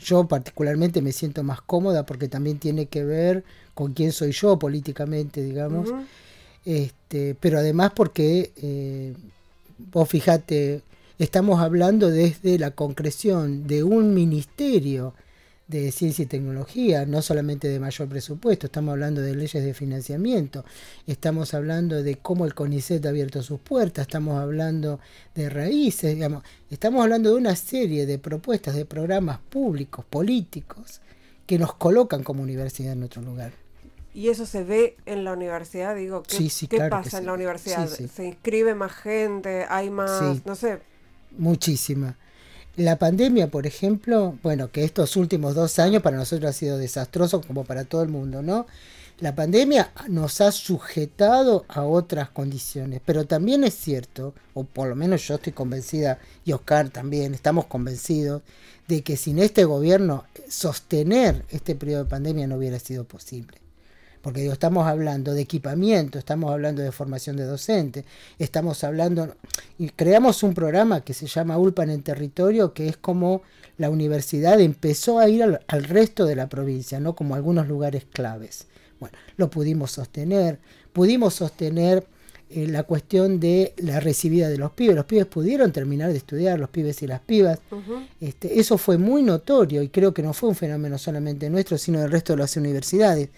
yo 0.00 0.26
particularmente 0.26 1.02
me 1.02 1.12
siento 1.12 1.42
más 1.42 1.60
cómoda 1.60 2.06
porque 2.06 2.28
también 2.28 2.58
tiene 2.58 2.86
que 2.86 3.04
ver 3.04 3.44
con 3.74 3.92
quién 3.92 4.12
soy 4.12 4.32
yo 4.32 4.58
políticamente, 4.58 5.42
digamos. 5.42 5.90
este, 6.64 7.36
pero 7.38 7.58
además 7.58 7.92
porque, 7.94 9.14
vos 9.92 10.08
fijate, 10.08 10.82
Estamos 11.18 11.62
hablando 11.62 12.10
desde 12.10 12.58
la 12.58 12.72
concreción 12.72 13.66
de 13.66 13.82
un 13.82 14.12
ministerio 14.12 15.14
de 15.66 15.90
ciencia 15.90 16.24
y 16.24 16.26
tecnología, 16.26 17.06
no 17.06 17.22
solamente 17.22 17.68
de 17.68 17.80
mayor 17.80 18.06
presupuesto, 18.06 18.66
estamos 18.66 18.92
hablando 18.92 19.22
de 19.22 19.34
leyes 19.34 19.64
de 19.64 19.72
financiamiento, 19.72 20.66
estamos 21.06 21.54
hablando 21.54 22.02
de 22.02 22.16
cómo 22.16 22.44
el 22.44 22.54
CONICET 22.54 23.06
ha 23.06 23.08
abierto 23.08 23.42
sus 23.42 23.58
puertas, 23.60 24.02
estamos 24.06 24.38
hablando 24.38 25.00
de 25.34 25.48
raíces, 25.48 26.14
digamos, 26.14 26.44
estamos 26.68 27.02
hablando 27.02 27.30
de 27.30 27.36
una 27.36 27.56
serie 27.56 28.04
de 28.04 28.18
propuestas, 28.18 28.74
de 28.74 28.84
programas 28.84 29.38
públicos, 29.38 30.04
políticos, 30.04 31.00
que 31.46 31.58
nos 31.58 31.74
colocan 31.76 32.24
como 32.24 32.42
universidad 32.42 32.92
en 32.92 33.04
otro 33.04 33.22
lugar. 33.22 33.52
Y 34.12 34.28
eso 34.28 34.44
se 34.44 34.64
ve 34.64 34.98
en 35.06 35.24
la 35.24 35.32
universidad, 35.32 35.96
digo, 35.96 36.22
¿qué, 36.22 36.50
¿qué 36.68 36.78
pasa 36.90 37.18
en 37.18 37.26
la 37.26 37.32
universidad? 37.32 37.88
¿Se 37.88 38.26
inscribe 38.26 38.74
más 38.74 38.92
gente? 38.92 39.64
¿Hay 39.68 39.88
más, 39.88 40.44
no 40.44 40.54
sé, 40.54 40.80
muchísima. 41.32 42.16
La 42.76 42.98
pandemia, 42.98 43.48
por 43.50 43.66
ejemplo, 43.66 44.38
bueno, 44.42 44.70
que 44.70 44.84
estos 44.84 45.16
últimos 45.16 45.54
dos 45.54 45.78
años 45.78 46.02
para 46.02 46.18
nosotros 46.18 46.50
ha 46.50 46.52
sido 46.52 46.76
desastroso 46.76 47.40
como 47.40 47.64
para 47.64 47.84
todo 47.84 48.02
el 48.02 48.10
mundo, 48.10 48.42
¿no? 48.42 48.66
La 49.18 49.34
pandemia 49.34 49.92
nos 50.08 50.42
ha 50.42 50.52
sujetado 50.52 51.64
a 51.68 51.84
otras 51.84 52.28
condiciones, 52.28 53.00
pero 53.02 53.24
también 53.24 53.64
es 53.64 53.74
cierto, 53.74 54.34
o 54.52 54.64
por 54.64 54.88
lo 54.88 54.94
menos 54.94 55.26
yo 55.26 55.36
estoy 55.36 55.54
convencida, 55.54 56.18
y 56.44 56.52
Oscar 56.52 56.90
también, 56.90 57.32
estamos 57.32 57.64
convencidos, 57.64 58.42
de 58.88 59.02
que 59.02 59.16
sin 59.16 59.38
este 59.38 59.64
gobierno 59.64 60.26
sostener 60.48 61.46
este 61.48 61.74
periodo 61.74 62.04
de 62.04 62.10
pandemia 62.10 62.46
no 62.46 62.56
hubiera 62.56 62.78
sido 62.78 63.04
posible 63.04 63.65
porque 64.26 64.40
digo, 64.40 64.54
estamos 64.54 64.88
hablando 64.88 65.34
de 65.34 65.42
equipamiento, 65.42 66.18
estamos 66.18 66.50
hablando 66.50 66.82
de 66.82 66.90
formación 66.90 67.36
de 67.36 67.44
docentes, 67.44 68.04
estamos 68.40 68.82
hablando, 68.82 69.36
y 69.78 69.88
creamos 69.90 70.42
un 70.42 70.52
programa 70.52 71.02
que 71.02 71.14
se 71.14 71.28
llama 71.28 71.56
ULPAN 71.56 71.90
en 71.90 72.02
territorio, 72.02 72.74
que 72.74 72.88
es 72.88 72.96
como 72.96 73.42
la 73.78 73.88
universidad 73.88 74.60
empezó 74.60 75.20
a 75.20 75.28
ir 75.28 75.44
al, 75.44 75.84
resto 75.84 76.24
de 76.24 76.34
la 76.34 76.48
provincia, 76.48 76.98
no 76.98 77.14
como 77.14 77.36
algunos 77.36 77.68
lugares 77.68 78.04
claves. 78.12 78.66
Bueno, 78.98 79.16
lo 79.36 79.48
pudimos 79.48 79.92
sostener, 79.92 80.58
pudimos 80.92 81.34
sostener 81.34 82.04
eh, 82.50 82.66
la 82.66 82.82
cuestión 82.82 83.38
de 83.38 83.74
la 83.76 84.00
recibida 84.00 84.48
de 84.48 84.58
los 84.58 84.72
pibes. 84.72 84.96
Los 84.96 85.04
pibes 85.04 85.26
pudieron 85.26 85.70
terminar 85.70 86.10
de 86.10 86.18
estudiar, 86.18 86.58
los 86.58 86.70
pibes 86.70 87.00
y 87.02 87.06
las 87.06 87.20
pibas. 87.20 87.60
este, 88.20 88.58
eso 88.58 88.76
fue 88.76 88.98
muy 88.98 89.22
notorio 89.22 89.82
y 89.82 89.88
creo 89.88 90.12
que 90.12 90.22
no 90.22 90.32
fue 90.32 90.48
un 90.48 90.56
fenómeno 90.56 90.98
solamente 90.98 91.48
nuestro, 91.48 91.78
sino 91.78 92.00
del 92.00 92.10
resto 92.10 92.32
de 92.32 92.40
las 92.40 92.56
universidades 92.56 93.28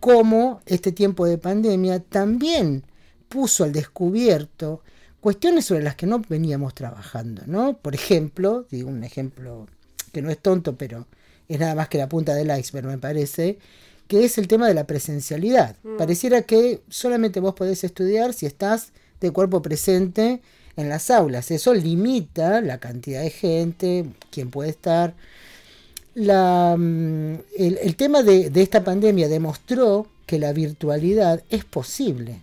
cómo 0.00 0.60
este 0.66 0.92
tiempo 0.92 1.26
de 1.26 1.38
pandemia 1.38 2.00
también 2.00 2.84
puso 3.28 3.64
al 3.64 3.72
descubierto 3.72 4.82
cuestiones 5.20 5.66
sobre 5.66 5.82
las 5.82 5.96
que 5.96 6.06
no 6.06 6.22
veníamos 6.28 6.74
trabajando, 6.74 7.42
¿no? 7.46 7.76
Por 7.76 7.94
ejemplo, 7.94 8.66
digo 8.70 8.88
un 8.88 9.04
ejemplo 9.04 9.66
que 10.12 10.22
no 10.22 10.30
es 10.30 10.38
tonto, 10.38 10.76
pero 10.76 11.06
es 11.48 11.58
nada 11.58 11.74
más 11.74 11.88
que 11.88 11.98
la 11.98 12.08
punta 12.08 12.34
del 12.34 12.56
iceberg, 12.56 12.86
me 12.86 12.98
parece, 12.98 13.58
que 14.06 14.24
es 14.24 14.38
el 14.38 14.48
tema 14.48 14.68
de 14.68 14.74
la 14.74 14.84
presencialidad. 14.84 15.76
Mm. 15.82 15.96
Pareciera 15.96 16.42
que 16.42 16.82
solamente 16.88 17.40
vos 17.40 17.54
podés 17.54 17.84
estudiar 17.84 18.32
si 18.32 18.46
estás 18.46 18.92
de 19.20 19.30
cuerpo 19.32 19.60
presente 19.60 20.40
en 20.76 20.88
las 20.88 21.10
aulas. 21.10 21.50
Eso 21.50 21.74
limita 21.74 22.60
la 22.60 22.78
cantidad 22.78 23.22
de 23.22 23.30
gente, 23.30 24.06
quién 24.30 24.50
puede 24.50 24.70
estar 24.70 25.14
la, 26.18 26.76
mm, 26.76 27.34
el, 27.56 27.96
tema 27.96 28.22
de, 28.22 28.50
esta 28.54 28.82
pandemia 28.82 29.28
demostró 29.28 30.06
que 30.26 30.38
la 30.38 30.52
virtualidad 30.52 31.42
es 31.48 31.64
posible. 31.64 32.40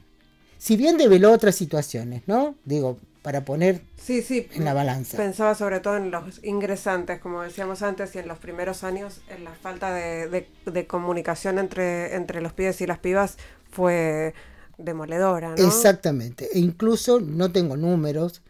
Si 0.58 0.78
bien 0.78 0.98
develó 0.98 1.32
otras 1.32 1.56
situaciones, 1.56 2.24
¿no? 2.26 2.56
Digo, 2.64 2.98
para 3.22 3.44
poner 3.44 3.82
sí, 3.98 4.22
sí, 4.22 4.48
en 4.54 4.66
la 4.66 4.74
balanza. 4.74 5.18
Pensaba 5.18 5.56
sobre 5.56 5.80
todo 5.82 5.98
en 5.98 6.10
los 6.10 6.44
ingresantes, 6.44 7.20
como 7.20 7.42
decíamos 7.42 7.82
antes, 7.82 8.16
y 8.16 8.20
en 8.20 8.28
los 8.28 8.38
primeros 8.38 8.84
años, 8.84 9.22
en 9.30 9.44
la 9.44 9.52
falta 9.52 9.94
de, 9.94 10.48
de, 10.66 10.88
comunicación 10.88 11.60
entre, 11.60 12.16
entre 12.16 12.42
los 12.42 12.54
pibes 12.54 12.80
y 12.82 12.88
las 12.88 13.00
pibas 13.00 13.38
fue 13.70 14.34
demoledora. 14.78 15.50
¿no? 15.50 15.68
Exactamente. 15.68 16.50
E 16.54 16.60
incluso, 16.60 17.20
no 17.20 17.52
tengo 17.52 17.76
números, 17.76 18.42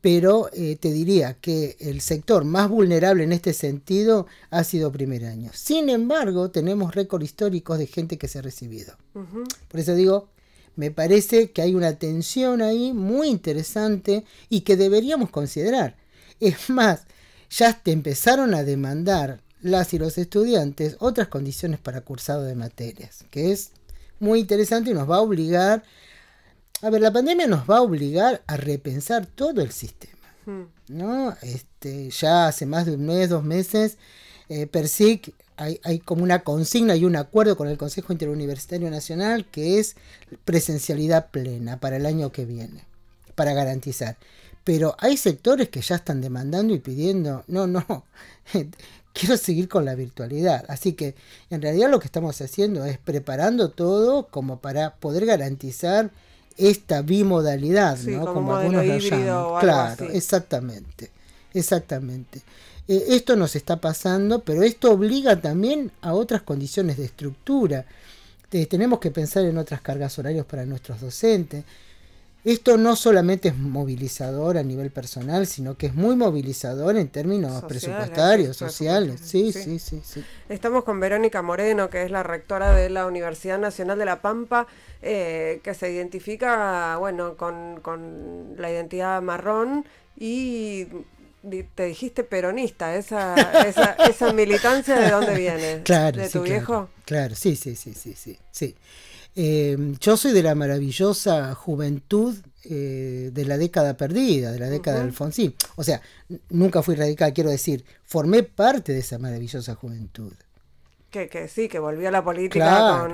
pero 0.00 0.48
eh, 0.52 0.76
te 0.76 0.92
diría 0.92 1.34
que 1.34 1.76
el 1.78 2.00
sector 2.00 2.44
más 2.44 2.68
vulnerable 2.68 3.24
en 3.24 3.32
este 3.32 3.52
sentido 3.52 4.26
ha 4.50 4.64
sido 4.64 4.92
primer 4.92 5.26
año. 5.26 5.50
Sin 5.52 5.90
embargo, 5.90 6.50
tenemos 6.50 6.94
récord 6.94 7.22
históricos 7.22 7.78
de 7.78 7.86
gente 7.86 8.16
que 8.16 8.28
se 8.28 8.38
ha 8.38 8.42
recibido. 8.42 8.96
Por 9.12 9.80
eso 9.80 9.94
digo, 9.94 10.28
me 10.76 10.90
parece 10.90 11.50
que 11.50 11.62
hay 11.62 11.74
una 11.74 11.94
tensión 11.94 12.62
ahí 12.62 12.92
muy 12.92 13.28
interesante 13.28 14.24
y 14.48 14.62
que 14.62 14.76
deberíamos 14.76 15.30
considerar. 15.30 15.96
Es 16.38 16.70
más, 16.70 17.02
ya 17.50 17.74
te 17.82 17.92
empezaron 17.92 18.54
a 18.54 18.62
demandar 18.62 19.42
las 19.60 19.92
y 19.92 19.98
los 19.98 20.16
estudiantes 20.16 20.96
otras 21.00 21.28
condiciones 21.28 21.80
para 21.80 22.00
cursado 22.00 22.44
de 22.44 22.54
materias, 22.54 23.24
que 23.30 23.52
es 23.52 23.72
muy 24.18 24.40
interesante 24.40 24.90
y 24.90 24.94
nos 24.94 25.10
va 25.10 25.16
a 25.16 25.20
obligar 25.20 25.82
a 26.82 26.90
ver, 26.90 27.00
la 27.00 27.12
pandemia 27.12 27.46
nos 27.46 27.68
va 27.68 27.78
a 27.78 27.82
obligar 27.82 28.42
a 28.46 28.56
repensar 28.56 29.26
todo 29.26 29.60
el 29.60 29.72
sistema. 29.72 30.14
Hmm. 30.46 30.64
¿no? 30.88 31.36
Este, 31.42 32.10
ya 32.10 32.48
hace 32.48 32.66
más 32.66 32.86
de 32.86 32.94
un 32.94 33.06
mes, 33.06 33.28
dos 33.28 33.44
meses, 33.44 33.98
eh, 34.48 34.66
PERSIC 34.66 35.34
hay, 35.56 35.78
hay, 35.84 35.98
como 35.98 36.22
una 36.22 36.42
consigna 36.42 36.96
y 36.96 37.04
un 37.04 37.16
acuerdo 37.16 37.56
con 37.56 37.68
el 37.68 37.76
Consejo 37.76 38.14
Interuniversitario 38.14 38.90
Nacional 38.90 39.44
que 39.44 39.78
es 39.78 39.94
presencialidad 40.46 41.30
plena 41.30 41.78
para 41.78 41.96
el 41.96 42.06
año 42.06 42.32
que 42.32 42.46
viene, 42.46 42.84
para 43.34 43.52
garantizar. 43.52 44.16
Pero 44.64 44.96
hay 44.98 45.18
sectores 45.18 45.68
que 45.68 45.82
ya 45.82 45.96
están 45.96 46.22
demandando 46.22 46.74
y 46.74 46.78
pidiendo, 46.78 47.44
no, 47.46 47.66
no, 47.66 47.84
quiero 49.12 49.36
seguir 49.36 49.68
con 49.68 49.84
la 49.84 49.94
virtualidad. 49.94 50.64
Así 50.68 50.94
que 50.94 51.14
en 51.50 51.60
realidad 51.60 51.90
lo 51.90 52.00
que 52.00 52.06
estamos 52.06 52.40
haciendo 52.40 52.84
es 52.86 52.98
preparando 52.98 53.70
todo 53.70 54.28
como 54.28 54.60
para 54.60 54.96
poder 54.96 55.26
garantizar 55.26 56.10
esta 56.60 57.02
bimodalidad, 57.02 57.98
¿no? 57.98 58.32
Como, 58.32 58.54
algunos 58.54 58.86
lo 58.86 58.96
llaman. 58.96 59.60
Claro, 59.60 60.08
exactamente, 60.10 61.10
exactamente. 61.54 62.42
Eh, 62.88 63.04
esto 63.08 63.36
nos 63.36 63.56
está 63.56 63.80
pasando, 63.80 64.40
pero 64.42 64.62
esto 64.62 64.92
obliga 64.92 65.40
también 65.40 65.90
a 66.00 66.12
otras 66.12 66.42
condiciones 66.42 66.96
de 66.96 67.04
estructura. 67.04 67.86
tenemos 68.50 68.98
que 68.98 69.10
pensar 69.10 69.44
en 69.44 69.58
otras 69.58 69.80
cargas 69.80 70.18
horarias 70.18 70.44
para 70.46 70.66
nuestros 70.66 71.00
docentes. 71.00 71.64
Esto 72.44 72.78
no 72.78 72.96
solamente 72.96 73.48
es 73.48 73.56
movilizador 73.56 74.56
a 74.56 74.62
nivel 74.62 74.90
personal, 74.90 75.46
sino 75.46 75.76
que 75.76 75.86
es 75.86 75.94
muy 75.94 76.16
movilizador 76.16 76.96
en 76.96 77.08
términos 77.08 77.62
presupuestarios, 77.64 78.56
sociales. 78.56 79.20
Sí, 79.22 79.52
sí, 79.52 79.78
sí, 79.78 80.00
sí, 80.02 80.24
Estamos 80.48 80.84
con 80.84 81.00
Verónica 81.00 81.42
Moreno, 81.42 81.90
que 81.90 82.02
es 82.02 82.10
la 82.10 82.22
rectora 82.22 82.72
de 82.72 82.88
la 82.88 83.06
Universidad 83.06 83.58
Nacional 83.58 83.98
de 83.98 84.04
La 84.06 84.22
Pampa, 84.22 84.66
eh, 85.02 85.60
que 85.62 85.74
se 85.74 85.92
identifica, 85.92 86.96
bueno, 86.96 87.36
con, 87.36 87.80
con 87.80 88.54
la 88.56 88.70
identidad 88.70 89.20
marrón 89.20 89.84
y 90.16 90.86
te 91.74 91.84
dijiste 91.86 92.22
peronista, 92.22 92.94
esa, 92.94 93.34
esa, 93.66 93.92
esa 94.08 94.32
militancia 94.32 94.96
de 94.96 95.10
dónde 95.10 95.34
viene? 95.34 95.82
Claro, 95.84 96.20
¿De 96.20 96.28
tu 96.28 96.42
viejo? 96.42 96.88
Claro, 97.04 97.34
sí, 97.34 97.56
sí, 97.56 97.76
sí, 97.76 97.94
sí, 97.94 98.14
sí. 98.14 98.38
sí. 98.50 98.76
Eh, 99.36 99.94
yo 100.00 100.16
soy 100.16 100.32
de 100.32 100.42
la 100.42 100.54
maravillosa 100.54 101.54
juventud 101.54 102.36
eh, 102.64 103.30
de 103.32 103.44
la 103.44 103.56
década 103.56 103.96
perdida, 103.96 104.52
de 104.52 104.58
la 104.58 104.68
década 104.68 104.98
de 104.98 105.04
Alfonsín. 105.04 105.54
O 105.76 105.84
sea, 105.84 106.02
nunca 106.50 106.82
fui 106.82 106.94
radical, 106.94 107.32
quiero 107.32 107.50
decir, 107.50 107.84
formé 108.04 108.42
parte 108.42 108.92
de 108.92 108.98
esa 108.98 109.18
maravillosa 109.18 109.74
juventud. 109.74 110.32
Que, 111.10 111.28
que 111.28 111.48
sí, 111.48 111.68
que 111.68 111.78
volvió 111.78 112.08
a 112.08 112.12
la 112.12 112.22
política 112.22 113.04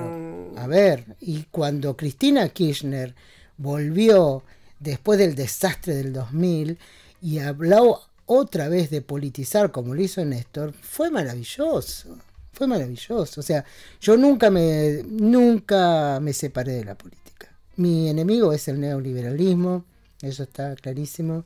A 0.57 0.67
ver, 0.67 1.15
y 1.19 1.43
cuando 1.49 1.95
Cristina 1.97 2.47
Kirchner 2.49 3.15
volvió 3.57 4.43
después 4.79 5.17
del 5.17 5.33
desastre 5.33 5.95
del 5.95 6.13
2000 6.13 6.77
y 7.21 7.39
habló 7.39 8.01
otra 8.25 8.69
vez 8.69 8.89
de 8.89 9.01
politizar 9.01 9.71
como 9.71 9.95
lo 9.95 10.01
hizo 10.01 10.23
Néstor, 10.25 10.73
fue 10.73 11.09
maravilloso. 11.09 12.17
Fue 12.57 12.65
maravilloso. 12.65 13.39
O 13.39 13.43
sea, 13.43 13.63
yo 14.01 14.17
nunca 14.17 14.49
me, 14.49 15.03
nunca 15.07 16.19
me 16.19 16.33
separé 16.33 16.73
de 16.73 16.85
la 16.85 16.95
política. 16.95 17.53
Mi 17.75 18.09
enemigo 18.09 18.51
es 18.51 18.67
el 18.67 18.79
neoliberalismo, 18.79 19.85
eso 20.23 20.41
está 20.41 20.75
clarísimo. 20.75 21.45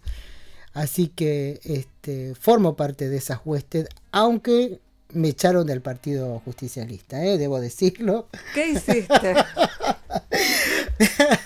Así 0.71 1.09
que 1.09 1.59
este, 1.65 2.33
formo 2.33 2.77
parte 2.77 3.09
de 3.09 3.17
esas 3.17 3.41
huestes, 3.43 3.89
aunque 4.13 4.79
me 5.09 5.27
echaron 5.27 5.67
del 5.67 5.81
Partido 5.81 6.39
Justicialista, 6.45 7.25
¿eh? 7.25 7.37
debo 7.37 7.59
decirlo. 7.59 8.29
¿Qué 8.53 8.69
hiciste? 8.69 9.35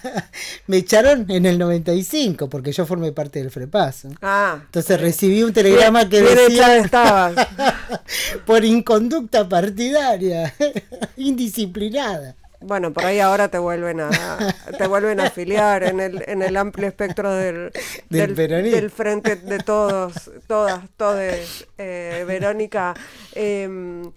me 0.67 0.77
echaron 0.77 1.25
en 1.29 1.45
el 1.45 1.59
95 1.59 2.49
porque 2.49 2.71
yo 2.71 2.85
formé 2.85 3.11
parte 3.11 3.39
del 3.39 3.51
Frepaso. 3.51 4.09
Ah. 4.21 4.59
Entonces 4.65 4.99
recibí 4.99 5.43
un 5.43 5.53
telegrama 5.53 6.07
que 6.09 6.21
decía 6.21 6.77
estabas. 6.77 7.35
por 8.45 8.63
inconducta 8.63 9.47
partidaria, 9.47 10.53
indisciplinada. 11.17 12.35
Bueno, 12.61 12.91
por 12.93 13.05
ahí 13.05 13.19
ahora 13.19 13.49
te 13.49 13.59
vuelven 13.59 13.99
a 13.99 14.09
te 14.77 14.87
vuelven 14.87 15.19
a 15.19 15.25
afiliar 15.25 15.83
en 15.83 15.99
el, 15.99 16.23
en 16.25 16.41
el 16.41 16.57
amplio 16.57 16.87
espectro 16.87 17.31
del, 17.31 17.71
del, 18.09 18.89
frente 18.89 19.35
de 19.35 19.59
todos, 19.59 20.31
todas, 20.47 20.81
todes. 20.97 21.67
Eh, 21.77 22.23
Verónica, 22.25 22.95
em, 23.33 24.11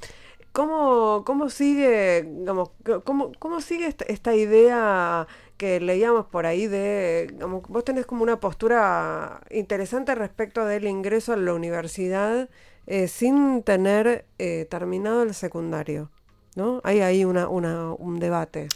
¿cómo, 0.53 1.24
¿cómo 1.26 1.51
sigue, 1.51 2.22
digamos, 2.22 2.70
cómo, 3.05 3.32
cómo 3.38 3.61
sigue 3.61 3.94
esta, 4.07 4.34
idea 4.34 5.26
que 5.59 5.80
leíamos 5.80 6.26
por 6.26 6.46
ahí 6.46 6.66
de, 6.66 7.34
vos 7.68 7.84
tenés 7.84 8.06
como 8.06 8.22
una 8.22 8.40
postura 8.40 9.42
interesante 9.50 10.14
respecto 10.14 10.64
del 10.64 10.86
ingreso 10.86 11.34
a 11.34 11.36
la 11.36 11.52
universidad 11.52 12.48
eh, 12.86 13.09
sin 13.09 13.62
tener 13.62 14.24
eh, 14.38 14.66
terminado 14.70 15.22
el 15.22 15.34
secundario? 15.34 16.11
¿no? 16.54 16.80
Hay 16.84 17.00
ahí 17.00 17.24
una, 17.24 17.48
un 17.48 18.18
debate. 18.18 18.68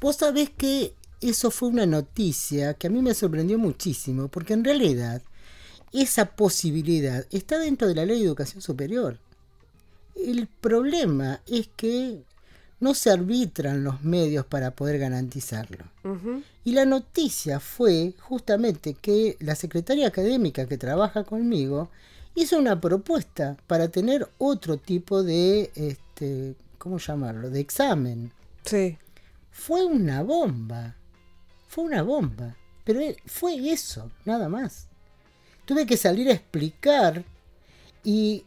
Vos 0.00 0.16
sabés 0.16 0.50
que 0.50 0.94
eso 1.20 1.50
fue 1.50 1.68
una 1.68 1.86
noticia 1.86 2.74
que 2.74 2.86
a 2.86 2.90
mí 2.90 3.02
me 3.02 3.14
sorprendió 3.14 3.58
muchísimo, 3.58 4.28
porque 4.28 4.54
en 4.54 4.64
realidad 4.64 5.22
esa 5.92 6.24
posibilidad 6.36 7.26
está 7.30 7.58
dentro 7.58 7.86
de 7.88 7.94
la 7.94 8.04
ley 8.04 8.20
de 8.20 8.26
educación 8.26 8.62
superior. 8.62 9.18
El 10.16 10.48
problema 10.48 11.40
es 11.46 11.68
que 11.76 12.22
no 12.80 12.94
se 12.94 13.10
arbitran 13.10 13.84
los 13.84 14.02
medios 14.02 14.46
para 14.46 14.70
poder 14.72 14.98
garantizarlo. 14.98 15.84
Y 16.64 16.72
la 16.72 16.86
noticia 16.86 17.60
fue 17.60 18.14
justamente 18.18 18.94
que 18.94 19.36
la 19.40 19.54
secretaria 19.54 20.08
académica 20.08 20.66
que 20.66 20.78
trabaja 20.78 21.24
conmigo 21.24 21.90
hizo 22.34 22.58
una 22.58 22.80
propuesta 22.80 23.56
para 23.66 23.88
tener 23.88 24.28
otro 24.38 24.78
tipo 24.78 25.22
de 25.22 25.70
este, 25.74 26.54
¿cómo 26.78 26.98
llamarlo? 26.98 27.50
De 27.50 27.60
examen. 27.60 28.32
Sí. 28.64 28.96
Fue 29.50 29.84
una 29.84 30.22
bomba. 30.22 30.96
Fue 31.68 31.84
una 31.84 32.02
bomba. 32.02 32.56
Pero 32.84 33.00
fue 33.26 33.70
eso, 33.70 34.10
nada 34.24 34.48
más. 34.48 34.86
Tuve 35.66 35.86
que 35.86 35.98
salir 35.98 36.28
a 36.28 36.32
explicar 36.32 37.24
y 38.02 38.44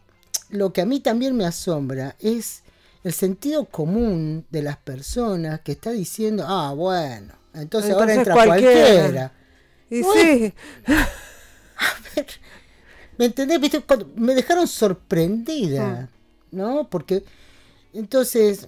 lo 0.50 0.74
que 0.74 0.82
a 0.82 0.86
mí 0.86 1.00
también 1.00 1.36
me 1.36 1.46
asombra 1.46 2.16
es 2.20 2.63
el 3.04 3.14
sentido 3.14 3.66
común 3.66 4.46
de 4.50 4.62
las 4.62 4.78
personas 4.78 5.62
que 5.62 5.74
está 5.74 5.92
diciendo, 5.92 6.46
ah, 6.48 6.74
bueno, 6.74 7.34
entonces, 7.54 7.92
ahora 7.92 8.14
entra 8.14 8.34
cualquiera. 8.34 9.32
Y 9.90 10.04
sí. 10.04 10.54
A 10.88 12.16
ver, 12.16 12.28
¿me 13.18 13.26
entendés? 13.26 13.60
Me 14.16 14.34
dejaron 14.36 14.68
sorprendida, 14.68 16.10
mm. 16.52 16.56
¿no? 16.56 16.90
Porque 16.90 17.24
entonces, 17.94 18.68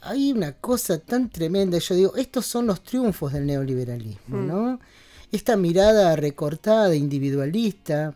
hay 0.00 0.32
una 0.32 0.52
cosa 0.52 0.98
tan 0.98 1.30
tremenda, 1.30 1.78
yo 1.78 1.94
digo, 1.94 2.16
estos 2.16 2.46
son 2.46 2.66
los 2.66 2.82
triunfos 2.82 3.32
del 3.32 3.46
neoliberalismo, 3.46 4.38
mm. 4.38 4.46
¿no? 4.46 4.80
Esta 5.30 5.56
mirada 5.56 6.14
recortada, 6.16 6.94
individualista. 6.94 8.14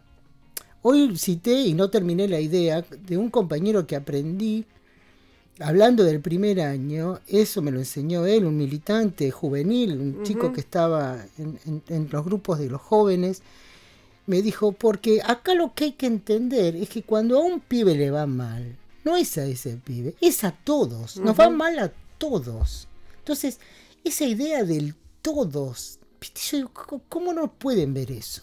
Hoy 0.82 1.16
cité, 1.16 1.60
y 1.62 1.72
no 1.72 1.88
terminé 1.88 2.28
la 2.28 2.40
idea, 2.40 2.82
de 2.82 3.16
un 3.16 3.30
compañero 3.30 3.86
que 3.86 3.96
aprendí, 3.96 4.66
hablando 5.60 6.04
del 6.04 6.20
primer 6.20 6.60
año, 6.60 7.20
eso 7.26 7.62
me 7.62 7.70
lo 7.70 7.78
enseñó 7.78 8.26
él, 8.26 8.44
un 8.44 8.56
militante 8.56 9.30
juvenil, 9.30 9.98
un 9.98 10.22
chico 10.22 10.52
que 10.52 10.60
estaba 10.60 11.24
en 11.38 12.08
los 12.10 12.24
grupos 12.24 12.58
de 12.58 12.68
los 12.68 12.80
jóvenes, 12.80 13.42
me 14.26 14.42
dijo, 14.42 14.72
porque 14.72 15.22
acá 15.24 15.54
lo 15.54 15.72
que 15.74 15.84
hay 15.84 15.92
que 15.92 16.06
entender 16.06 16.76
es 16.76 16.88
que 16.88 17.02
cuando 17.02 17.38
a 17.38 17.44
un 17.44 17.60
pibe 17.60 17.94
le 17.94 18.10
va 18.10 18.26
mal, 18.26 18.76
no 19.04 19.16
es 19.16 19.38
a 19.38 19.44
ese 19.44 19.76
pibe, 19.76 20.16
es 20.20 20.42
a 20.42 20.50
todos. 20.50 21.16
Nos 21.18 21.38
va 21.38 21.48
mal 21.48 21.78
a 21.78 21.92
todos. 22.18 22.88
Entonces, 23.18 23.60
esa 24.02 24.24
idea 24.24 24.64
del 24.64 24.94
todos, 25.22 26.00
¿cómo 27.08 27.32
no 27.32 27.52
pueden 27.52 27.94
ver 27.94 28.10
eso? 28.10 28.42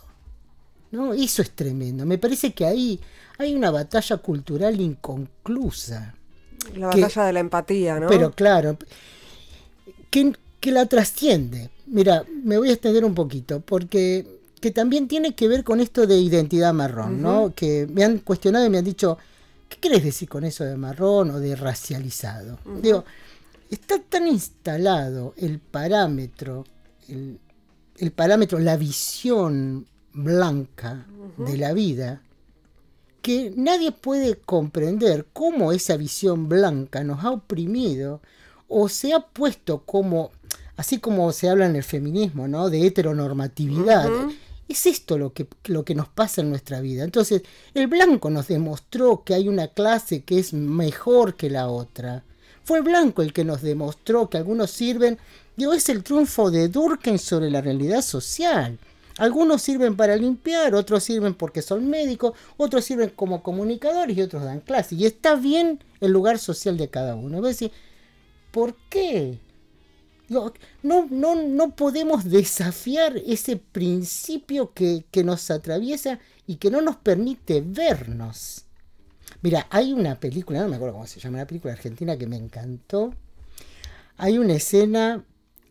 ¿No? 0.91 1.14
Eso 1.14 1.41
es 1.41 1.51
tremendo. 1.51 2.05
Me 2.05 2.18
parece 2.18 2.53
que 2.53 2.66
ahí 2.66 2.99
hay 3.38 3.55
una 3.55 3.72
batalla 3.72 4.18
cultural 4.18 4.80
inconclusa. 4.80 6.16
La 6.75 6.87
batalla 6.87 7.25
de 7.25 7.33
la 7.33 7.39
empatía, 7.39 7.99
¿no? 7.99 8.07
Pero 8.07 8.31
claro, 8.31 8.77
que, 10.09 10.33
que 10.59 10.71
la 10.71 10.85
trasciende. 10.85 11.69
Mira, 11.87 12.23
me 12.43 12.57
voy 12.57 12.69
a 12.69 12.73
extender 12.73 13.05
un 13.05 13.13
poquito, 13.13 13.59
porque 13.59 14.25
que 14.59 14.71
también 14.71 15.07
tiene 15.07 15.35
que 15.35 15.47
ver 15.47 15.63
con 15.63 15.81
esto 15.81 16.07
de 16.07 16.17
identidad 16.17 16.73
marrón, 16.73 17.21
¿no? 17.21 17.53
Que 17.53 17.85
me 17.91 18.03
han 18.03 18.19
cuestionado 18.19 18.65
y 18.65 18.69
me 18.69 18.77
han 18.77 18.85
dicho, 18.85 19.17
¿Qué 19.73 19.89
querés 19.89 20.03
decir 20.03 20.29
con 20.29 20.43
eso 20.43 20.63
de 20.63 20.77
marrón 20.77 21.31
o 21.31 21.39
de 21.39 21.55
racializado? 21.55 22.59
Digo, 22.79 23.03
está 23.71 23.97
tan 23.97 24.27
instalado 24.27 25.33
el 25.35 25.57
parámetro, 25.57 26.63
el, 27.07 28.11
parámetro, 28.11 28.59
la 28.59 28.77
visión 28.77 29.87
blanca 30.13 31.07
de 31.37 31.57
la 31.57 31.73
vida, 31.73 32.21
que 33.24 33.53
nadie 33.55 33.93
puede 33.93 34.36
comprender 34.36 35.26
cómo 35.32 35.71
esa 35.71 35.95
visión 35.95 36.49
blanca 36.49 37.05
nos 37.05 37.24
ha 37.24 37.32
oprimido 37.32 38.21
o 38.67 38.89
se 38.89 39.13
ha 39.13 39.21
puesto 39.21 39.84
como, 39.86 40.32
así 40.76 40.99
como 40.99 41.32
se 41.32 41.47
habla 41.47 41.65
en 41.65 41.78
el 41.78 41.86
feminismo, 41.86 42.49
¿no? 42.49 42.69
De 42.69 42.86
heteronormatividad. 42.86 44.09
Es 44.67 44.86
esto 44.86 45.17
lo 45.17 45.32
que, 45.32 45.47
lo 45.65 45.86
que 45.86 45.95
nos 45.95 46.09
pasa 46.09 46.41
en 46.41 46.49
nuestra 46.49 46.82
vida. 46.82 47.05
Entonces, 47.05 47.43
el 47.74 47.88
blanco 47.88 48.30
nos 48.30 48.49
demostró 48.49 49.24
que 49.24 49.34
hay 49.34 49.47
una 49.47 49.69
clase 49.69 50.24
que 50.24 50.38
es 50.38 50.51
mejor 50.51 51.36
que 51.36 51.49
la 51.49 51.69
otra. 51.69 52.26
Fue 52.65 52.80
el 52.80 52.84
blanco 52.84 53.21
el 53.21 53.32
que 53.32 53.45
nos 53.45 53.61
demostró 53.61 54.30
que 54.30 54.38
algunos 54.38 54.69
sirven, 54.69 55.17
digo, 55.55 55.71
es 55.71 55.88
el 55.88 56.03
triunfo 56.03 56.51
de 56.51 56.67
Durkheim 56.67 57.17
sobre 57.17 57.49
la 57.49 57.61
realidad 57.61 58.01
social. 58.01 58.78
Algunos 59.18 59.61
sirven 59.61 59.95
para 59.95 60.16
limpiar, 60.16 60.74
otros 60.74 61.03
sirven 61.03 61.36
porque 61.36 61.61
son 61.61 61.88
médicos, 61.89 62.34
otros 62.57 62.84
sirven 62.84 63.11
como 63.11 63.43
comunicadores 63.43 64.18
y 64.18 64.22
otros 64.22 64.43
dan 64.43 64.59
clases. 64.59 64.99
Y 64.99 65.05
está 65.05 65.36
bien 65.36 65.80
el 66.01 66.11
lugar 66.11 66.39
social 66.39 66.78
de 66.78 66.89
cada 66.89 67.16
uno. 67.16 67.38
Es 67.38 67.43
decir, 67.43 67.72
¿por 68.51 68.76
qué? 68.89 69.39
No, 70.30 70.51
no, 70.82 71.36
no 71.36 71.76
podemos 71.76 72.24
desafiar 72.24 73.18
ese 73.18 73.57
principio 73.57 74.74
que, 74.74 75.05
nos 75.24 75.51
atraviesa 75.51 76.20
y 76.47 76.55
que 76.55 76.72
no 76.72 76.82
nos 76.82 76.95
permite 76.95 77.61
vernos. 77.61 78.66
Mira, 79.41 79.68
hay 79.70 79.93
una 79.93 80.20
película, 80.20 80.61
no 80.61 80.70
me 80.70 80.78
acuerdo 80.78 80.93
cómo 80.93 81.07
se 81.07 81.20
llama, 81.20 81.38
una 81.38 81.47
película 81.47 81.74
argentina 81.74 82.18
que 82.18 82.26
me 82.26 82.38
encantó. 82.38 83.14
Hay 84.18 84.38
una 84.38 84.53
escena 84.53 85.24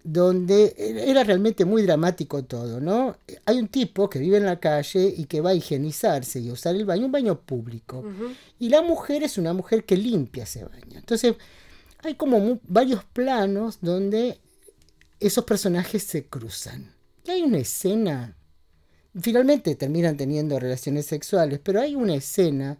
donde 0.04 0.74
era 0.78 1.22
realmente 1.22 1.64
muy 1.64 1.82
dramático 1.82 2.42
todo, 2.44 2.80
¿no? 2.80 3.16
Hay 3.44 3.58
un 3.58 3.68
tipo 3.68 4.10
que 4.10 4.18
vive 4.18 4.36
en 4.36 4.46
la 4.46 4.58
calle 4.58 5.14
y 5.16 5.26
que 5.26 5.40
va 5.40 5.50
a 5.50 5.54
higienizarse 5.54 6.40
y 6.40 6.48
a 6.48 6.52
usar 6.52 6.74
el 6.74 6.84
baño, 6.84 7.06
un 7.06 7.12
baño 7.12 7.40
público. 7.40 8.04
Y 8.58 8.68
la 8.68 8.82
mujer 8.82 9.22
es 9.22 9.38
una 9.38 9.52
mujer 9.52 9.84
que 9.84 9.96
limpia 9.96 10.44
ese 10.44 10.64
baño. 10.64 10.98
Entonces, 10.98 11.36
hay 12.02 12.14
como 12.14 12.58
varios 12.66 13.04
planos 13.04 13.78
donde 13.80 14.38
esos 15.20 15.44
personajes 15.44 16.02
se 16.02 16.24
cruzan. 16.24 16.92
Y 17.24 17.30
hay 17.30 17.42
una 17.42 17.58
escena, 17.58 18.36
finalmente 19.18 19.76
terminan 19.76 20.16
teniendo 20.16 20.58
relaciones 20.58 21.06
sexuales, 21.06 21.60
pero 21.62 21.80
hay 21.80 21.94
una 21.94 22.16
escena 22.16 22.76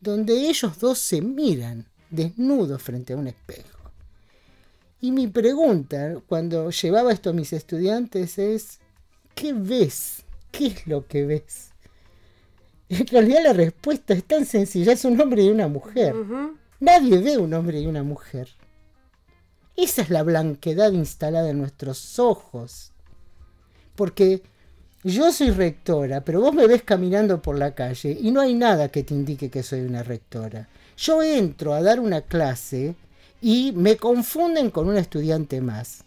donde 0.00 0.48
ellos 0.48 0.78
dos 0.80 0.98
se 0.98 1.20
miran 1.20 1.86
desnudos 2.10 2.82
frente 2.82 3.12
a 3.12 3.16
un 3.16 3.28
espejo. 3.28 3.77
Y 5.00 5.12
mi 5.12 5.28
pregunta 5.28 6.20
cuando 6.26 6.70
llevaba 6.70 7.12
esto 7.12 7.30
a 7.30 7.32
mis 7.32 7.52
estudiantes 7.52 8.38
es, 8.38 8.80
¿qué 9.34 9.52
ves? 9.52 10.24
¿Qué 10.50 10.66
es 10.66 10.86
lo 10.86 11.06
que 11.06 11.24
ves? 11.24 11.68
En 12.90 13.06
realidad 13.06 13.40
la 13.44 13.52
respuesta 13.52 14.14
es 14.14 14.24
tan 14.24 14.46
sencilla, 14.46 14.92
es 14.92 15.04
un 15.04 15.20
hombre 15.20 15.42
y 15.42 15.50
una 15.50 15.68
mujer. 15.68 16.14
Nadie 16.80 17.18
ve 17.18 17.36
un 17.36 17.52
hombre 17.52 17.80
y 17.80 17.86
una 17.86 18.02
mujer. 18.02 18.48
Esa 19.76 20.02
es 20.02 20.10
la 20.10 20.22
blanquedad 20.22 20.92
instalada 20.92 21.50
en 21.50 21.58
nuestros 21.58 22.18
ojos. 22.18 22.92
Porque 23.94 24.42
yo 25.04 25.30
soy 25.32 25.50
rectora, 25.50 26.24
pero 26.24 26.40
vos 26.40 26.54
me 26.54 26.66
ves 26.66 26.82
caminando 26.82 27.42
por 27.42 27.58
la 27.58 27.74
calle 27.74 28.16
y 28.18 28.30
no 28.30 28.40
hay 28.40 28.54
nada 28.54 28.88
que 28.88 29.04
te 29.04 29.14
indique 29.14 29.50
que 29.50 29.62
soy 29.62 29.80
una 29.82 30.02
rectora. 30.02 30.68
Yo 30.96 31.22
entro 31.22 31.74
a 31.74 31.82
dar 31.82 32.00
una 32.00 32.22
clase 32.22 32.96
y 33.40 33.72
me 33.72 33.96
confunden 33.96 34.70
con 34.70 34.88
un 34.88 34.96
estudiante 34.96 35.60
más. 35.60 36.04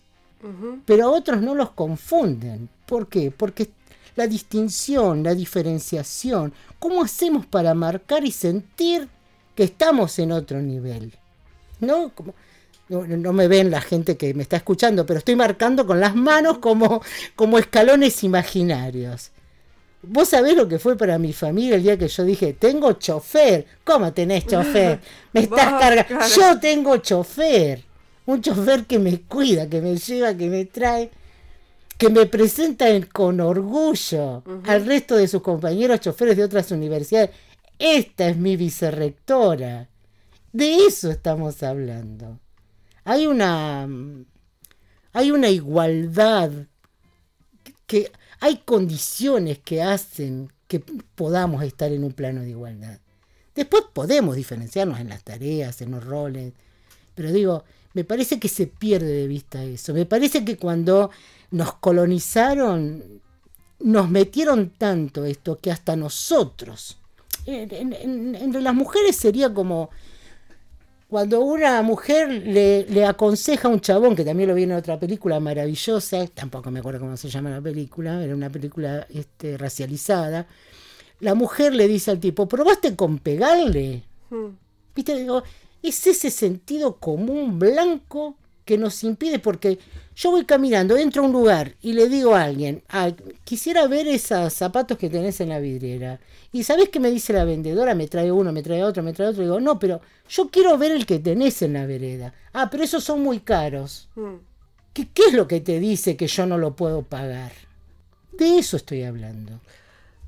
Pero 0.86 1.06
a 1.06 1.12
otros 1.12 1.42
no 1.42 1.54
los 1.54 1.72
confunden. 1.72 2.68
¿Por 2.88 3.08
qué? 3.08 3.30
Porque 3.30 3.70
la 4.16 4.26
distinción, 4.26 5.24
la 5.24 5.36
diferenciación, 5.36 6.54
¿cómo 6.80 7.04
hacemos 7.04 7.46
para 7.46 7.74
marcar 7.76 8.26
y 8.26 8.32
sentir 8.32 9.08
que 9.56 9.64
estamos 9.64 10.18
en 10.18 10.32
otro 10.32 10.60
nivel? 10.62 11.14
¿No? 11.80 12.12
Como, 12.16 12.34
no, 12.90 13.34
me 13.34 13.48
ven 13.48 13.72
la 13.72 13.82
gente 13.82 14.18
que 14.18 14.34
me 14.34 14.44
está 14.44 14.58
escuchando, 14.58 15.06
pero 15.06 15.20
estoy 15.20 15.36
marcando 15.36 15.86
con 15.86 16.00
las 16.00 16.16
manos 16.16 16.58
como, 16.58 17.02
como 17.36 17.58
escalones 17.58 18.24
imaginarios. 18.24 19.32
Vos 20.04 20.30
sabés 20.30 20.56
lo 20.56 20.68
que 20.68 20.80
fue 20.80 20.98
para 20.98 21.20
mi 21.20 21.32
familia 21.32 21.76
el 21.76 21.84
día 21.84 21.98
que 21.98 22.08
yo 22.08 22.24
dije, 22.24 22.54
tengo 22.54 22.94
chofer. 22.94 23.66
¿Cómo 23.84 24.12
tenés 24.14 24.48
chofer? 24.48 25.00
Me 25.34 25.42
estás 25.42 25.80
cargando. 25.80 26.26
Yo 26.36 26.60
tengo 26.60 26.98
chofer. 26.98 27.84
Un 28.26 28.42
chofer 28.42 28.86
que 28.86 29.00
me 29.00 29.22
cuida, 29.22 29.68
que 29.68 29.82
me 29.82 29.98
lleva, 29.98 30.36
que 30.36 30.48
me 30.48 30.66
trae, 30.66 31.10
que 31.98 32.10
me 32.10 32.28
presenta 32.28 32.86
con 33.12 33.42
orgullo 33.42 34.44
al 34.66 34.86
resto 34.86 35.16
de 35.18 35.28
sus 35.28 35.42
compañeros 35.42 36.00
choferes 36.02 36.38
de 36.38 36.44
otras 36.44 36.72
universidades. 36.72 37.32
Esta 37.80 38.30
es 38.30 38.38
mi 38.38 38.56
vicerrectora. 38.58 39.90
De 40.54 40.86
eso 40.86 41.10
estamos 41.10 41.64
hablando. 41.64 42.40
Hay 43.04 43.26
una, 43.26 43.88
hay 45.14 45.32
una 45.32 45.50
igualdad, 45.50 46.52
que 47.88 48.12
hay 48.42 48.58
condiciones 48.58 49.60
que 49.60 49.82
hacen 49.82 50.52
que 50.68 50.80
podamos 50.80 51.64
estar 51.64 51.92
en 51.92 52.04
un 52.04 52.12
plano 52.12 52.42
de 52.42 52.50
igualdad. 52.50 53.00
Después 53.56 53.84
podemos 53.94 54.36
diferenciarnos 54.36 55.00
en 55.00 55.10
las 55.10 55.24
tareas, 55.24 55.82
en 55.82 55.92
los 55.92 56.04
roles, 56.04 56.54
pero 57.14 57.32
digo, 57.32 57.64
me 57.94 58.04
parece 58.04 58.40
que 58.40 58.50
se 58.50 58.68
pierde 58.68 59.08
de 59.12 59.28
vista 59.28 59.64
eso. 59.64 59.94
Me 59.94 60.06
parece 60.06 60.44
que 60.44 60.58
cuando 60.58 61.12
nos 61.52 61.76
colonizaron, 61.76 63.22
nos 63.80 64.10
metieron 64.10 64.72
tanto 64.72 65.26
esto 65.26 65.60
que 65.60 65.72
hasta 65.72 65.96
nosotros, 65.96 66.98
entre 67.46 68.62
las 68.62 68.74
mujeres 68.74 69.18
sería 69.18 69.54
como 69.54 69.90
cuando 71.12 71.42
una 71.42 71.82
mujer 71.82 72.30
le, 72.30 73.06
aconseja 73.06 73.68
a 73.68 73.72
un 73.72 73.82
chabón, 73.82 74.16
que 74.16 74.24
también 74.24 74.48
lo 74.48 74.56
vi 74.56 74.64
en 74.64 74.72
otra 74.72 74.98
película 74.98 75.42
maravillosa, 75.42 76.26
tampoco 76.28 76.72
me 76.72 76.80
acuerdo 76.80 77.02
cómo 77.02 77.18
se 77.18 77.30
llama 77.30 77.50
la 77.50 77.60
película, 77.60 78.24
era 78.24 78.34
una 78.34 78.50
película 78.50 79.06
este, 79.10 79.58
racializada, 79.58 80.48
la 81.20 81.36
mujer 81.36 81.76
le 81.76 81.90
dice 81.90 82.12
al 82.12 82.20
tipo, 82.22 82.48
¿probaste 82.48 82.96
con 82.96 83.20
pegarle? 83.20 84.04
Hmm. 84.30 84.56
¿Viste? 84.96 85.18
Digo, 85.18 85.44
es 85.84 86.08
ese 86.08 86.32
sentido 86.32 86.96
común 86.96 87.60
blanco 87.60 88.38
que 88.66 88.78
nos 88.78 89.04
impide, 89.04 89.40
porque 89.40 89.80
yo 90.16 90.32
voy 90.32 90.46
caminando, 90.46 90.98
entro 90.98 91.24
a 91.24 91.26
un 91.26 91.32
lugar 91.32 91.76
y 91.82 91.94
le 91.94 92.08
digo 92.08 92.36
a 92.36 92.44
alguien, 92.44 92.84
quisiera 93.44 93.88
ver 93.88 94.08
esos 94.08 94.54
zapatos 94.54 94.98
que 94.98 95.10
tenés 95.10 95.42
en 95.42 95.50
la 95.50 95.60
vidriera. 95.60 96.20
Y 96.52 96.64
¿sabés 96.64 96.90
qué 96.90 97.00
me 97.00 97.12
dice 97.12 97.34
la 97.34 97.46
vendedora? 97.46 97.96
Me 97.96 98.08
trae 98.08 98.32
uno, 98.32 98.52
me 98.52 98.62
trae 98.62 98.84
otro, 98.84 99.04
me 99.04 99.14
trae 99.14 99.30
otro. 99.30 99.42
Y 99.42 99.46
digo, 99.46 99.60
no, 99.60 99.80
pero 99.80 100.02
yo 100.30 100.50
quiero 100.50 100.78
ver 100.78 100.92
el 100.92 101.06
que 101.06 101.20
tenés 101.20 101.62
en 101.62 101.74
la 101.74 101.86
vereda. 101.86 102.34
Ah, 102.54 102.70
pero 102.70 102.84
esos 102.84 103.04
son 103.04 103.22
muy 103.22 103.40
caros. 103.40 104.10
Hmm. 104.16 104.36
¿Qué, 104.94 105.08
¿Qué 105.14 105.24
es 105.30 105.34
lo 105.34 105.48
que 105.48 105.62
te 105.62 105.80
dice 105.80 106.18
que 106.18 106.28
yo 106.28 106.46
no 106.46 106.58
lo 106.58 106.76
puedo 106.76 107.04
pagar? 107.04 107.54
De 108.34 108.58
eso 108.58 108.78
estoy 108.78 109.04
hablando. 109.04 109.62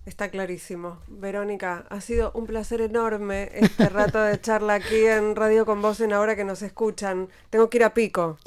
Está 0.06 0.30
clarísimo. 0.30 1.00
Verónica, 1.08 1.86
ha 1.90 2.02
sido 2.02 2.32
un 2.34 2.46
placer 2.46 2.82
enorme 2.82 3.50
este 3.54 3.88
rato 3.88 4.22
de 4.22 4.40
charla 4.40 4.74
aquí 4.74 5.06
en 5.06 5.36
Radio 5.36 5.66
con 5.66 5.82
Vos 5.82 6.02
en 6.02 6.12
ahora 6.12 6.36
que 6.36 6.44
nos 6.44 6.62
escuchan. 6.62 7.30
Tengo 7.50 7.70
que 7.70 7.78
ir 7.78 7.86
a 7.86 7.94
pico. 7.94 8.38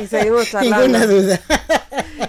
Y 0.00 0.06
seguimos 0.06 0.48
charlando. 0.50 0.86
Ninguna 0.86 1.06
duda. 1.06 1.40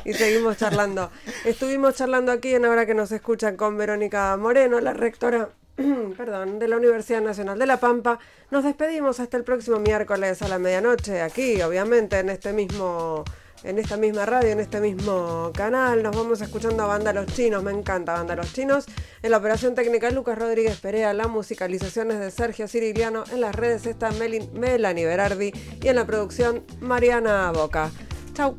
Y 0.06 0.14
seguimos 0.14 0.58
charlando. 0.58 1.12
Estuvimos 1.46 1.96
charlando 1.96 2.32
aquí 2.32 2.56
en 2.56 2.66
ahora 2.66 2.88
que 2.88 2.96
nos 2.96 3.12
escuchan 3.12 3.56
con 3.56 3.78
Verónica 3.78 4.36
Moreno, 4.36 4.80
la 4.80 4.94
rectora 4.94 5.50
perdón, 6.18 6.58
de 6.58 6.68
la 6.68 6.78
Universidad 6.78 7.22
Nacional 7.22 7.60
de 7.60 7.66
La 7.66 7.80
Pampa. 7.80 8.20
Nos 8.50 8.64
despedimos 8.64 9.20
hasta 9.20 9.38
el 9.38 9.44
próximo 9.44 9.80
miércoles 9.80 10.42
a 10.42 10.48
la 10.48 10.58
medianoche, 10.60 11.22
aquí, 11.22 11.62
obviamente, 11.62 12.20
en 12.20 12.30
este 12.30 12.54
mismo 12.54 13.24
en 13.64 13.80
esta 13.80 13.98
misma 13.98 14.26
radio, 14.26 14.50
en 14.50 14.60
este 14.60 14.80
mismo 14.80 15.52
canal. 15.54 16.04
Nos 16.04 16.16
vamos 16.16 16.42
escuchando 16.42 16.84
a 16.84 16.88
Banda 16.88 17.14
Los 17.14 17.28
Chinos, 17.28 17.64
me 17.64 17.72
encanta 17.72 18.14
Banda 18.14 18.36
Los 18.36 18.54
Chinos. 18.54 18.86
En 19.22 19.32
la 19.32 19.38
operación 19.38 19.76
técnica 19.76 20.10
Lucas 20.12 20.38
Rodríguez 20.38 20.80
Perea, 20.80 21.14
la 21.14 21.28
musicalización 21.28 22.12
es 22.12 22.20
de 22.20 22.32
Sergio 22.32 22.68
Ciriliano, 22.68 23.24
en 23.32 23.42
las 23.42 23.56
redes 23.56 23.86
está 23.86 24.10
Melanie 24.12 25.06
Berardi 25.06 25.54
y 25.82 25.88
en 25.88 25.96
la 25.96 26.06
producción 26.06 26.64
Mariana 26.80 27.52
Boca. 27.52 27.92
Chau. 28.34 28.58